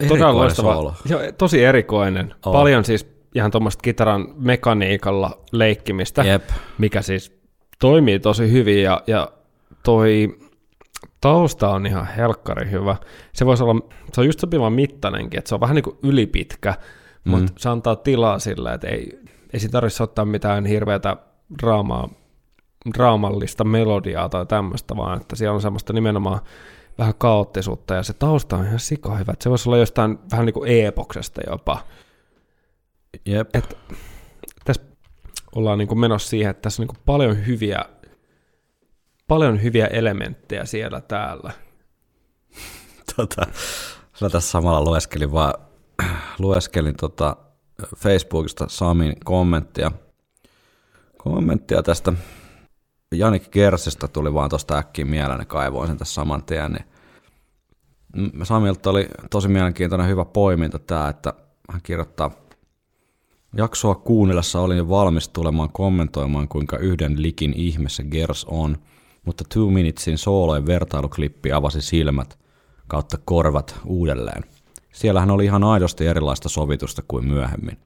Todella 0.09 0.35
loistava. 0.35 0.73
soolo. 0.73 0.95
Joo, 1.09 1.21
tosi 1.39 1.65
erikoinen. 1.65 2.35
On. 2.47 2.53
Paljon 2.53 2.85
siis 2.85 3.17
ihan 3.35 3.51
tuommoista 3.51 3.83
kitaran 3.83 4.29
mekaniikalla 4.37 5.39
leikkimistä, 5.53 6.23
Jep. 6.23 6.43
mikä 6.79 7.03
siis 7.03 7.39
toimii 7.79 8.21
tosi 8.21 8.53
hyvin 8.53 8.83
ja, 8.83 9.03
ja 9.07 9.29
toi 9.83 10.39
tausta 11.21 11.69
on 11.69 11.87
ihan 11.87 12.07
helkkari 12.07 12.71
hyvä. 12.71 12.97
Se 13.33 13.47
voisi 13.47 13.63
olla, 13.63 13.89
se 14.13 14.21
on 14.21 14.27
just 14.27 14.41
sopivan 14.41 14.73
mittainenkin, 14.73 15.39
että 15.39 15.49
se 15.49 15.55
on 15.55 15.61
vähän 15.61 15.75
niin 15.75 15.83
kuin 15.83 15.99
ylipitkä, 16.03 16.75
mm. 17.25 17.31
mutta 17.31 17.53
se 17.57 17.69
antaa 17.69 17.97
tilaa 17.97 18.39
sillä, 18.39 18.75
että 18.75 18.89
ei, 18.89 19.19
ei 19.53 19.61
siinä 19.61 19.73
tarvitse 19.73 20.03
ottaa 20.03 20.25
mitään 20.25 20.67
hirveätä 20.67 21.17
draamaa, 21.63 22.09
draamallista 22.99 23.65
melodiaa 23.65 24.29
tai 24.29 24.47
tämmöistä, 24.47 24.97
vaan 24.97 25.21
että 25.21 25.37
siellä 25.37 25.55
on 25.55 25.63
semmoista 25.63 25.93
nimenomaan 25.93 26.41
vähän 26.99 27.15
kaoottisuutta 27.19 27.95
ja 27.95 28.03
se 28.03 28.13
tausta 28.13 28.57
on 28.57 28.67
ihan 28.67 28.81
sika 28.81 29.17
hyvä. 29.17 29.35
Se 29.41 29.51
voisi 29.51 29.69
olla 29.69 29.79
jostain 29.79 30.19
vähän 30.31 30.47
niin 30.47 30.55
kuin 30.55 30.71
eepoksesta 30.71 31.41
jopa. 31.51 31.79
Jep. 33.27 33.57
Et, 33.57 33.79
tässä 34.65 34.83
ollaan 35.55 35.79
niin 35.79 35.89
kuin 35.89 35.99
menossa 35.99 36.29
siihen, 36.29 36.51
että 36.51 36.63
tässä 36.63 36.83
on 36.83 36.87
niin 36.87 36.95
kuin 36.95 37.05
paljon 37.07 37.47
hyviä 37.47 37.85
paljon 39.29 39.63
hyviä 39.63 39.87
elementtejä 39.87 40.65
siellä 40.65 41.01
täällä. 41.01 41.53
tota, 43.17 43.47
mä 44.21 44.31
tässä 44.31 44.51
samalla 44.51 44.91
lueskelin 44.91 45.33
vaan, 45.33 45.55
lueskelin 46.39 46.97
tota 46.97 47.37
Facebookista 47.97 48.67
Samin 48.69 49.17
kommenttia, 49.25 49.91
kommenttia 51.17 51.83
tästä 51.83 52.13
Janik 53.15 53.51
Kersistä 53.51 54.09
tuli 54.09 54.35
vaan 54.35 54.51
tuosta 54.51 54.79
äkkiä 54.79 55.05
mieleen, 55.05 55.39
ja 55.39 55.45
kaivoin 55.45 55.89
sen 55.89 55.99
tässä 55.99 56.15
saman 56.15 56.45
tien, 56.45 56.73
niin 56.73 56.85
Samilta 58.43 58.91
oli 58.91 59.09
tosi 59.31 59.49
mielenkiintoinen 59.49 60.09
hyvä 60.09 60.25
poiminta 60.25 60.79
tämä, 60.79 61.09
että 61.09 61.35
hän 61.73 61.81
kirjoittaa, 61.83 62.31
jaksoa 63.57 63.95
kuunnellessa 63.95 64.61
olin 64.61 64.89
valmis 64.89 65.29
tulemaan 65.29 65.73
kommentoimaan, 65.73 66.49
kuinka 66.49 66.79
yhden 66.79 67.23
likin 67.23 67.53
ihme 67.57 67.89
se 67.89 68.03
Gers 68.03 68.45
on, 68.45 68.77
mutta 69.25 69.45
Two 69.55 69.71
Minutesin 69.71 70.19
soolojen 70.19 70.67
vertailuklippi 70.67 71.53
avasi 71.53 71.83
silmät 71.83 72.39
kautta 72.89 73.19
korvat 73.25 73.81
uudelleen. 73.85 74.45
Siellähän 74.93 75.31
oli 75.31 75.45
ihan 75.45 75.65
aidosti 75.65 76.07
erilaista 76.07 76.49
sovitusta 76.49 77.03
kuin 77.09 77.27
myöhemmin. 77.27 77.79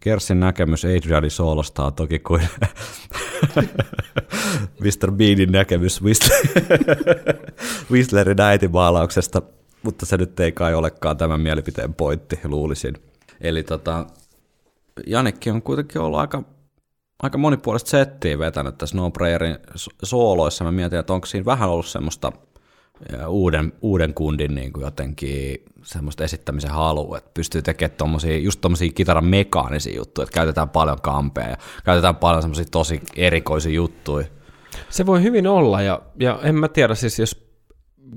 Kersin 0.00 0.40
näkemys 0.40 0.84
Adrianin 0.84 1.30
soolosta 1.30 1.84
on 1.84 1.94
toki 1.94 2.18
kuin 2.18 2.42
Mr. 4.80 5.10
Beanin 5.12 5.52
näkemys 5.52 6.02
Whistler- 6.02 6.54
Whistlerin 7.92 8.40
äitimaalauksesta, 8.40 9.42
mutta 9.82 10.06
se 10.06 10.16
nyt 10.16 10.40
ei 10.40 10.52
kai 10.52 10.74
olekaan 10.74 11.16
tämän 11.16 11.40
mielipiteen 11.40 11.94
pointti, 11.94 12.40
luulisin. 12.44 12.94
Eli 13.40 13.62
tota, 13.62 14.06
Janikki 15.06 15.50
on 15.50 15.62
kuitenkin 15.62 16.00
ollut 16.00 16.18
aika, 16.18 16.42
aika 17.22 17.38
monipuolista 17.38 17.90
settiä 17.90 18.38
vetänyt 18.38 18.78
tässä 18.78 18.96
No 18.96 19.10
Prayerin 19.10 19.58
so- 19.74 19.90
sooloissa. 20.02 20.64
Mä 20.64 20.72
mietin, 20.72 20.98
että 20.98 21.12
onko 21.12 21.26
siinä 21.26 21.44
vähän 21.44 21.68
ollut 21.70 21.86
semmoista 21.86 22.32
uuden, 23.28 23.72
uuden 23.82 24.14
kundin 24.14 24.54
niin 24.54 24.72
kuin 24.72 24.84
jotenkin 24.84 25.64
semmoista 25.82 26.24
esittämisen 26.24 26.70
halua, 26.70 27.18
että 27.18 27.30
pystyy 27.34 27.62
tekemään 27.62 27.96
tommosia, 27.96 28.38
just 28.38 28.60
tommosia 28.60 28.92
kitaran 28.94 29.24
mekaanisia 29.24 29.96
juttuja, 29.96 30.22
että 30.22 30.34
käytetään 30.34 30.68
paljon 30.68 31.00
kampeja 31.02 31.48
ja 31.48 31.56
käytetään 31.84 32.16
paljon 32.16 32.42
semmoisia 32.42 32.64
tosi 32.70 33.00
erikoisia 33.16 33.72
juttuja. 33.72 34.26
Se 34.88 35.06
voi 35.06 35.22
hyvin 35.22 35.46
olla, 35.46 35.82
ja, 35.82 36.02
ja 36.20 36.38
en 36.42 36.54
mä 36.54 36.68
tiedä, 36.68 36.94
siis 36.94 37.18
jos 37.18 37.50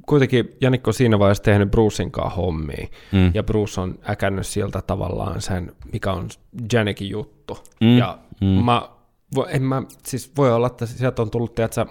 kuitenkin 0.05 0.49
Janikko 0.61 0.89
on 0.89 0.93
siinä 0.93 1.19
vaiheessa 1.19 1.43
tehnyt 1.43 1.71
Brucein 1.71 2.11
kanssa 2.11 2.35
hommia, 2.35 2.87
Mm. 3.11 3.31
ja 3.33 3.43
Bruce 3.43 3.81
on 3.81 3.99
äkännyt 4.09 4.47
siltä 4.47 4.81
tavallaan 4.81 5.41
sen, 5.41 5.71
mikä 5.91 6.11
on 6.11 6.29
Janikin 6.73 7.09
juttu. 7.09 7.57
Mm. 7.81 7.97
Ja 7.97 8.17
Mm. 8.41 8.47
mä, 8.47 8.89
en 9.49 9.63
mä, 9.63 9.83
siis 10.05 10.31
voi 10.37 10.53
olla, 10.53 10.67
että 10.67 10.85
sieltä 10.85 11.21
on 11.21 11.29
tullut, 11.31 11.55
tiedätkö, 11.55 11.85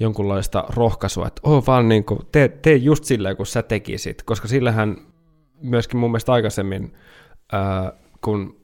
jonkunlaista 0.00 0.64
rohkaisua, 0.68 1.26
että 1.26 1.40
oh, 1.44 1.66
vaan 1.66 1.88
niin 1.88 2.04
kuin, 2.04 2.20
tee, 2.32 2.48
tee 2.48 2.76
just 2.76 3.04
silleen, 3.04 3.36
kun 3.36 3.46
sä 3.46 3.62
tekisit, 3.62 4.22
koska 4.22 4.48
sillähän 4.48 4.96
myöskin 5.62 6.00
mun 6.00 6.10
mielestä 6.10 6.32
aikaisemmin, 6.32 6.92
ää, 7.52 7.92
kun 8.24 8.60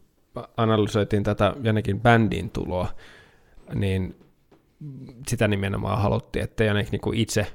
analysoitiin 0.56 1.22
tätä 1.22 1.54
Janekin 1.62 2.00
bändin 2.00 2.50
tuloa, 2.50 2.88
niin 3.74 4.16
sitä 5.28 5.48
nimenomaan 5.48 6.02
haluttiin, 6.02 6.44
että 6.44 6.64
Janek 6.64 6.90
niinku 6.92 7.12
itse 7.14 7.46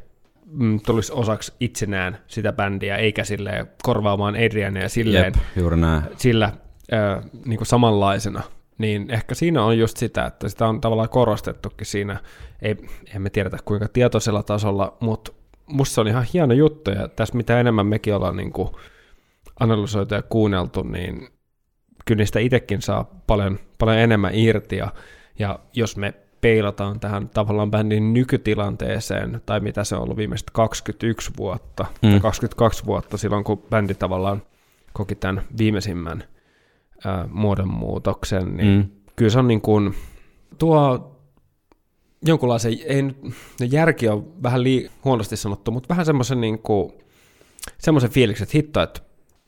mm, 0.46 0.80
tulisi 0.86 1.14
osaksi 1.14 1.54
itsenään 1.60 2.18
sitä 2.28 2.54
bändiä, 2.54 2.98
eikä 2.98 3.24
silleen 3.24 3.68
korvaamaan 3.84 4.36
Adriania 4.36 4.90
silleen, 4.90 5.26
Jep, 5.26 5.36
juuri 5.56 5.78
näin. 5.78 6.04
sillä 6.18 6.54
ö, 6.94 7.22
niin 7.46 7.58
kuin 7.58 7.68
samanlaisena, 7.68 8.42
niin 8.80 9.12
ehkä 9.12 9.36
siinä 9.36 9.64
on 9.64 9.78
just 9.78 9.98
sitä, 9.98 10.26
että 10.26 10.50
sitä 10.50 10.68
on 10.68 10.82
tavallaan 10.82 11.10
korostettukin 11.10 11.88
siinä, 11.88 12.20
ei, 12.62 12.76
emme 13.16 13.30
tiedetä 13.30 13.58
kuinka 13.66 13.88
tietoisella 13.88 14.44
tasolla, 14.44 14.98
mutta 15.00 15.32
musta 15.68 15.94
se 15.94 16.02
on 16.02 16.08
ihan 16.08 16.26
hieno 16.34 16.54
juttu, 16.54 16.92
ja 16.92 17.08
tässä 17.08 17.38
mitä 17.38 17.60
enemmän 17.60 17.88
mekin 17.88 18.16
ollaan 18.16 18.38
niin 18.38 18.52
kuin 18.52 18.70
analysoitu 19.60 20.16
ja 20.16 20.22
kuunneltu, 20.22 20.84
niin 20.84 21.28
kyllä 22.06 22.20
niistä 22.20 22.40
itsekin 22.40 22.82
saa 22.82 23.22
paljon, 23.28 23.60
paljon 23.78 23.98
enemmän 23.98 24.36
irti, 24.36 24.78
ja, 24.78 24.94
ja 25.40 25.60
jos 25.74 25.98
me 25.98 26.14
peilataan 26.42 27.00
tähän 27.00 27.30
tavallaan 27.30 27.72
bändin 27.72 28.14
nykytilanteeseen, 28.14 29.42
tai 29.46 29.60
mitä 29.60 29.84
se 29.84 29.96
on 29.96 30.02
ollut 30.02 30.18
viimeiset 30.18 30.50
21 30.50 31.32
vuotta, 31.38 31.86
mm. 32.02 32.10
tai 32.10 32.20
22 32.20 32.86
vuotta 32.86 33.18
silloin, 33.18 33.44
kun 33.44 33.64
bändi 33.70 33.94
tavallaan 33.94 34.42
koki 34.94 35.16
tämän 35.16 35.44
viimeisimmän 35.58 36.24
ää, 37.06 37.28
muodonmuutoksen, 37.32 38.58
niin 38.58 38.78
mm. 38.78 38.90
kyllä 39.16 39.32
se 39.32 39.40
on 39.40 39.48
niin 39.48 39.62
kuin, 39.62 39.96
tuo 40.58 41.12
jonkunlaisen, 42.26 42.78
ei 42.86 43.02
nyt, 43.02 43.18
no 43.60 43.68
järki 43.72 44.08
on 44.10 44.34
vähän 44.44 44.64
lii, 44.64 44.90
huonosti 45.06 45.38
sanottu, 45.38 45.72
mutta 45.72 45.90
vähän 45.90 46.06
semmoisen 46.06 46.42
niin 46.42 46.60
kuin, 46.60 46.92
semmoisen 47.78 48.10
fiiliksen, 48.10 48.44
että 48.46 48.58
hitto, 48.58 48.82
että 48.82 49.02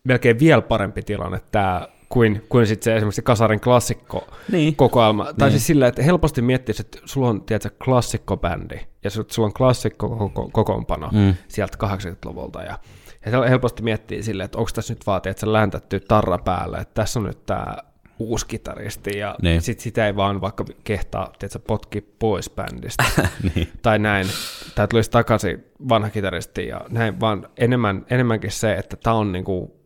melkein 0.03 0.39
vielä 0.39 0.61
parempi 0.61 1.01
tilanne 1.01 1.41
tämä 1.51 1.87
kuin, 2.09 2.41
kuin 2.49 2.67
sitten 2.67 2.83
se 2.83 2.95
esimerkiksi 2.97 3.21
Kasarin 3.21 3.59
klassikko 3.59 4.27
Niin. 4.51 4.75
kokoelma. 4.75 5.23
Tai 5.23 5.33
Niin. 5.47 5.51
siis 5.51 5.67
sillä, 5.67 5.87
että 5.87 6.03
helposti 6.03 6.41
miettii, 6.41 6.75
että 6.79 6.97
sulla 7.05 7.29
on 7.29 7.41
tiedätkö, 7.41 7.69
klassikkobändi 7.85 8.75
ja 9.03 9.09
sit 9.09 9.31
sulla 9.31 9.45
on 9.45 9.53
klassikko 9.53 10.09
koko, 10.09 10.49
kokoonpano 10.53 11.09
Mm. 11.11 11.33
sieltä 11.47 11.77
80-luvulta 11.77 12.63
ja, 12.63 12.79
ja 13.25 13.31
se 13.31 13.49
helposti 13.49 13.83
miettii 13.83 14.23
silleen, 14.23 14.45
että 14.45 14.57
onko 14.57 14.71
tässä 14.73 14.93
nyt 14.93 15.07
vaan 15.07 15.21
tiedätkö, 15.21 15.53
läntätty 15.53 15.99
tarra 15.99 16.37
päälle, 16.37 16.77
että 16.77 16.93
tässä 16.93 17.19
on 17.19 17.25
nyt 17.25 17.45
tämä 17.45 17.77
uusi 18.19 18.47
kitaristi 18.47 19.17
ja 19.17 19.35
Niin. 19.41 19.61
sit 19.61 19.79
sitä 19.79 20.07
ei 20.07 20.15
vaan 20.15 20.41
vaikka 20.41 20.65
kehtaa 20.83 21.33
tiedätkö, 21.39 21.59
potki 21.67 22.01
pois 22.01 22.49
bändistä 22.49 23.03
niin. 23.55 23.69
tai 23.81 23.99
näin, 23.99 24.27
tai 24.75 24.87
tulisi 24.87 25.11
takaisin 25.11 25.63
vanha 25.89 26.09
kitaristi 26.09 26.67
ja 26.67 26.81
näin, 26.89 27.19
vaan 27.19 27.47
enemmän, 27.57 28.05
enemmänkin 28.09 28.51
se, 28.51 28.73
että 28.73 28.97
tämä 28.97 29.15
on 29.15 29.31
niinku 29.31 29.81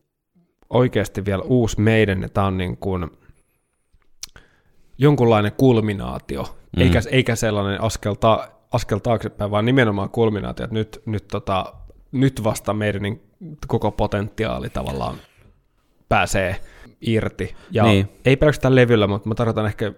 oikeasti 0.69 1.25
vielä 1.25 1.43
uusi 1.43 1.81
meidän, 1.81 2.21
ja 2.21 2.29
tämä 2.29 2.47
on 2.47 2.57
niinku 2.57 2.99
jonkunlainen 4.97 5.51
kulminaatio, 5.57 6.43
mm. 6.77 6.81
eikä, 6.81 7.01
eikä 7.11 7.36
sellainen 7.36 7.81
askel, 7.81 8.13
ta, 8.13 8.47
askel 8.71 8.99
taaksepäin, 8.99 9.51
vaan 9.51 9.65
nimenomaan 9.65 10.09
kulminaatio, 10.09 10.63
että 10.63 10.73
nyt, 10.73 11.01
nyt, 11.05 11.27
tota, 11.27 11.73
nyt 12.11 12.43
vasta 12.43 12.73
meidän 12.73 13.01
niin 13.01 13.21
koko 13.67 13.91
potentiaali 13.91 14.69
tavallaan 14.69 15.15
pääsee 16.09 16.55
irti. 17.01 17.55
Ja 17.71 17.83
Niin. 17.83 18.07
ei 18.25 18.36
pelkästään 18.38 18.75
levyllä, 18.75 19.07
mutta 19.07 19.29
mä 19.29 19.36
tarkoitan 19.36 19.65
ehkä 19.65 19.93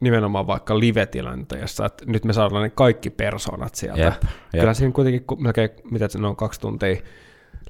nimenomaan 0.00 0.46
vaikka 0.46 0.78
live-tilanteessa, 0.80 1.86
että 1.86 2.04
nyt 2.06 2.24
me 2.24 2.32
saadaan 2.32 2.62
ne 2.62 2.70
kaikki 2.70 3.10
persoonat 3.10 3.74
sieltä. 3.74 4.00
Jep, 4.02 4.22
jep. 4.22 4.32
Kyllä 4.60 4.74
siinä 4.74 4.92
kuitenkin 4.92 5.24
ku- 5.24 5.36
melkein, 5.36 5.70
mitä 5.90 6.08
se 6.08 6.18
on, 6.18 6.36
kaksi 6.36 6.60
tuntia, 6.60 6.96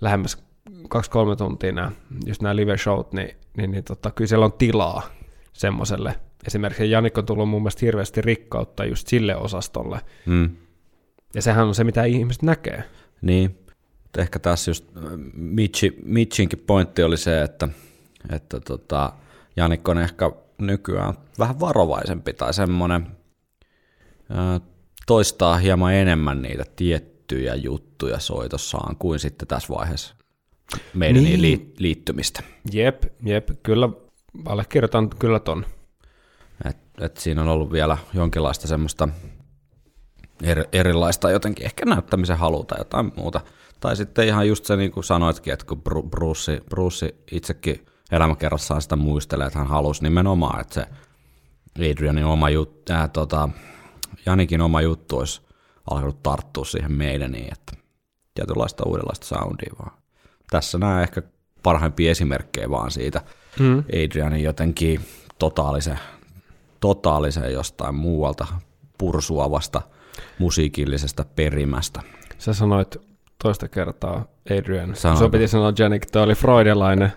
lähemmäs 0.01 0.45
kaksi-kolme 0.89 1.37
tuntia 1.37 1.73
nämä, 1.73 1.93
just 2.27 2.43
nämä 2.43 2.57
live-showt, 2.57 3.13
niin, 3.13 3.37
niin, 3.57 3.71
niin 3.71 3.85
tota, 3.85 4.11
kyllä 4.11 4.29
siellä 4.29 4.45
on 4.45 4.53
tilaa 4.53 5.03
semmoiselle. 5.53 6.15
Esimerkiksi 6.47 6.91
Janik 6.91 7.19
on 7.19 7.27
tullut 7.27 7.49
mun 7.49 7.63
mielestä 7.63 7.87
hirveästi 7.87 8.21
rikkautta 8.23 8.85
just 8.85 9.09
sille 9.09 9.37
osastolle. 9.37 10.01
Mm. 10.27 10.57
Ja 11.35 11.43
sehän 11.43 11.67
on 11.67 11.75
se, 11.75 11.85
mitä 11.85 12.05
ihmiset 12.05 12.43
näkee. 12.43 12.85
Niin. 13.23 13.59
Ehkä 14.19 14.39
tässä 14.39 14.71
just 14.71 14.97
äh, 14.97 15.03
Mitchi, 15.35 15.99
Mitchinkin 16.05 16.59
pointti 16.59 17.03
oli 17.03 17.17
se, 17.17 17.43
että, 17.43 17.69
että 18.31 18.61
tota, 18.61 19.13
Janik 19.57 19.89
on 19.89 19.99
ehkä 19.99 20.31
nykyään 20.59 21.15
vähän 21.39 21.61
varovaisempi 21.61 22.33
tai 22.33 22.55
semmoinen 22.55 23.07
ää, 24.31 24.61
toistaa 25.07 25.57
hieman 25.57 25.95
enemmän 25.95 26.43
niitä 26.43 26.65
tiettyjä 26.77 27.55
juttuja 27.55 28.19
soitossaan 28.19 28.97
kuin 28.97 29.19
sitten 29.19 29.49
tässä 29.49 29.75
vaiheessa 29.75 30.15
meidän 30.95 31.25
niin. 31.25 31.73
liittymistä. 31.79 32.43
Jep, 32.73 33.05
jep, 33.25 33.49
kyllä 33.63 33.89
allekirjoitan 34.45 35.11
kyllä 35.19 35.41
ton. 35.41 35.67
Et, 36.65 36.77
et 37.01 37.17
siinä 37.17 37.43
on 37.43 37.49
ollut 37.49 37.73
vielä 37.73 37.99
jonkinlaista 38.15 38.69
semmoista 38.69 39.09
er, 40.43 40.65
erilaista 40.73 41.31
jotenkin 41.31 41.65
ehkä 41.65 41.87
näyttämisen 41.87 42.39
halua 42.39 42.65
tai 42.65 42.81
jotain 42.81 43.13
muuta. 43.17 43.41
Tai 43.81 43.97
sitten 43.97 44.27
ihan 44.27 44.49
just 44.49 44.65
se, 44.65 44.77
niin 44.77 44.93
kuin 44.93 45.05
sanoitkin, 45.05 45.53
että 45.53 45.67
kun 45.67 45.83
Bru- 45.91 46.09
Bruce, 46.09 46.61
Bruce 46.71 47.15
itsekin 47.33 47.87
elämäkerrassaan 48.13 48.83
sitä 48.83 48.97
muistelee, 48.97 49.47
että 49.47 49.59
hän 49.59 49.69
halusi 49.69 50.03
nimenomaan, 50.03 50.61
että 50.61 50.75
se 50.75 50.87
Adrianin 51.91 52.25
oma 52.25 52.51
juttu, 52.51 52.93
äh, 52.93 53.11
tota, 53.11 53.49
Janikin 54.27 54.61
oma 54.61 54.81
juttu 54.81 55.19
olisi 55.19 55.43
alkanut 55.91 56.23
tarttua 56.23 56.65
siihen 56.65 56.93
meidän 56.93 57.33
niin, 57.33 57.53
että 57.53 57.73
tietynlaista 58.35 58.85
uudenlaista 58.87 59.27
soundia 59.27 59.73
vaan. 59.79 59.93
Tässä 60.51 60.79
nämä 60.79 61.03
ehkä 61.03 61.23
parhaimpia 61.63 62.11
esimerkkejä 62.11 62.71
vaan 62.71 62.91
siitä 62.91 63.23
Mm. 63.59 63.85
Adrianin 64.05 64.43
jotenkin 64.43 65.01
totaalisen, 65.39 65.99
totaalisen 66.81 67.53
jostain 67.53 67.95
muualta 67.95 68.47
pursuavasta 68.99 69.83
musiikillisesta 70.39 71.25
perimästä. 71.37 72.03
Sä 72.39 72.53
sanoit 72.53 72.97
toista 73.43 73.69
kertaa 73.69 74.25
Adrian. 74.59 74.97
Sanoinko? 74.97 75.25
Sun 75.25 75.31
piti 75.31 75.49
sanoa 75.49 75.73
Janik, 75.79 76.07
toi 76.07 76.23
oli 76.23 76.35
freudilainen. 76.35 77.13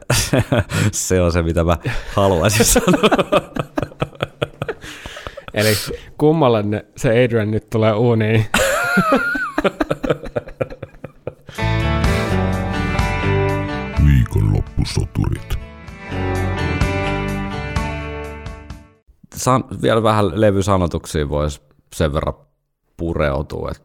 se 0.92 1.22
on 1.22 1.32
se, 1.32 1.42
mitä 1.42 1.64
mä 1.64 1.78
haluaisin 2.16 2.66
sanoa. 2.66 3.02
Eli 5.54 5.74
kummalle 6.18 6.64
ne, 6.64 6.86
se 6.98 7.24
Adrian 7.24 7.52
nyt 7.52 7.70
tulee 7.70 7.94
uuniin? 7.94 8.46
Viikonloppusoturit. 14.06 15.60
San, 19.36 19.64
vielä 19.82 20.04
vähän 20.04 20.42
levysanotuksiin 20.42 21.30
voisi 21.30 21.62
sen 21.96 22.14
verran 22.14 22.45
pureutua, 22.98 23.72
että 23.72 23.84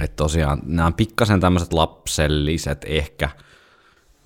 et 0.00 0.16
tosiaan 0.16 0.60
nämä 0.66 0.86
on 0.86 0.94
pikkasen 0.94 1.40
tämmöiset 1.40 1.72
lapselliset 1.72 2.84
ehkä, 2.88 3.30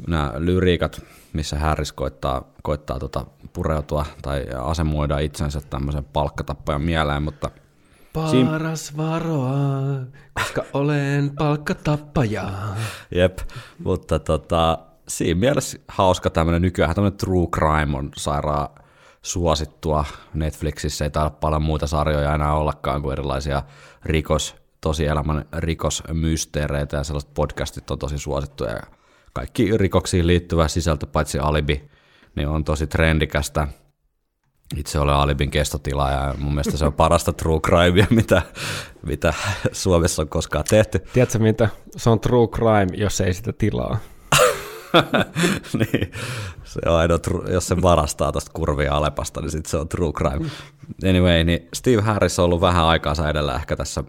nämä 0.06 0.32
lyriikat, 0.38 1.02
missä 1.32 1.58
Harris 1.58 1.92
koittaa, 1.92 2.44
koittaa 2.62 2.98
tota 2.98 3.26
pureutua 3.52 4.06
tai 4.22 4.46
asemoida 4.62 5.18
itsensä 5.18 5.60
tämmöisen 5.60 6.04
palkkatappajan 6.04 6.82
mieleen, 6.82 7.22
mutta 7.22 7.50
Paras 8.12 8.96
varoa, 8.96 9.54
koska 10.34 10.64
olen 10.72 11.30
palkkatappaja. 11.38 12.50
Jep, 13.14 13.38
mutta 13.78 14.18
tota, 14.18 14.78
siinä 15.08 15.40
mielessä 15.40 15.78
hauska 15.88 16.30
tämmöinen 16.30 16.62
nykyään 16.62 16.94
tämmöinen 16.94 17.18
true 17.18 17.46
crime 17.46 17.98
on 17.98 18.10
sairaan 18.16 18.68
suosittua. 19.22 20.04
Netflixissä 20.34 21.04
ei 21.04 21.10
taida 21.10 21.30
paljon 21.30 21.62
muita 21.62 21.86
sarjoja 21.86 22.34
enää 22.34 22.54
ollakaan 22.54 23.02
kuin 23.02 23.12
erilaisia 23.12 23.62
rikos, 24.04 24.56
tosielämän 24.80 25.44
rikosmysteereitä 25.56 26.96
ja 26.96 27.04
sellaiset 27.04 27.34
podcastit 27.34 27.90
on 27.90 27.98
tosi 27.98 28.18
suosittuja. 28.18 28.70
Ja 28.70 28.82
kaikki 29.32 29.76
rikoksiin 29.76 30.26
liittyvä 30.26 30.68
sisältö, 30.68 31.06
paitsi 31.06 31.38
alibi, 31.38 31.90
niin 32.36 32.48
on 32.48 32.64
tosi 32.64 32.86
trendikästä. 32.86 33.68
Itse 34.76 34.98
olen 34.98 35.14
Alibin 35.14 35.50
kestotila 35.50 36.10
ja 36.10 36.34
mun 36.38 36.52
mielestä 36.52 36.76
se 36.76 36.84
on 36.84 36.92
parasta 36.92 37.32
true 37.32 37.60
crimea, 37.60 38.06
mitä, 38.10 38.42
mitä 39.02 39.34
Suomessa 39.72 40.22
on 40.22 40.28
koskaan 40.28 40.64
tehty. 40.70 40.98
Tiedätkö 40.98 41.38
mitä? 41.38 41.68
Se 41.96 42.10
on 42.10 42.20
true 42.20 42.48
crime, 42.48 42.96
jos 42.96 43.20
ei 43.20 43.34
sitä 43.34 43.52
tilaa. 43.52 43.98
niin, 45.78 46.12
se 46.64 46.80
on 46.86 46.96
ainoa, 46.96 47.18
jos 47.52 47.66
se 47.66 47.82
varastaa 47.82 48.32
tuosta 48.32 48.50
kurvia 48.54 48.94
Alepasta, 48.94 49.40
niin 49.40 49.50
sitten 49.50 49.70
se 49.70 49.76
on 49.76 49.88
true 49.88 50.12
crime. 50.12 50.50
Anyway, 51.08 51.44
niin 51.44 51.68
Steve 51.74 52.02
Harris 52.02 52.38
on 52.38 52.44
ollut 52.44 52.60
vähän 52.60 52.84
aikaa 52.84 53.14
edellä 53.30 53.54
ehkä 53.54 53.76
tässä 53.76 54.04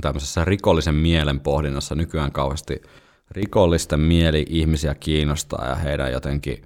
tämmöisessä 0.00 0.44
rikollisen 0.44 0.94
mielen 0.94 1.40
pohdinnassa 1.40 1.94
nykyään 1.94 2.32
kauheasti 2.32 2.82
rikollisten 3.30 4.00
mieli 4.00 4.46
ihmisiä 4.48 4.94
kiinnostaa 4.94 5.68
ja 5.68 5.74
heidän 5.74 6.12
jotenkin 6.12 6.62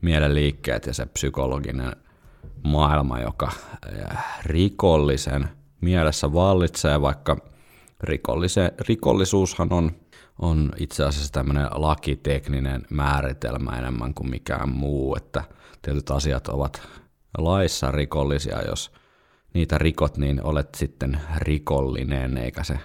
mielenliikkeet 0.00 0.86
ja 0.86 0.94
se 0.94 1.06
psykologinen 1.06 1.96
maailma, 2.62 3.20
joka 3.20 3.50
äh, 4.10 4.42
rikollisen 4.44 5.48
mielessä 5.80 6.32
vallitsee, 6.32 7.00
vaikka 7.00 7.36
rikollise, 8.00 8.72
rikollisuushan 8.88 9.72
on, 9.72 9.92
on 10.38 10.72
itse 10.78 11.04
asiassa 11.04 11.32
tämmöinen 11.32 11.68
lakitekninen 11.74 12.86
määritelmä 12.90 13.78
enemmän 13.78 14.14
kuin 14.14 14.30
mikään 14.30 14.68
muu, 14.68 15.16
että 15.16 15.44
tietyt 15.82 16.10
asiat 16.10 16.48
ovat 16.48 16.82
laissa 17.38 17.90
rikollisia, 17.90 18.62
jos 18.62 18.92
niitä 19.54 19.78
rikot, 19.78 20.16
niin 20.16 20.44
olet 20.44 20.74
sitten 20.74 21.20
rikollinen, 21.36 22.36
eikä 22.36 22.64
se 22.64 22.78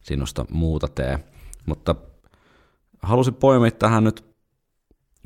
sinusta 0.00 0.44
muuta 0.50 0.88
tee. 0.88 1.18
Mutta 1.66 1.94
halusin 3.02 3.34
poimia 3.34 3.70
tähän 3.70 4.04
nyt, 4.04 4.24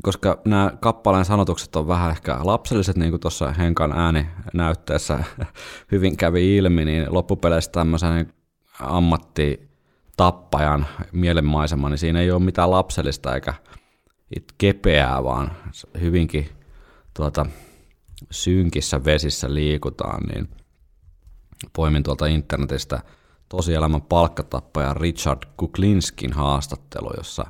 koska 0.03 0.41
nämä 0.45 0.73
kappaleen 0.81 1.25
sanotukset 1.25 1.77
on 1.77 1.89
vähän 1.89 2.11
ehkä 2.11 2.39
lapselliset, 2.43 2.97
niin 2.97 3.11
kuin 3.11 3.21
tuossa 3.21 3.53
Henkan 3.53 3.93
ääni 3.93 4.27
näytteessä 4.55 5.25
hyvin 5.93 6.17
kävi 6.17 6.57
ilmi, 6.57 6.85
niin 6.85 7.15
loppupeleissä 7.15 7.71
tämmöisen 7.73 8.33
ammattitappajan 10.21 10.87
mielenmaisema, 11.13 11.89
niin 11.89 11.99
siinä 11.99 12.21
ei 12.21 12.31
ole 12.31 12.43
mitään 12.43 12.71
lapsellista 12.71 13.35
eikä 13.35 13.55
kepeää, 14.59 15.25
vaan 15.25 15.53
hyvinkin 16.01 16.49
tuota, 17.15 17.47
synkissä 18.31 19.05
vesissä 19.05 19.55
liikutaan, 19.55 20.23
niin 20.23 20.49
poimin 21.73 22.03
tuolta 22.03 22.27
internetistä 22.27 23.03
tosielämän 23.49 24.03
palkkatappaja 24.03 24.95
Richard 24.95 25.43
Kuklinskin 25.57 26.33
haastattelu, 26.33 27.11
jossa 27.17 27.47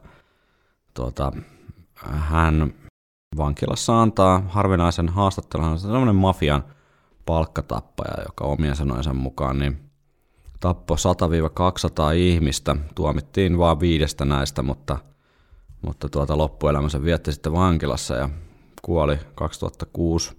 tuota, 0.94 1.32
hän 2.04 2.74
vankilassa 3.36 4.02
antaa 4.02 4.42
harvinaisen 4.48 5.08
haastattelun. 5.08 5.64
Hän 5.64 5.72
on 5.72 5.78
sellainen 5.78 6.16
mafian 6.16 6.64
palkkatappaja, 7.26 8.22
joka 8.26 8.44
omien 8.44 8.76
sanojensa 8.76 9.14
mukaan 9.14 9.58
niin 9.58 9.85
tappoi 10.66 10.96
100-200 12.12 12.14
ihmistä. 12.14 12.76
Tuomittiin 12.94 13.58
vain 13.58 13.80
viidestä 13.80 14.24
näistä, 14.24 14.62
mutta, 14.62 14.98
mutta 15.82 16.08
tuota 16.08 16.38
loppuelämänsä 16.38 17.02
vietti 17.02 17.32
sitten 17.32 17.52
vankilassa 17.52 18.14
ja 18.14 18.28
kuoli 18.82 19.18
2006 19.34 20.36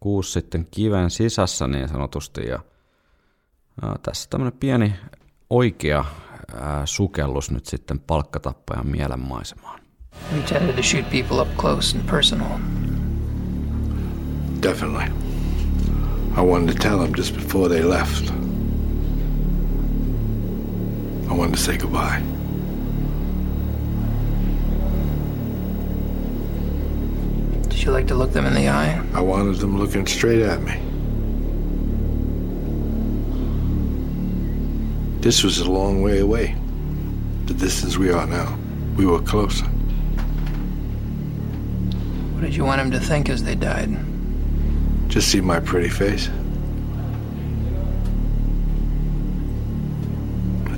kuusi 0.00 0.32
sitten 0.32 0.66
kiven 0.70 1.10
sisässä 1.10 1.66
niin 1.66 1.88
sanotusti. 1.88 2.46
Ja, 2.46 2.58
ää, 3.82 3.96
tässä 4.02 4.30
tämmöinen 4.30 4.58
pieni 4.60 4.94
oikea 5.50 6.04
ää, 6.54 6.86
sukellus 6.86 7.50
nyt 7.50 7.66
sitten 7.66 8.00
palkkatappajan 8.00 8.86
mielenmaisemaan. 8.86 9.80
We 10.34 10.42
tended 10.42 10.76
to 10.76 10.82
shoot 10.82 11.10
people 11.10 11.42
up 11.42 11.56
close 11.56 11.98
and 11.98 12.10
personal. 12.10 12.58
Definitely. 14.62 15.12
I 16.36 16.40
wanted 16.40 16.74
to 16.74 16.82
tell 16.82 16.98
them 16.98 17.12
just 17.16 17.34
before 17.34 17.68
they 17.68 17.88
left. 17.88 18.39
I 21.30 21.32
wanted 21.32 21.54
to 21.54 21.62
say 21.62 21.76
goodbye. 21.76 22.20
Did 27.68 27.84
you 27.84 27.92
like 27.92 28.08
to 28.08 28.16
look 28.16 28.32
them 28.32 28.46
in 28.46 28.54
the 28.54 28.68
eye? 28.68 29.00
I 29.14 29.20
wanted 29.20 29.56
them 29.58 29.78
looking 29.78 30.08
straight 30.08 30.42
at 30.42 30.60
me. 30.60 30.78
This 35.20 35.44
was 35.44 35.60
a 35.60 35.70
long 35.70 36.02
way 36.02 36.18
away. 36.18 36.56
The 37.46 37.54
distance 37.54 37.96
we 37.96 38.10
are 38.10 38.26
now. 38.26 38.58
We 38.96 39.06
were 39.06 39.20
closer. 39.20 39.66
What 42.34 42.40
did 42.40 42.56
you 42.56 42.64
want 42.64 42.80
them 42.80 42.90
to 42.90 42.98
think 42.98 43.28
as 43.28 43.44
they 43.44 43.54
died? 43.54 43.96
Just 45.06 45.28
see 45.28 45.40
my 45.40 45.60
pretty 45.60 45.90
face. 45.90 46.28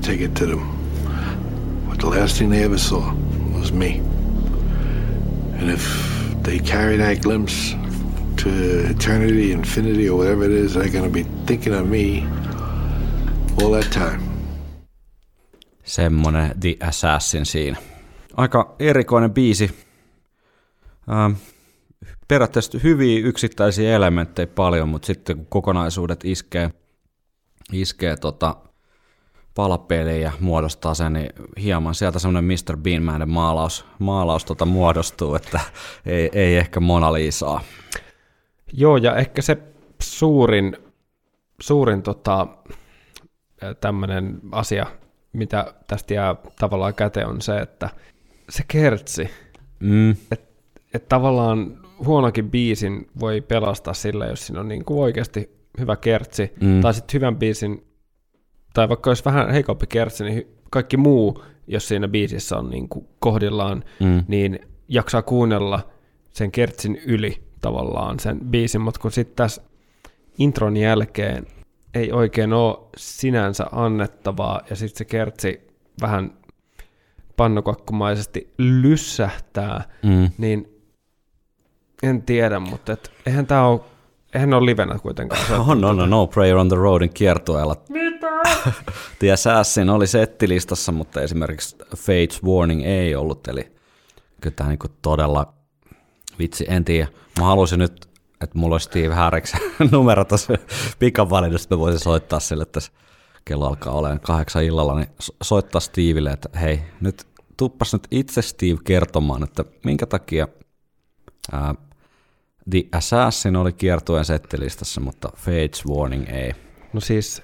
Take 0.03 0.21
it 0.21 0.35
to 0.37 0.47
them. 0.47 0.63
But 1.89 2.01
the 2.01 2.11
last 2.11 2.37
thing 2.39 2.51
they 2.51 2.65
ever 2.65 2.79
saw 2.79 3.13
was 3.59 3.73
me. 3.73 4.01
And 5.61 5.71
if 5.71 5.83
they 6.43 6.59
carry 6.59 6.99
that 6.99 7.23
glimpse 7.23 7.77
to 8.37 8.51
eternity, 8.91 9.53
infinity, 9.53 10.09
or 10.09 10.19
whatever 10.19 10.45
it 10.45 10.51
is, 10.51 10.75
they're 10.75 10.91
going 10.91 11.05
to 11.05 11.11
be 11.11 11.25
thinking 11.47 11.75
of 11.75 11.89
me 11.89 12.27
all 13.63 13.73
that 13.73 13.91
time. 13.91 14.23
Semmonen 15.85 16.61
The 16.61 16.77
Assassin 16.81 17.47
siinä. 17.47 17.77
Aika 18.37 18.75
erikoinen 18.79 19.31
biisi. 19.35 19.71
Ähm, 21.11 21.33
periaatteessa 22.29 22.79
hyviä 22.83 23.27
yksittäisiä 23.27 23.97
elementtejä 23.97 24.47
paljon, 24.47 24.89
mutta 24.89 25.07
sitten 25.07 25.37
kun 25.37 25.47
kokonaisuudet 25.47 26.25
iskee, 26.25 26.71
iskee 27.73 28.17
tota 28.17 28.57
palapeliin 29.55 30.23
ja 30.23 30.33
muodostaa 30.41 30.95
sen, 30.95 31.13
niin 31.13 31.31
hieman 31.63 31.95
sieltä 31.95 32.19
semmoinen 32.19 32.59
Mr. 32.59 32.77
Beanmäinen 32.77 33.31
maalaus, 33.31 33.85
maalaus 33.99 34.45
tota 34.45 34.65
muodostuu, 34.65 35.35
että 35.35 35.61
ei, 36.07 36.31
ei 36.33 36.57
ehkä 36.57 36.81
Mona 36.81 37.13
Lisaa. 37.13 37.61
Joo, 38.73 38.97
ja 38.97 39.17
ehkä 39.17 39.43
se 39.43 39.59
suurin, 40.03 40.77
suurin 41.61 42.03
tota, 42.03 42.47
tämmöinen 43.81 44.41
asia, 44.53 44.87
mitä 45.33 45.75
tästä 45.87 46.15
jää 46.15 46.37
tavallaan 46.59 46.95
käteen, 46.95 47.27
on 47.29 47.41
se, 47.41 47.59
että 47.59 47.91
se 48.51 48.65
kertsi, 48.69 49.31
Mm, 49.83 50.11
että 50.11 50.53
et 50.95 51.09
tavallaan 51.09 51.79
huonokin 52.07 52.51
biisin 52.51 53.11
voi 53.21 53.41
pelastaa 53.41 53.95
sillä, 53.95 54.27
jos 54.27 54.47
siinä 54.47 54.61
on 54.61 54.69
niin 54.69 54.85
kuin 54.85 55.01
oikeasti 55.01 55.51
hyvä 55.79 55.97
kertsi, 55.97 56.53
mm. 56.61 56.81
tai 56.81 56.95
sitten 56.95 57.15
hyvän 57.15 57.37
biisin, 57.37 57.85
tai 58.75 58.89
vaikka 58.89 59.11
olisi 59.11 59.25
vähän 59.25 59.51
heikompi 59.51 59.87
kertsi, 59.87 60.25
niin 60.25 60.47
kaikki 60.71 60.97
muu, 60.97 61.45
jos 61.67 61.89
siinä 61.89 62.09
biisissä 62.09 62.57
on 62.57 62.71
niin 62.71 62.89
kuin 62.89 63.09
kohdillaan, 63.19 63.85
mm, 64.01 64.25
niin 64.29 64.61
jaksaa 64.89 65.23
kuunnella 65.23 65.81
sen 66.33 66.53
kertsin 66.53 67.01
yli 67.07 67.43
tavallaan 67.61 68.21
sen 68.21 68.41
biisin, 68.41 68.81
mutta 68.81 69.01
kun 69.01 69.13
sitten 69.13 69.37
tässä 69.37 69.63
intron 70.39 70.77
jälkeen 70.77 71.47
ei 71.95 72.13
oikein 72.13 72.53
ole 72.53 72.79
sinänsä 72.97 73.67
annettavaa, 73.73 74.61
ja 74.71 74.77
sitten 74.77 74.99
se 74.99 75.05
kertsi 75.05 75.61
vähän 76.01 76.33
pannukakkumaisesti 77.37 78.53
lyssähtää, 78.59 79.85
mm. 80.03 80.31
niin 80.39 80.83
en 82.03 82.23
tiedä, 82.23 82.59
mutta 82.59 82.93
et, 82.93 83.13
eihän 83.27 83.47
tämä 83.47 83.67
ole, 83.67 83.81
eihän 84.35 84.55
ole 84.55 84.67
livenä 84.67 84.99
kuitenkaan. 84.99 85.47
Se 85.47 85.55
On, 85.71 85.85
on, 85.85 86.01
on, 86.01 86.11
No 86.11 86.27
Prayer 86.27 86.57
on 86.57 86.69
the 86.69 86.77
Roadin 86.77 87.15
kiertueella. 87.15 87.77
The 89.19 89.33
Assassin 89.33 89.91
oli 89.91 90.07
settilistassa, 90.07 90.93
mutta 90.93 91.21
esimerkiksi 91.21 91.77
Fates 91.97 92.43
Warning 92.45 92.83
ei 92.85 93.15
ollut, 93.15 93.49
eli 93.49 93.73
kyllä 94.41 94.57
tämä 94.57 94.69
niinku 94.69 94.87
todella, 95.03 95.55
vitsi, 96.39 96.67
en 96.69 96.85
tiedä. 96.85 97.09
Mä 97.39 97.47
haluaisin 97.47 97.79
nyt, 97.79 98.09
että 98.41 98.59
mulla 98.59 98.75
olisi 98.75 98.85
Steve 98.85 99.15
Harriksen 99.15 99.61
numero 99.93 100.25
tuossa 100.25 100.53
pikavalinnasta, 100.99 101.77
mä 101.77 101.81
voisin 101.81 102.01
soittaa 102.01 102.41
sille, 102.41 102.63
että 102.63 102.81
kello 103.45 103.67
alkaa 103.67 103.93
olemaan 103.93 104.21
kahdeksan 104.21 104.65
illalla, 104.65 104.95
niin 104.95 105.09
so- 105.19 105.37
soittaa 105.43 105.81
Stevelle, 105.81 106.31
että 106.31 106.59
hei, 106.59 106.83
nyt 107.01 107.27
tuppas 107.57 107.93
nyt 107.93 108.09
itse 108.11 108.43
Steve 108.43 108.79
kertomaan, 108.85 109.43
että 109.43 109.65
minkä 109.85 110.07
takia 110.07 110.49
ää, 111.53 111.75
The 112.71 112.83
Assassin 112.93 113.57
oli 113.57 113.73
kiertueen 113.73 114.25
settilistassa, 114.25 115.01
mutta 115.01 115.29
Fates 115.37 115.87
Warning 115.87 116.29
ei. 116.29 116.53
No 116.93 117.01
siis 117.01 117.43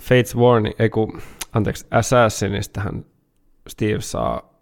Fates 0.00 0.36
Warning, 0.36 0.74
ei 0.78 0.90
kun, 0.90 1.22
anteeksi, 1.52 1.86
Assassinistähän 1.90 3.04
Steve 3.68 4.00
saa 4.00 4.54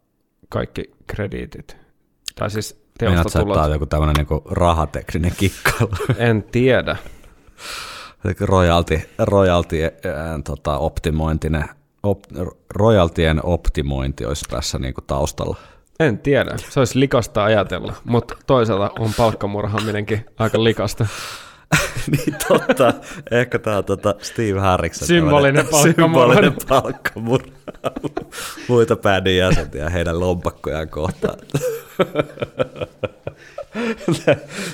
kaikki 0.49 0.91
krediitit. 1.07 1.77
Tai 2.35 2.51
siis 2.51 2.83
Meinaat 3.03 3.23
teosta 3.23 3.39
on 3.39 3.45
tulot. 3.47 3.71
joku 3.71 3.87
tämmöinen 3.87 4.15
niinku 4.17 4.43
rahatekninen 4.51 5.33
kikkailu. 5.37 5.91
En 6.19 6.43
tiedä. 6.43 6.97
royalty, 8.41 9.01
royalty 9.19 9.83
ää, 9.83 9.91
tota, 10.45 10.79
optimointinen, 10.79 11.65
op, 12.03 12.25
royaltien 12.71 13.45
optimointi 13.45 14.25
olisi 14.25 14.45
tässä 14.51 14.79
niinku 14.79 15.01
taustalla. 15.01 15.57
En 16.01 16.19
tiedä. 16.19 16.57
Se 16.71 16.81
olisi 16.81 17.01
likasta 17.01 17.45
ajatella, 17.45 17.95
mutta 18.05 18.37
toisaalta 18.47 18.91
on 18.99 19.11
palkkamurhaaminenkin 19.17 20.27
aika 20.39 20.65
likasta. 20.65 21.07
niin 22.11 22.37
totta. 22.49 22.95
Ehkä 23.31 23.59
tämä 23.59 23.83
tota 23.83 24.15
Steve 24.23 24.61
Harriksen 24.61 25.09
Symbolinen 25.09 25.67
palkkamurha. 25.67 26.35
Symbolinen 26.35 26.67
palkkamurha. 26.69 27.49
Muita 28.69 28.97
bändin 28.97 29.37
jäseniä 29.37 29.83
ja 29.83 29.91
heidän 29.91 30.21
lompakkojaan 30.21 30.89
kohtaan. 30.89 31.39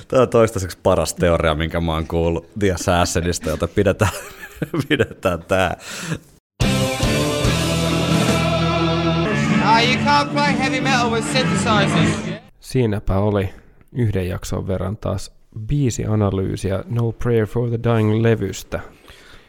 Tämä 0.08 0.22
on 0.22 0.28
toistaiseksi 0.28 0.78
paras 0.82 1.14
teoria, 1.14 1.54
minkä 1.54 1.80
mä 1.80 1.92
oon 1.92 2.06
kuullut 2.06 2.50
The 2.58 2.72
Assassinista, 2.72 3.50
jota 3.50 3.68
pidetään, 3.68 4.12
pidetään 4.88 5.42
tää. 5.42 5.76
Ah, 9.64 9.84
you 9.84 9.94
can't 10.04 10.28
play 10.32 10.58
heavy 10.58 10.80
metal 10.80 11.10
with 11.10 11.26
synthesizers. 11.32 12.40
Siinäpä 12.60 13.18
oli 13.18 13.48
yhden 13.92 14.28
jakson 14.28 14.66
verran 14.66 14.96
taas 14.96 15.32
biisianalyysiä 15.58 16.84
No 16.88 17.12
Prayer 17.12 17.46
for 17.46 17.68
the 17.68 17.78
Dying 17.82 18.22
levystä. 18.22 18.80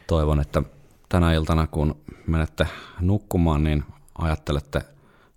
Toivon, 0.08 0.42
että 0.42 0.64
tänä 1.10 1.34
iltana, 1.34 1.68
kun 1.68 1.96
menette 2.28 2.68
nukkumaan, 3.02 3.64
niin 3.64 3.84
ajattelette 4.18 4.82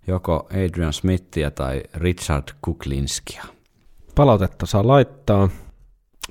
joko 0.07 0.47
Adrian 0.49 0.93
Smithia 0.93 1.51
tai 1.51 1.83
Richard 1.93 2.43
Kuklinskia. 2.61 3.43
Palautetta 4.15 4.65
saa 4.65 4.87
laittaa. 4.87 5.49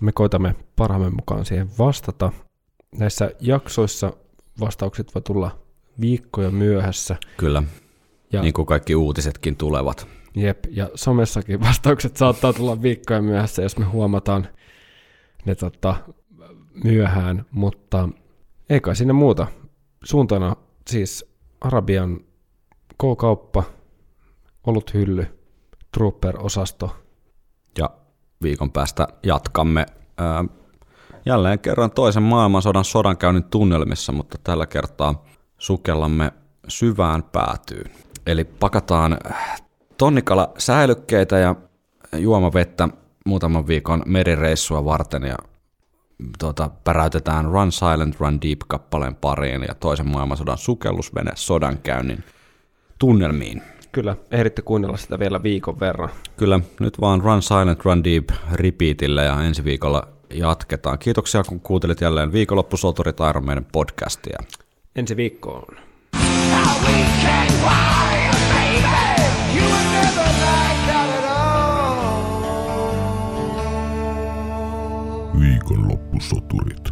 Me 0.01 0.12
koitamme 0.12 0.55
parhaamme 0.76 1.11
mukaan 1.11 1.45
siihen 1.45 1.70
vastata. 1.78 2.32
Näissä 2.99 3.30
jaksoissa 3.41 4.12
vastaukset 4.61 5.14
voi 5.14 5.22
tulla 5.22 5.59
viikkoja 6.01 6.51
myöhässä. 6.51 7.16
Kyllä, 7.36 7.62
ja. 8.32 8.43
niin 8.43 8.55
kuin 8.55 8.66
kaikki 8.66 8.95
uutisetkin 8.95 9.57
tulevat. 9.57 10.07
Jep, 10.39 10.64
ja 10.70 10.91
somessakin 10.95 11.61
vastaukset 11.68 12.16
saattaa 12.16 12.53
tulla 12.53 12.82
viikkoja 12.82 13.22
myöhässä, 13.22 13.62
jos 13.62 13.78
me 13.78 13.84
huomataan 13.84 14.49
ne 15.45 15.55
tota, 15.55 15.97
myöhään, 16.84 17.45
mutta 17.51 18.09
ei 18.70 18.80
kai 18.80 18.97
sinne 18.97 19.12
muuta. 19.12 19.47
Suuntana 20.05 20.57
siis 20.91 21.24
Arabian 21.61 22.20
K-kauppa, 23.03 23.62
oluthylly, 24.66 25.26
Trooper-osasto. 25.93 26.97
Ja 27.78 27.91
viikon 28.43 28.72
päästä 28.72 29.09
jatkamme 29.22 29.86
ää, 30.18 30.45
jälleen 31.26 31.59
kerran 31.59 31.91
toisen 31.91 32.22
maailmansodan 32.22 32.84
sodankäynnin 32.84 33.45
tunnelmissa, 33.45 34.12
mutta 34.12 34.39
tällä 34.45 34.66
kertaa 34.66 35.24
sukellamme 35.59 36.32
syvään 36.68 37.22
päätyyn. 37.22 37.91
Eli 38.26 38.45
pakataan 38.45 39.18
tonnikala 39.99 40.53
säilykkeitä 40.59 41.38
ja 41.38 41.55
juomavettä 42.16 42.88
muutaman 43.24 43.66
viikon 43.66 44.03
merireissua 44.07 44.84
varten 44.84 45.22
ja 45.22 45.36
tuota, 46.38 46.70
päräytetään 46.84 47.44
Run 47.44 47.72
Silent, 47.72 48.20
Run 48.20 48.42
Deep-kappaleen 48.42 49.14
pariin 49.14 49.62
ja 49.68 49.74
toisen 49.74 50.09
maailmansodan 50.09 50.59
sukellusvene 50.59 51.32
sodankäynnin 51.34 52.24
tunnelmiin. 52.99 53.62
Kyllä, 53.92 54.16
ehditte 54.30 54.62
kuunnella 54.62 54.96
sitä 54.96 55.18
vielä 55.18 55.42
viikon 55.42 55.80
verran. 55.80 56.11
Kyllä, 56.36 56.61
nyt 56.80 57.01
vaan 57.01 57.20
Run 57.20 57.42
Silent, 57.42 57.84
Run 57.84 58.05
Deep 58.05 58.30
repeatille 58.53 59.24
ja 59.24 59.42
ensi 59.42 59.64
viikolla 59.64 60.09
jatketaan. 60.34 60.99
Kiitoksia, 60.99 61.42
kun 61.44 61.61
kuuntelit 61.61 62.01
jälleen 62.01 62.32
viikonloppusoturit 62.32 63.16
Iron 63.30 63.44
Maiden 63.44 63.66
podcastia. 63.72 64.38
Ensi 64.96 65.16
viikkoon. 65.16 65.76
Viikonloppusoturit. 76.18 76.88